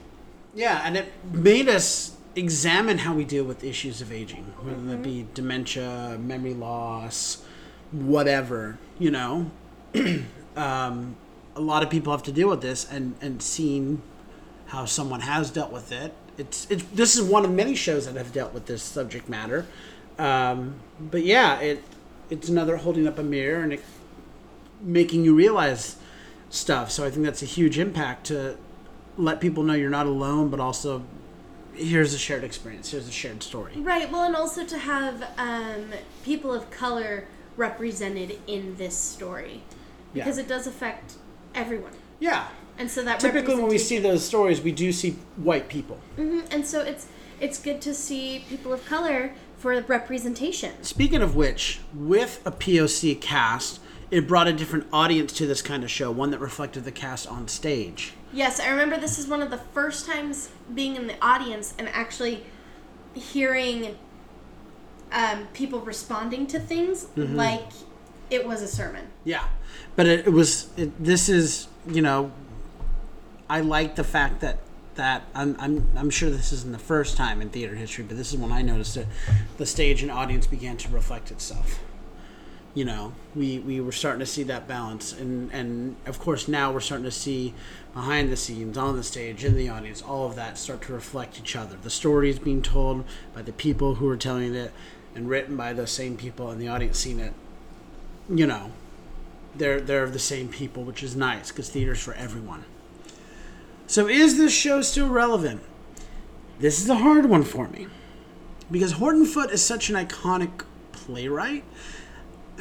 Yeah, 0.53 0.81
and 0.83 0.97
it 0.97 1.11
made 1.31 1.67
us 1.67 2.15
examine 2.35 2.99
how 2.99 3.13
we 3.13 3.25
deal 3.25 3.43
with 3.43 3.63
issues 3.63 4.01
of 4.01 4.11
aging, 4.11 4.43
whether 4.61 4.81
that 4.81 5.03
be 5.03 5.27
dementia, 5.33 6.17
memory 6.19 6.53
loss, 6.53 7.43
whatever, 7.91 8.77
you 8.99 9.11
know. 9.11 9.51
um, 10.55 11.15
a 11.55 11.61
lot 11.61 11.83
of 11.83 11.89
people 11.89 12.11
have 12.13 12.23
to 12.23 12.31
deal 12.31 12.49
with 12.49 12.61
this, 12.61 12.89
and, 12.89 13.15
and 13.21 13.41
seeing 13.41 14.01
how 14.67 14.85
someone 14.85 15.21
has 15.21 15.51
dealt 15.51 15.71
with 15.71 15.91
it. 15.91 16.13
It's, 16.37 16.65
it's 16.69 16.83
this 16.93 17.15
is 17.17 17.23
one 17.23 17.43
of 17.43 17.51
many 17.51 17.75
shows 17.75 18.05
that 18.05 18.15
have 18.15 18.31
dealt 18.31 18.53
with 18.53 18.65
this 18.65 18.81
subject 18.81 19.27
matter. 19.27 19.65
Um, 20.17 20.75
but 20.99 21.23
yeah, 21.23 21.59
it 21.59 21.83
it's 22.29 22.47
another 22.47 22.77
holding 22.77 23.07
up 23.07 23.19
a 23.19 23.23
mirror 23.23 23.61
and 23.61 23.73
it, 23.73 23.83
making 24.81 25.25
you 25.25 25.35
realize 25.35 25.97
stuff. 26.49 26.89
So 26.89 27.05
I 27.05 27.11
think 27.11 27.25
that's 27.25 27.41
a 27.41 27.45
huge 27.45 27.77
impact 27.77 28.27
to 28.27 28.57
let 29.17 29.41
people 29.41 29.63
know 29.63 29.73
you're 29.73 29.89
not 29.89 30.05
alone, 30.05 30.49
but 30.49 30.59
also 30.59 31.03
here's 31.81 32.13
a 32.13 32.17
shared 32.17 32.43
experience, 32.43 32.91
here's 32.91 33.07
a 33.07 33.11
shared 33.11 33.43
story. 33.43 33.73
Right. 33.77 34.11
Well, 34.11 34.23
and 34.23 34.35
also 34.35 34.65
to 34.65 34.77
have 34.77 35.23
um, 35.37 35.91
people 36.23 36.53
of 36.53 36.69
color 36.71 37.25
represented 37.57 38.39
in 38.47 38.75
this 38.77 38.95
story 38.95 39.63
Yeah. 40.13 40.23
because 40.23 40.37
it 40.37 40.47
does 40.47 40.67
affect 40.67 41.15
everyone. 41.53 41.93
Yeah. 42.19 42.47
And 42.77 42.89
so 42.89 43.03
that 43.03 43.19
Typically, 43.19 43.55
when 43.55 43.67
we 43.67 43.77
see 43.77 43.99
those 43.99 44.23
stories, 44.25 44.61
we 44.61 44.71
do 44.71 44.91
see 44.91 45.11
white 45.35 45.67
people. 45.67 45.99
Mm-hmm. 46.17 46.47
and 46.51 46.65
so 46.65 46.81
it's 46.81 47.07
it's 47.39 47.59
good 47.59 47.81
to 47.81 47.93
see 47.93 48.45
people 48.49 48.71
of 48.71 48.85
color 48.85 49.33
for 49.57 49.79
representation. 49.81 50.83
Speaking 50.83 51.21
of 51.21 51.35
which, 51.35 51.79
with 51.93 52.39
a 52.45 52.51
POC 52.51 53.19
cast, 53.19 53.79
it 54.11 54.27
brought 54.27 54.47
a 54.47 54.53
different 54.53 54.85
audience 54.91 55.31
to 55.33 55.47
this 55.47 55.61
kind 55.61 55.83
of 55.83 55.89
show, 55.89 56.11
one 56.11 56.31
that 56.31 56.39
reflected 56.39 56.83
the 56.83 56.91
cast 56.91 57.25
on 57.27 57.47
stage. 57.47 58.13
Yes, 58.33 58.59
I 58.59 58.69
remember 58.69 58.97
this 58.97 59.17
is 59.17 59.27
one 59.27 59.41
of 59.41 59.49
the 59.49 59.57
first 59.57 60.05
times 60.05 60.49
being 60.73 60.95
in 60.97 61.07
the 61.07 61.15
audience 61.21 61.73
and 61.79 61.87
actually 61.89 62.43
hearing 63.13 63.97
um, 65.11 65.47
people 65.53 65.79
responding 65.79 66.45
to 66.47 66.59
things 66.59 67.05
Mm-hmm. 67.15 67.35
like 67.35 67.67
it 68.29 68.45
was 68.45 68.61
a 68.61 68.67
sermon. 68.67 69.07
Yeah, 69.25 69.45
but 69.95 70.05
it, 70.05 70.27
it 70.27 70.31
was. 70.31 70.69
It, 70.77 71.03
this 71.03 71.27
is 71.27 71.67
you 71.87 72.01
know, 72.01 72.31
I 73.49 73.59
like 73.61 73.95
the 73.95 74.05
fact 74.05 74.39
that 74.41 74.59
that 74.95 75.23
I'm 75.35 75.57
I'm 75.59 75.89
I'm 75.97 76.09
sure 76.09 76.29
this 76.29 76.53
isn't 76.53 76.71
the 76.71 76.79
first 76.79 77.17
time 77.17 77.41
in 77.41 77.49
theater 77.49 77.75
history, 77.75 78.05
but 78.05 78.15
this 78.15 78.31
is 78.31 78.39
when 78.39 78.51
I 78.53 78.61
noticed 78.61 78.95
it. 78.95 79.07
The 79.57 79.65
stage 79.65 80.01
and 80.01 80.09
audience 80.11 80.47
began 80.47 80.77
to 80.77 80.89
reflect 80.89 81.31
itself. 81.31 81.79
You 82.73 82.85
know, 82.85 83.13
we 83.35 83.59
we 83.59 83.81
were 83.81 83.91
starting 83.91 84.21
to 84.21 84.25
see 84.25 84.43
that 84.43 84.67
balance, 84.67 85.11
and 85.11 85.51
and 85.51 85.97
of 86.05 86.19
course 86.19 86.47
now 86.47 86.71
we're 86.71 86.79
starting 86.79 87.05
to 87.05 87.11
see 87.11 87.53
behind 87.93 88.31
the 88.31 88.37
scenes, 88.37 88.77
on 88.77 88.95
the 88.95 89.03
stage, 89.03 89.43
in 89.43 89.55
the 89.55 89.67
audience, 89.67 90.01
all 90.01 90.25
of 90.25 90.35
that 90.37 90.57
start 90.57 90.81
to 90.83 90.93
reflect 90.93 91.37
each 91.37 91.55
other. 91.55 91.75
The 91.81 91.89
stories 91.89 92.39
being 92.39 92.61
told 92.61 93.03
by 93.33 93.41
the 93.41 93.51
people 93.51 93.95
who 93.95 94.07
are 94.07 94.15
telling 94.15 94.55
it, 94.55 94.71
and 95.13 95.29
written 95.29 95.57
by 95.57 95.73
those 95.73 95.91
same 95.91 96.15
people, 96.15 96.49
and 96.49 96.61
the 96.61 96.69
audience 96.69 96.99
seeing 96.99 97.19
it. 97.19 97.33
You 98.29 98.47
know, 98.47 98.71
they're 99.55 99.81
they're 99.81 100.09
the 100.09 100.19
same 100.19 100.47
people, 100.47 100.83
which 100.83 101.03
is 101.03 101.15
nice 101.15 101.51
because 101.51 101.69
theater's 101.69 102.01
for 102.01 102.13
everyone. 102.13 102.63
So 103.87 104.07
is 104.07 104.37
this 104.37 104.53
show 104.53 104.81
still 104.81 105.09
relevant? 105.09 105.61
This 106.59 106.81
is 106.81 106.89
a 106.89 106.95
hard 106.95 107.25
one 107.25 107.43
for 107.43 107.67
me 107.67 107.87
because 108.69 108.93
Horton 108.93 109.25
Foote 109.25 109.51
is 109.51 109.65
such 109.65 109.89
an 109.89 109.95
iconic 109.95 110.63
playwright 110.93 111.65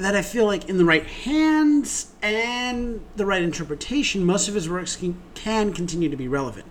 that 0.01 0.17
I 0.17 0.23
feel 0.23 0.47
like 0.47 0.69
in 0.69 0.79
the 0.79 0.85
right 0.85 1.07
hands 1.07 2.13
and 2.23 3.01
the 3.17 3.27
right 3.27 3.43
interpretation, 3.43 4.25
most 4.25 4.49
of 4.49 4.55
his 4.55 4.69
works 4.69 4.97
can, 4.97 5.21
can 5.35 5.73
continue 5.73 6.09
to 6.09 6.17
be 6.17 6.29
relevant. 6.29 6.67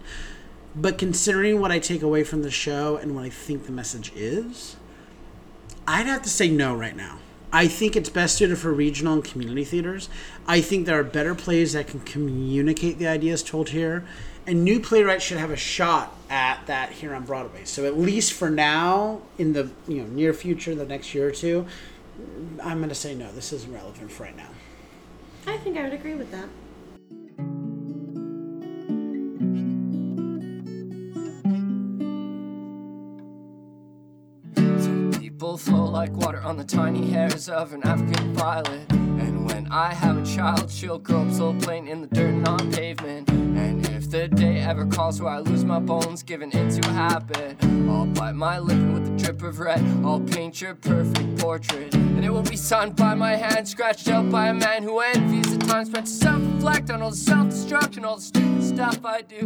But 0.76 0.98
considering 0.98 1.60
what 1.60 1.72
I 1.72 1.80
take 1.80 2.02
away 2.02 2.24
from 2.24 2.42
the 2.42 2.52
show 2.52 2.98
and 2.98 3.16
what 3.16 3.26
I 3.26 3.30
think 3.30 3.66
the 3.66 3.72
message 3.72 4.12
is, 4.16 4.76
I'd 5.88 6.06
have 6.06 6.22
to 6.24 6.30
say 6.30 6.50
no 6.50 6.76
right 6.76 6.96
now. 6.96 7.20
I 7.52 7.68
think 7.68 7.96
it's 7.96 8.10
best 8.10 8.36
suited 8.36 8.60
for 8.60 8.72
regional 8.72 9.14
and 9.14 9.24
community 9.24 9.64
theaters. 9.64 10.08
I 10.48 10.62
think 10.62 10.86
there 10.86 11.00
are 11.00 11.04
better 11.04 11.34
plays 11.34 11.74
that 11.74 11.88
can 11.88 12.02
communicate 12.02 13.00
the 13.00 13.08
ideas 13.08 13.42
told 13.42 13.70
here, 13.70 14.06
and 14.46 14.64
new 14.64 14.80
playwrights 14.80 15.24
should 15.24 15.40
have 15.40 15.50
a 15.50 15.56
shot 15.56 16.16
at 16.30 16.68
that 16.68 16.92
here 16.92 17.16
on 17.16 17.24
Broadway. 17.24 17.64
So 17.64 17.86
at 17.86 17.98
least 17.98 18.34
for 18.34 18.52
now, 18.52 19.22
in 19.40 19.54
the 19.54 19.72
you 19.88 20.04
know 20.04 20.08
near 20.08 20.32
future, 20.34 20.76
the 20.76 20.86
next 20.86 21.16
year 21.16 21.28
or 21.28 21.32
two, 21.32 21.66
I'm 22.64 22.78
going 22.78 22.90
to 22.90 22.96
say 22.96 23.16
no. 23.16 23.32
This 23.32 23.54
isn't 23.54 23.74
relevant 23.74 24.12
for 24.12 24.24
right 24.24 24.36
now. 24.36 24.50
I 25.48 25.58
think 25.58 25.78
I 25.78 25.84
would 25.84 25.94
agree 25.94 26.16
with 26.16 26.32
that. 26.32 26.50
Some 34.56 35.12
people 35.20 35.58
flow 35.58 35.86
like 35.86 36.12
water 36.12 36.42
on 36.42 36.58
the 36.58 36.64
tiny 36.64 37.10
hairs 37.10 37.50
of 37.50 37.74
an 37.74 37.84
African 37.84 38.34
violet. 38.34 38.92
And 38.92 39.46
when 39.46 39.68
I 39.72 39.94
have 39.94 40.18
a 40.18 40.26
child, 40.26 40.70
she'll 40.70 41.00
grow 41.00 41.22
up 41.22 41.32
so 41.32 41.54
plain 41.60 41.88
in 41.88 42.02
the 42.02 42.08
dirt 42.08 42.34
and 42.34 42.48
on 42.48 42.72
pavement. 42.72 43.30
And 43.30 43.88
if 43.90 44.10
the 44.10 44.28
day 44.28 44.60
ever 44.60 44.86
calls 44.86 45.22
where 45.22 45.32
I 45.34 45.40
lose 45.40 45.64
my 45.64 45.80
bones, 45.80 46.24
given 46.24 46.52
into 46.52 46.88
a 46.90 46.94
habit, 46.94 47.58
I'll 47.64 48.06
bite 48.06 48.36
my 48.36 48.60
lip 48.60 48.78
with 48.94 48.99
a 48.99 48.99
drip 49.20 49.44
of 49.44 49.60
red, 49.60 49.82
I'll 50.04 50.22
paint 50.22 50.62
your 50.62 50.76
perfect 50.76 51.40
portrait. 51.40 51.94
And 51.94 52.24
it 52.24 52.30
will 52.30 52.44
be 52.44 52.56
signed 52.56 52.96
by 52.96 53.14
my 53.16 53.36
hand, 53.36 53.68
scratched 53.68 54.08
out 54.08 54.32
by 54.32 54.48
a 54.48 54.54
man 54.54 54.84
who 54.84 55.00
envies 55.00 55.58
the 55.58 55.66
time 55.66 55.86
spent 55.86 56.08
to 56.08 56.12
self 56.12 56.42
reflect 56.54 56.90
on 56.90 57.02
all 57.02 57.12
the 57.12 57.18
self 57.18 57.50
destruction, 57.50 58.06
all 58.06 58.16
the 58.16 58.22
stupid 58.22 58.64
stuff 58.64 59.06
I 59.06 59.22
do. 59.22 59.46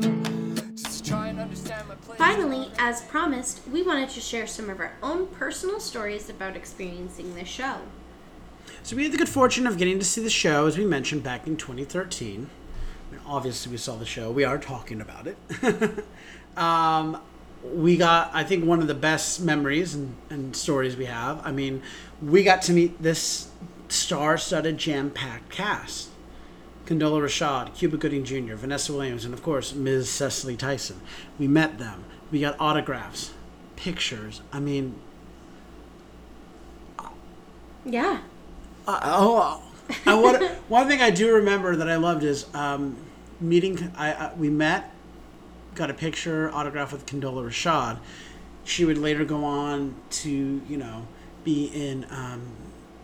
Just 0.76 1.04
to 1.04 1.10
try 1.10 1.28
and 1.28 1.40
understand 1.40 1.88
my 1.88 1.96
place. 1.96 2.18
Finally, 2.18 2.72
as 2.78 3.02
promised, 3.04 3.62
we 3.72 3.84
wanted 3.84 4.10
to 4.10 4.20
share 4.20 4.48
some 4.48 4.70
of 4.70 4.80
our 4.80 4.94
own 5.02 5.28
personal 5.28 5.80
stories 5.80 6.30
about 6.30 6.56
experiencing 6.56 7.34
the 7.36 7.46
show. 7.46 7.78
So 8.84 8.96
we 8.96 9.04
had 9.04 9.12
the 9.12 9.18
good 9.18 9.30
fortune 9.30 9.66
of 9.66 9.78
getting 9.78 9.98
to 10.00 10.06
see 10.06 10.22
the 10.22 10.30
show, 10.30 10.68
as 10.68 10.78
we 10.78 10.86
mentioned, 10.86 11.24
back 11.24 11.48
in 11.48 11.58
2013. 11.58 12.50
I 12.50 13.14
mean, 13.14 13.22
obviously, 13.26 13.72
we 13.72 13.78
saw 13.78 13.96
the 13.96 14.06
show. 14.06 14.32
We 14.32 14.44
are 14.44 14.58
talking 14.58 15.02
about 15.02 15.28
it. 15.28 15.38
um, 16.58 17.20
we 17.64 17.98
got, 17.98 18.32
I 18.34 18.44
think, 18.44 18.66
one 18.66 18.82
of 18.82 18.88
the 18.88 18.94
best 18.94 19.42
memories 19.42 19.94
and, 19.96 20.16
and 20.30 20.56
stories 20.56 20.98
we 20.98 21.06
have. 21.06 21.46
I 21.46 21.52
mean, 21.52 21.82
we 22.22 22.44
got 22.44 22.62
to 22.64 22.74
meet 22.74 23.02
this 23.02 23.50
star-studded, 23.90 24.78
jam-packed 24.78 25.50
cast. 25.50 26.10
Condola 26.86 27.22
Rashad, 27.22 27.74
Cuba 27.76 27.96
Gooding 27.96 28.26
Jr., 28.26 28.56
Vanessa 28.56 28.92
Williams, 28.92 29.24
and 29.24 29.34
of 29.34 29.42
course, 29.42 29.74
Ms. 29.74 30.10
Cicely 30.10 30.58
Tyson. 30.58 31.00
We 31.40 31.48
met 31.48 31.80
them. 31.80 32.04
We 32.30 32.42
got 32.42 32.58
autographs, 32.60 33.32
pictures. 33.78 34.42
I 34.52 34.60
mean, 34.60 34.96
Yeah. 37.86 38.20
Uh, 38.86 39.00
oh, 39.04 39.64
I 40.06 40.16
want 40.16 40.44
one 40.68 40.88
thing 40.88 41.02
I 41.02 41.10
do 41.10 41.36
remember 41.36 41.76
that 41.78 41.90
I 41.90 41.96
loved 41.96 42.24
is 42.24 42.54
um, 42.54 42.98
meeting. 43.40 43.94
I, 43.98 44.14
I 44.14 44.34
we 44.34 44.50
met, 44.50 44.92
got 45.76 45.90
a 45.90 45.94
picture, 45.94 46.52
autograph 46.54 46.92
with 46.92 47.06
Condola 47.06 47.46
Rashad. 47.46 48.00
She 48.64 48.86
would 48.86 48.98
later 48.98 49.26
go 49.26 49.44
on 49.44 49.96
to 50.12 50.62
you 50.68 50.78
know 50.78 51.08
be 51.44 51.66
in 51.66 52.06
um, 52.10 52.42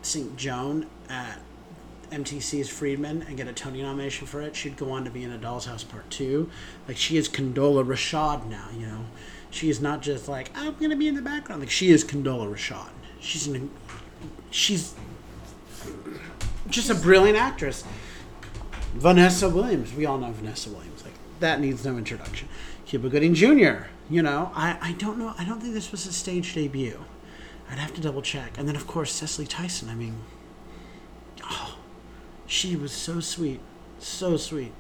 St. 0.02 0.36
Joan 0.38 0.88
at 1.10 1.40
MTC's 2.12 2.70
Friedman 2.70 3.24
and 3.28 3.38
get 3.38 3.48
a 3.48 3.54
Tony 3.54 3.82
nomination 3.82 4.26
for 4.26 4.42
it, 4.42 4.56
she'd 4.56 4.78
go 4.78 4.92
on 4.92 5.06
to 5.06 5.12
be 5.12 5.24
in 5.24 5.32
A 5.32 5.38
Doll's 5.38 5.66
House 5.66 5.84
Part 5.84 6.10
Two. 6.10 6.50
Like 6.88 6.98
she 6.98 7.18
is 7.18 7.30
Condola 7.30 7.86
Rashad 7.86 8.48
now. 8.48 8.68
You 8.76 8.88
know, 8.88 9.06
she 9.52 9.70
is 9.70 9.80
not 9.80 10.02
just 10.02 10.28
like 10.28 10.52
I'm 10.56 10.76
gonna 10.76 10.96
be 10.96 11.08
in 11.08 11.16
the 11.16 11.22
background. 11.22 11.62
Like 11.62 11.70
she 11.70 11.92
is 11.92 12.04
Condola 12.04 12.52
Rashad. 12.52 12.90
She's 13.20 13.48
an, 13.48 13.70
she's 14.50 14.96
just 16.70 16.90
a 16.90 16.96
brilliant 16.96 17.38
actress. 17.38 17.84
Vanessa 18.94 19.48
Williams. 19.50 19.94
We 19.94 20.06
all 20.06 20.18
know 20.18 20.32
Vanessa 20.32 20.70
Williams. 20.70 20.89
That 21.40 21.60
needs 21.62 21.86
no 21.86 21.98
introduction. 21.98 22.48
Cuba 22.86 23.10
Gooding 23.10 23.34
Jr. 23.34 23.86
You 24.10 24.24
know, 24.24 24.52
I, 24.56 24.78
I 24.82 24.92
don't 24.94 25.18
know. 25.18 25.34
I 25.38 25.46
don't 25.46 25.62
think 25.62 25.74
this 25.74 25.92
was 25.92 26.06
a 26.06 26.14
stage 26.14 26.54
debut. 26.54 27.00
I'd 27.70 27.78
have 27.78 27.94
to 27.94 28.02
double 28.02 28.22
check. 28.22 28.58
And 28.58 28.68
then 28.68 28.76
of 28.76 28.88
course 28.88 29.12
Cicely 29.12 29.46
Tyson. 29.46 29.90
I 29.90 29.96
mean, 29.96 30.16
oh, 31.44 31.78
she 32.48 32.76
was 32.76 32.92
so 32.92 33.20
sweet, 33.20 33.60
so 34.00 34.38
sweet. 34.38 34.74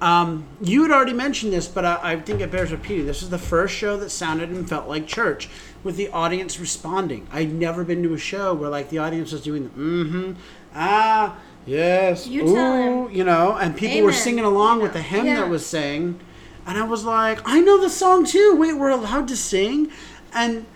Um, 0.00 0.46
you 0.60 0.82
had 0.82 0.92
already 0.92 1.12
mentioned 1.12 1.52
this, 1.52 1.66
but 1.66 1.84
I, 1.84 1.98
I 2.02 2.20
think 2.20 2.40
it 2.40 2.52
bears 2.52 2.70
repeating. 2.70 3.06
This 3.06 3.22
is 3.22 3.30
the 3.30 3.38
first 3.38 3.74
show 3.74 3.96
that 3.96 4.10
sounded 4.10 4.48
and 4.50 4.68
felt 4.68 4.88
like 4.88 5.08
church, 5.08 5.48
with 5.82 5.96
the 5.96 6.08
audience 6.10 6.60
responding. 6.60 7.26
I'd 7.32 7.52
never 7.52 7.82
been 7.82 8.02
to 8.04 8.14
a 8.14 8.18
show 8.18 8.54
where 8.54 8.70
like 8.70 8.90
the 8.90 8.98
audience 8.98 9.32
was 9.32 9.42
doing 9.42 9.64
the 9.64 9.70
mm-hmm, 9.70 10.32
ah, 10.74 11.36
yes, 11.68 12.26
You 12.26 12.48
ooh, 12.48 13.10
you 13.10 13.24
know, 13.24 13.56
and 13.56 13.76
people 13.76 14.02
were 14.02 14.12
singing 14.12 14.44
along 14.44 14.80
with 14.82 14.92
the 14.92 15.02
hymn 15.02 15.26
Yeah. 15.26 15.40
that 15.40 15.48
was 15.48 15.64
sang, 15.66 16.18
and 16.66 16.78
I 16.78 16.84
was 16.84 17.04
like, 17.04 17.40
I 17.44 17.60
know 17.60 17.80
the 17.80 17.90
song 17.90 18.24
too. 18.24 18.56
Wait, 18.56 18.74
we're 18.74 18.88
allowed 18.90 19.28
to 19.28 19.36
sing, 19.36 19.90
and 20.32 20.66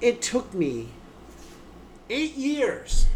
it 0.00 0.20
took 0.22 0.52
me 0.54 0.88
eight 2.10 2.34
years 2.36 3.06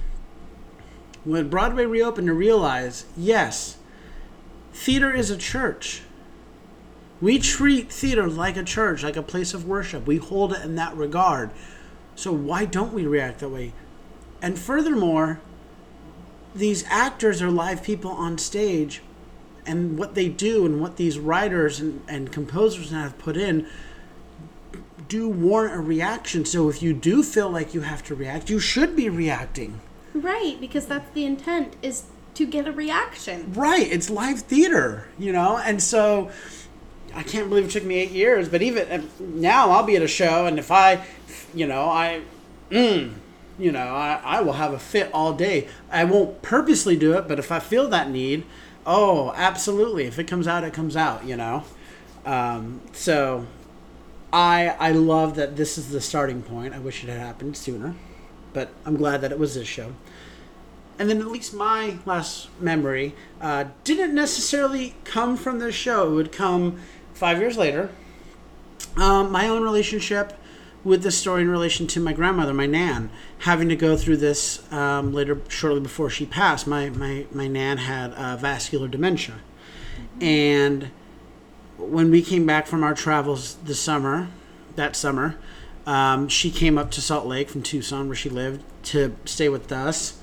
when 1.24 1.48
Broadway 1.48 1.86
reopened 1.86 2.26
to 2.26 2.34
realize, 2.34 3.04
yes, 3.16 3.78
theater 4.72 5.12
is 5.12 5.30
a 5.30 5.36
church. 5.36 6.02
We 7.20 7.38
treat 7.38 7.92
theater 7.92 8.28
like 8.28 8.56
a 8.56 8.64
church, 8.64 9.04
like 9.04 9.16
a 9.16 9.22
place 9.22 9.54
of 9.54 9.64
worship. 9.66 10.06
We 10.06 10.16
hold 10.16 10.52
it 10.52 10.64
in 10.64 10.74
that 10.74 10.96
regard. 10.96 11.50
So 12.16 12.32
why 12.32 12.64
don't 12.64 12.92
we 12.92 13.06
react 13.06 13.38
that 13.38 13.48
way? 13.50 13.72
And 14.42 14.58
furthermore, 14.58 15.40
these 16.54 16.84
actors 16.88 17.40
are 17.40 17.50
live 17.50 17.82
people 17.82 18.10
on 18.10 18.38
stage, 18.38 19.02
and 19.66 19.98
what 19.98 20.14
they 20.14 20.28
do 20.28 20.66
and 20.66 20.80
what 20.80 20.96
these 20.96 21.18
writers 21.18 21.80
and, 21.80 22.02
and 22.08 22.32
composers 22.32 22.90
have 22.90 23.16
put 23.18 23.36
in 23.36 23.66
do 25.08 25.28
warrant 25.28 25.74
a 25.74 25.78
reaction. 25.78 26.44
So 26.44 26.68
if 26.68 26.82
you 26.82 26.92
do 26.94 27.22
feel 27.22 27.50
like 27.50 27.74
you 27.74 27.82
have 27.82 28.02
to 28.04 28.14
react, 28.14 28.48
you 28.48 28.58
should 28.58 28.96
be 28.96 29.08
reacting. 29.08 29.80
Right, 30.14 30.56
because 30.58 30.86
that's 30.86 31.10
the 31.12 31.24
intent 31.24 31.76
is 31.82 32.04
to 32.34 32.46
get 32.46 32.66
a 32.66 32.72
reaction. 32.72 33.52
Right, 33.52 33.86
it's 33.90 34.08
live 34.08 34.40
theater, 34.40 35.06
you 35.18 35.32
know, 35.32 35.58
and 35.58 35.82
so 35.82 36.30
I 37.14 37.22
can't 37.22 37.48
believe 37.48 37.66
it 37.66 37.70
took 37.70 37.84
me 37.84 37.96
eight 37.96 38.10
years. 38.10 38.48
But 38.48 38.62
even 38.62 38.90
uh, 38.90 39.02
now, 39.20 39.70
I'll 39.70 39.84
be 39.84 39.96
at 39.96 40.02
a 40.02 40.08
show, 40.08 40.46
and 40.46 40.58
if 40.58 40.70
I, 40.70 41.04
you 41.54 41.66
know, 41.66 41.84
I, 41.90 42.22
mm, 42.70 43.12
you 43.58 43.72
know, 43.72 43.94
I, 43.94 44.20
I 44.24 44.40
will 44.40 44.54
have 44.54 44.72
a 44.72 44.78
fit 44.78 45.10
all 45.12 45.32
day. 45.32 45.68
I 45.90 46.04
won't 46.04 46.42
purposely 46.42 46.96
do 46.96 47.14
it, 47.14 47.28
but 47.28 47.38
if 47.38 47.52
I 47.52 47.58
feel 47.58 47.88
that 47.88 48.10
need, 48.10 48.44
oh, 48.86 49.32
absolutely. 49.36 50.04
If 50.04 50.18
it 50.18 50.24
comes 50.24 50.46
out, 50.46 50.64
it 50.64 50.72
comes 50.72 50.96
out, 50.96 51.24
you 51.24 51.36
know. 51.36 51.64
Um, 52.24 52.80
so 52.92 53.46
I 54.32 54.68
I 54.78 54.92
love 54.92 55.34
that 55.36 55.56
this 55.56 55.76
is 55.76 55.90
the 55.90 56.00
starting 56.00 56.42
point. 56.42 56.74
I 56.74 56.78
wish 56.78 57.04
it 57.04 57.10
had 57.10 57.18
happened 57.18 57.56
sooner, 57.56 57.94
but 58.52 58.70
I'm 58.86 58.96
glad 58.96 59.20
that 59.20 59.32
it 59.32 59.38
was 59.38 59.54
this 59.54 59.68
show. 59.68 59.94
And 60.98 61.10
then 61.10 61.20
at 61.20 61.28
least 61.28 61.52
my 61.52 61.98
last 62.06 62.48
memory 62.60 63.14
uh, 63.40 63.64
didn't 63.82 64.14
necessarily 64.14 64.94
come 65.04 65.36
from 65.36 65.58
this 65.58 65.74
show. 65.74 66.12
It 66.12 66.14
would 66.14 66.32
come 66.32 66.80
five 67.12 67.38
years 67.38 67.56
later. 67.56 67.90
Um, 68.96 69.32
my 69.32 69.48
own 69.48 69.62
relationship 69.62 70.38
with 70.84 71.02
this 71.02 71.16
story 71.16 71.42
in 71.42 71.48
relation 71.48 71.86
to 71.86 72.00
my 72.00 72.12
grandmother, 72.12 72.52
my 72.52 72.66
nan, 72.66 73.10
having 73.40 73.68
to 73.68 73.76
go 73.76 73.96
through 73.96 74.16
this 74.16 74.70
um, 74.72 75.12
later, 75.12 75.40
shortly 75.48 75.80
before 75.80 76.10
she 76.10 76.26
passed. 76.26 76.66
My 76.66 76.90
my 76.90 77.26
my 77.32 77.46
nan 77.46 77.78
had 77.78 78.12
uh, 78.14 78.36
vascular 78.36 78.88
dementia, 78.88 79.36
and 80.20 80.90
when 81.78 82.10
we 82.10 82.22
came 82.22 82.46
back 82.46 82.66
from 82.66 82.84
our 82.84 82.94
travels 82.94 83.56
this 83.64 83.80
summer, 83.80 84.28
that 84.76 84.96
summer, 84.96 85.36
um, 85.86 86.28
she 86.28 86.50
came 86.50 86.78
up 86.78 86.90
to 86.92 87.00
Salt 87.00 87.26
Lake 87.26 87.48
from 87.48 87.62
Tucson, 87.62 88.06
where 88.06 88.16
she 88.16 88.28
lived, 88.28 88.62
to 88.84 89.16
stay 89.24 89.48
with 89.48 89.70
us. 89.72 90.18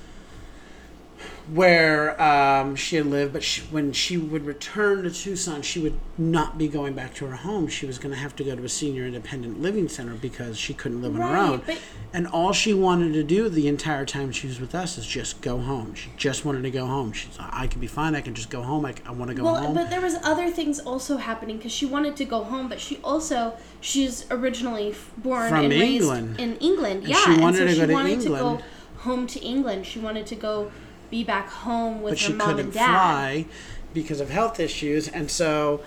Where 1.52 2.20
um, 2.22 2.76
she 2.76 2.94
had 2.94 3.06
lived, 3.06 3.32
but 3.32 3.42
she, 3.42 3.62
when 3.62 3.92
she 3.92 4.16
would 4.16 4.46
return 4.46 5.02
to 5.02 5.10
Tucson, 5.10 5.62
she 5.62 5.80
would 5.80 5.98
not 6.16 6.58
be 6.58 6.68
going 6.68 6.92
back 6.92 7.12
to 7.16 7.26
her 7.26 7.34
home. 7.34 7.66
She 7.66 7.86
was 7.86 7.98
going 7.98 8.14
to 8.14 8.20
have 8.20 8.36
to 8.36 8.44
go 8.44 8.54
to 8.54 8.62
a 8.64 8.68
senior 8.68 9.04
independent 9.04 9.60
living 9.60 9.88
center 9.88 10.14
because 10.14 10.56
she 10.56 10.74
couldn't 10.74 11.02
live 11.02 11.16
on 11.16 11.20
her 11.22 11.36
own. 11.36 11.62
but- 11.66 11.78
And 12.12 12.28
all 12.28 12.52
she 12.52 12.72
wanted 12.72 13.14
to 13.14 13.24
do 13.24 13.48
the 13.48 13.66
entire 13.66 14.04
time 14.06 14.30
she 14.30 14.46
was 14.46 14.60
with 14.60 14.76
us 14.76 14.96
is 14.96 15.06
just 15.06 15.40
go 15.40 15.58
home. 15.58 15.94
She 15.94 16.10
just 16.16 16.44
wanted 16.44 16.62
to 16.62 16.70
go 16.70 16.86
home. 16.86 17.12
She's, 17.12 17.36
I 17.40 17.66
can 17.66 17.80
be 17.80 17.88
fine. 17.88 18.14
I 18.14 18.20
can 18.20 18.34
just 18.34 18.50
go 18.50 18.62
home. 18.62 18.84
I, 18.84 18.94
I 19.04 19.10
want 19.10 19.30
to 19.30 19.34
go 19.36 19.42
Well, 19.42 19.56
home. 19.56 19.74
but 19.74 19.90
there 19.90 20.00
was 20.00 20.16
other 20.22 20.50
things 20.50 20.78
also 20.78 21.16
happening 21.16 21.56
because 21.56 21.72
she 21.72 21.84
wanted 21.86 22.14
to 22.16 22.24
go 22.24 22.44
home, 22.44 22.68
but 22.68 22.80
she 22.80 22.98
also 23.02 23.54
she's 23.80 24.24
originally 24.30 24.94
born 25.18 25.48
From 25.48 25.64
and 25.64 25.72
England. 25.72 26.28
raised 26.38 26.40
in 26.40 26.56
England. 26.58 26.98
And 27.00 27.08
yeah, 27.08 27.16
she 27.24 27.40
wanted 27.40 27.62
and 27.62 27.70
so 27.70 27.74
to 27.74 27.74
go 27.74 27.80
she 27.80 27.86
to 27.88 27.92
wanted 27.92 28.10
England. 28.12 28.58
to 28.58 28.64
go 28.64 29.00
home 29.02 29.26
to 29.26 29.40
England. 29.40 29.86
She 29.86 29.98
wanted 29.98 30.26
to 30.28 30.36
go 30.36 30.70
be 31.10 31.24
back 31.24 31.48
home 31.48 32.02
with 32.02 32.14
but 32.14 32.20
her 32.22 32.34
mom 32.34 32.58
and 32.58 32.72
dad. 32.72 32.86
fly 32.86 33.46
because 33.92 34.20
of 34.20 34.30
health 34.30 34.60
issues 34.60 35.08
and 35.08 35.30
so 35.30 35.82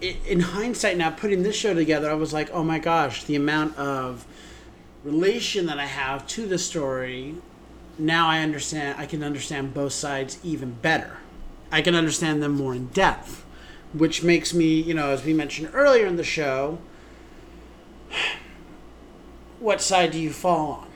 in 0.00 0.40
hindsight 0.40 0.96
now 0.96 1.10
putting 1.10 1.44
this 1.44 1.54
show 1.54 1.72
together 1.72 2.10
i 2.10 2.14
was 2.14 2.32
like 2.32 2.50
oh 2.52 2.64
my 2.64 2.78
gosh 2.78 3.22
the 3.24 3.36
amount 3.36 3.76
of 3.78 4.26
relation 5.04 5.66
that 5.66 5.78
i 5.78 5.86
have 5.86 6.26
to 6.26 6.46
the 6.46 6.58
story 6.58 7.36
now 7.98 8.26
i 8.26 8.40
understand 8.40 8.98
i 8.98 9.06
can 9.06 9.22
understand 9.22 9.72
both 9.72 9.92
sides 9.92 10.38
even 10.42 10.72
better 10.82 11.18
i 11.70 11.80
can 11.80 11.94
understand 11.94 12.42
them 12.42 12.52
more 12.52 12.74
in 12.74 12.88
depth 12.88 13.44
which 13.92 14.24
makes 14.24 14.52
me 14.52 14.80
you 14.80 14.92
know 14.92 15.10
as 15.10 15.24
we 15.24 15.32
mentioned 15.32 15.70
earlier 15.72 16.06
in 16.06 16.16
the 16.16 16.24
show 16.24 16.78
what 19.60 19.80
side 19.80 20.10
do 20.10 20.18
you 20.18 20.32
fall 20.32 20.72
on 20.72 20.91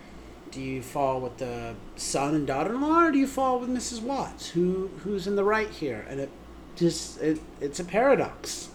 do 0.57 0.62
you 0.62 0.80
fall 0.80 1.20
with 1.20 1.36
the 1.36 1.74
son 1.96 2.34
and 2.34 2.46
daughter-in-law 2.46 3.09
or 3.09 3.12
do 3.12 3.18
you 3.18 3.26
fall 3.26 3.61
with 3.61 3.68
mrs 3.68 4.00
watts? 4.00 4.48
Who 4.48 4.88
who's 5.04 5.26
in 5.26 5.36
the 5.36 5.44
right 5.44 5.68
here? 5.68 6.07
And 6.09 6.18
it 6.18 6.30
just 6.76 7.20
it, 7.20 7.40
it's 7.61 7.78
a 7.78 7.84
paradox. 7.84 8.70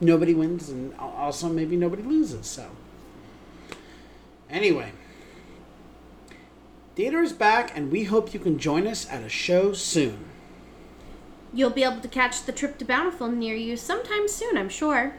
Nobody 0.00 0.32
wins 0.32 0.70
and 0.70 0.94
also 0.98 1.50
maybe 1.50 1.76
nobody 1.76 2.02
loses 2.02 2.46
so. 2.46 2.70
Anyway. 4.48 4.92
Theater 6.96 7.20
is 7.20 7.34
back 7.34 7.76
and 7.76 7.92
we 7.92 8.04
hope 8.04 8.32
you 8.32 8.40
can 8.40 8.58
join 8.58 8.86
us 8.86 9.06
at 9.10 9.22
a 9.22 9.28
show 9.28 9.74
soon. 9.74 10.24
You'll 11.52 11.68
be 11.68 11.84
able 11.84 12.00
to 12.00 12.08
catch 12.08 12.44
the 12.44 12.52
trip 12.52 12.78
to 12.78 12.86
Bountiful 12.86 13.28
near 13.28 13.54
you 13.54 13.76
sometime 13.76 14.26
soon, 14.26 14.56
I'm 14.56 14.70
sure. 14.70 15.16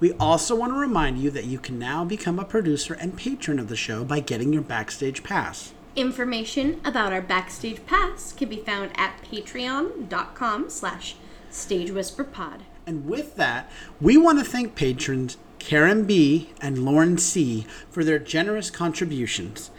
We 0.00 0.12
also 0.14 0.54
want 0.54 0.72
to 0.72 0.78
remind 0.78 1.18
you 1.18 1.30
that 1.30 1.44
you 1.44 1.58
can 1.58 1.78
now 1.78 2.04
become 2.04 2.38
a 2.38 2.44
producer 2.44 2.94
and 2.94 3.16
patron 3.16 3.58
of 3.58 3.68
the 3.68 3.76
show 3.76 4.04
by 4.04 4.20
getting 4.20 4.52
your 4.52 4.62
backstage 4.62 5.22
pass 5.22 5.72
Information 5.96 6.78
about 6.84 7.14
our 7.14 7.22
backstage 7.22 7.84
pass 7.86 8.30
can 8.30 8.50
be 8.50 8.58
found 8.58 8.90
at 8.96 9.18
patreon.com 9.22 10.68
slash 10.68 11.16
stagewhisperpod. 11.50 12.60
And 12.86 13.06
with 13.06 13.36
that, 13.36 13.70
we 13.98 14.18
want 14.18 14.38
to 14.38 14.44
thank 14.44 14.74
patrons 14.74 15.38
Karen 15.58 16.04
B. 16.04 16.50
and 16.60 16.84
Lauren 16.84 17.16
C. 17.16 17.66
for 17.90 18.04
their 18.04 18.18
generous 18.18 18.68
contributions. 18.68 19.70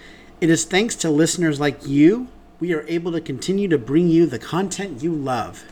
It 0.41 0.49
is 0.49 0.65
thanks 0.65 0.95
to 0.95 1.11
listeners 1.11 1.59
like 1.59 1.86
you 1.86 2.30
we 2.59 2.74
are 2.74 2.86
able 2.88 3.11
to 3.11 3.22
continue 3.22 3.68
to 3.68 3.78
bring 3.78 4.07
you 4.07 4.26
the 4.26 4.39
content 4.39 5.03
you 5.03 5.13
love. 5.13 5.65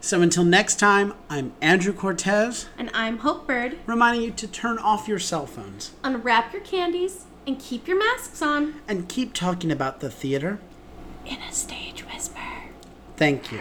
So 0.00 0.22
until 0.22 0.44
next 0.44 0.76
time, 0.78 1.14
I'm 1.28 1.52
Andrew 1.60 1.92
Cortez, 1.92 2.66
And 2.78 2.90
I'm 2.94 3.18
Hope 3.18 3.46
Bird. 3.46 3.78
reminding 3.86 4.22
you 4.22 4.30
to 4.32 4.46
turn 4.46 4.78
off 4.78 5.08
your 5.08 5.18
cell 5.18 5.46
phones 5.46 5.92
Unwrap 6.04 6.52
your 6.52 6.62
candies 6.62 7.24
and 7.46 7.58
keep 7.58 7.88
your 7.88 7.98
masks 7.98 8.40
on. 8.42 8.74
and 8.86 9.08
keep 9.08 9.32
talking 9.32 9.70
about 9.72 10.00
the 10.00 10.10
theater. 10.10 10.60
In 11.24 11.38
a 11.42 11.52
stage 11.52 12.04
whisper. 12.06 12.38
Thank 13.16 13.50
you. 13.50 13.60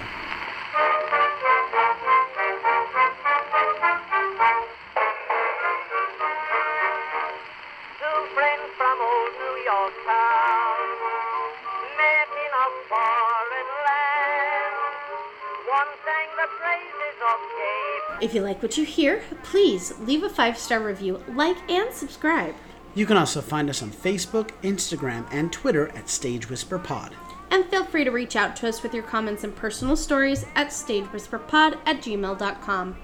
If 18.26 18.34
you 18.34 18.42
like 18.42 18.64
what 18.64 18.76
you 18.76 18.86
hear, 18.86 19.22
please 19.44 19.94
leave 20.00 20.24
a 20.24 20.30
five 20.30 20.58
star 20.58 20.80
review, 20.80 21.24
like, 21.36 21.58
and 21.70 21.94
subscribe. 21.94 22.56
You 22.96 23.06
can 23.06 23.18
also 23.18 23.40
find 23.40 23.70
us 23.70 23.84
on 23.84 23.92
Facebook, 23.92 24.50
Instagram, 24.64 25.28
and 25.32 25.54
Twitter 25.54 25.90
at 25.90 26.10
Stage 26.10 26.50
Whisper 26.50 26.80
Pod. 26.80 27.14
And 27.52 27.66
feel 27.66 27.86
free 27.86 28.04
to 28.04 28.10
reach 28.10 28.36
out 28.36 28.56
to 28.56 28.68
us 28.68 28.82
with 28.82 28.96
your 28.96 29.04
comments 29.04 29.44
and 29.44 29.56
personal 29.56 29.96
stories 29.96 30.44
at 30.56 30.70
stagewhisperpod 30.70 31.78
at 31.86 32.02
gmail.com. 32.02 32.98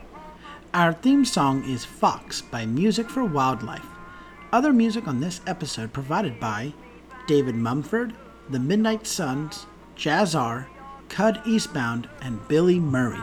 Our 0.74 0.92
theme 0.92 1.24
song 1.24 1.70
is 1.70 1.86
Fox 1.86 2.42
by 2.42 2.66
Music 2.66 3.08
for 3.08 3.24
Wildlife. 3.24 3.86
Other 4.52 4.74
music 4.74 5.08
on 5.08 5.20
this 5.20 5.42
episode 5.46 5.94
provided 5.94 6.40
by 6.40 6.74
David 7.28 7.54
Mumford, 7.54 8.16
The 8.50 8.60
Midnight 8.60 9.06
Suns, 9.06 9.68
Jazz 9.96 10.34
R, 10.34 10.68
Cud 11.10 11.44
Eastbound, 11.46 12.10
and 12.24 12.48
Billy 12.48 12.80
Murray. 12.80 13.22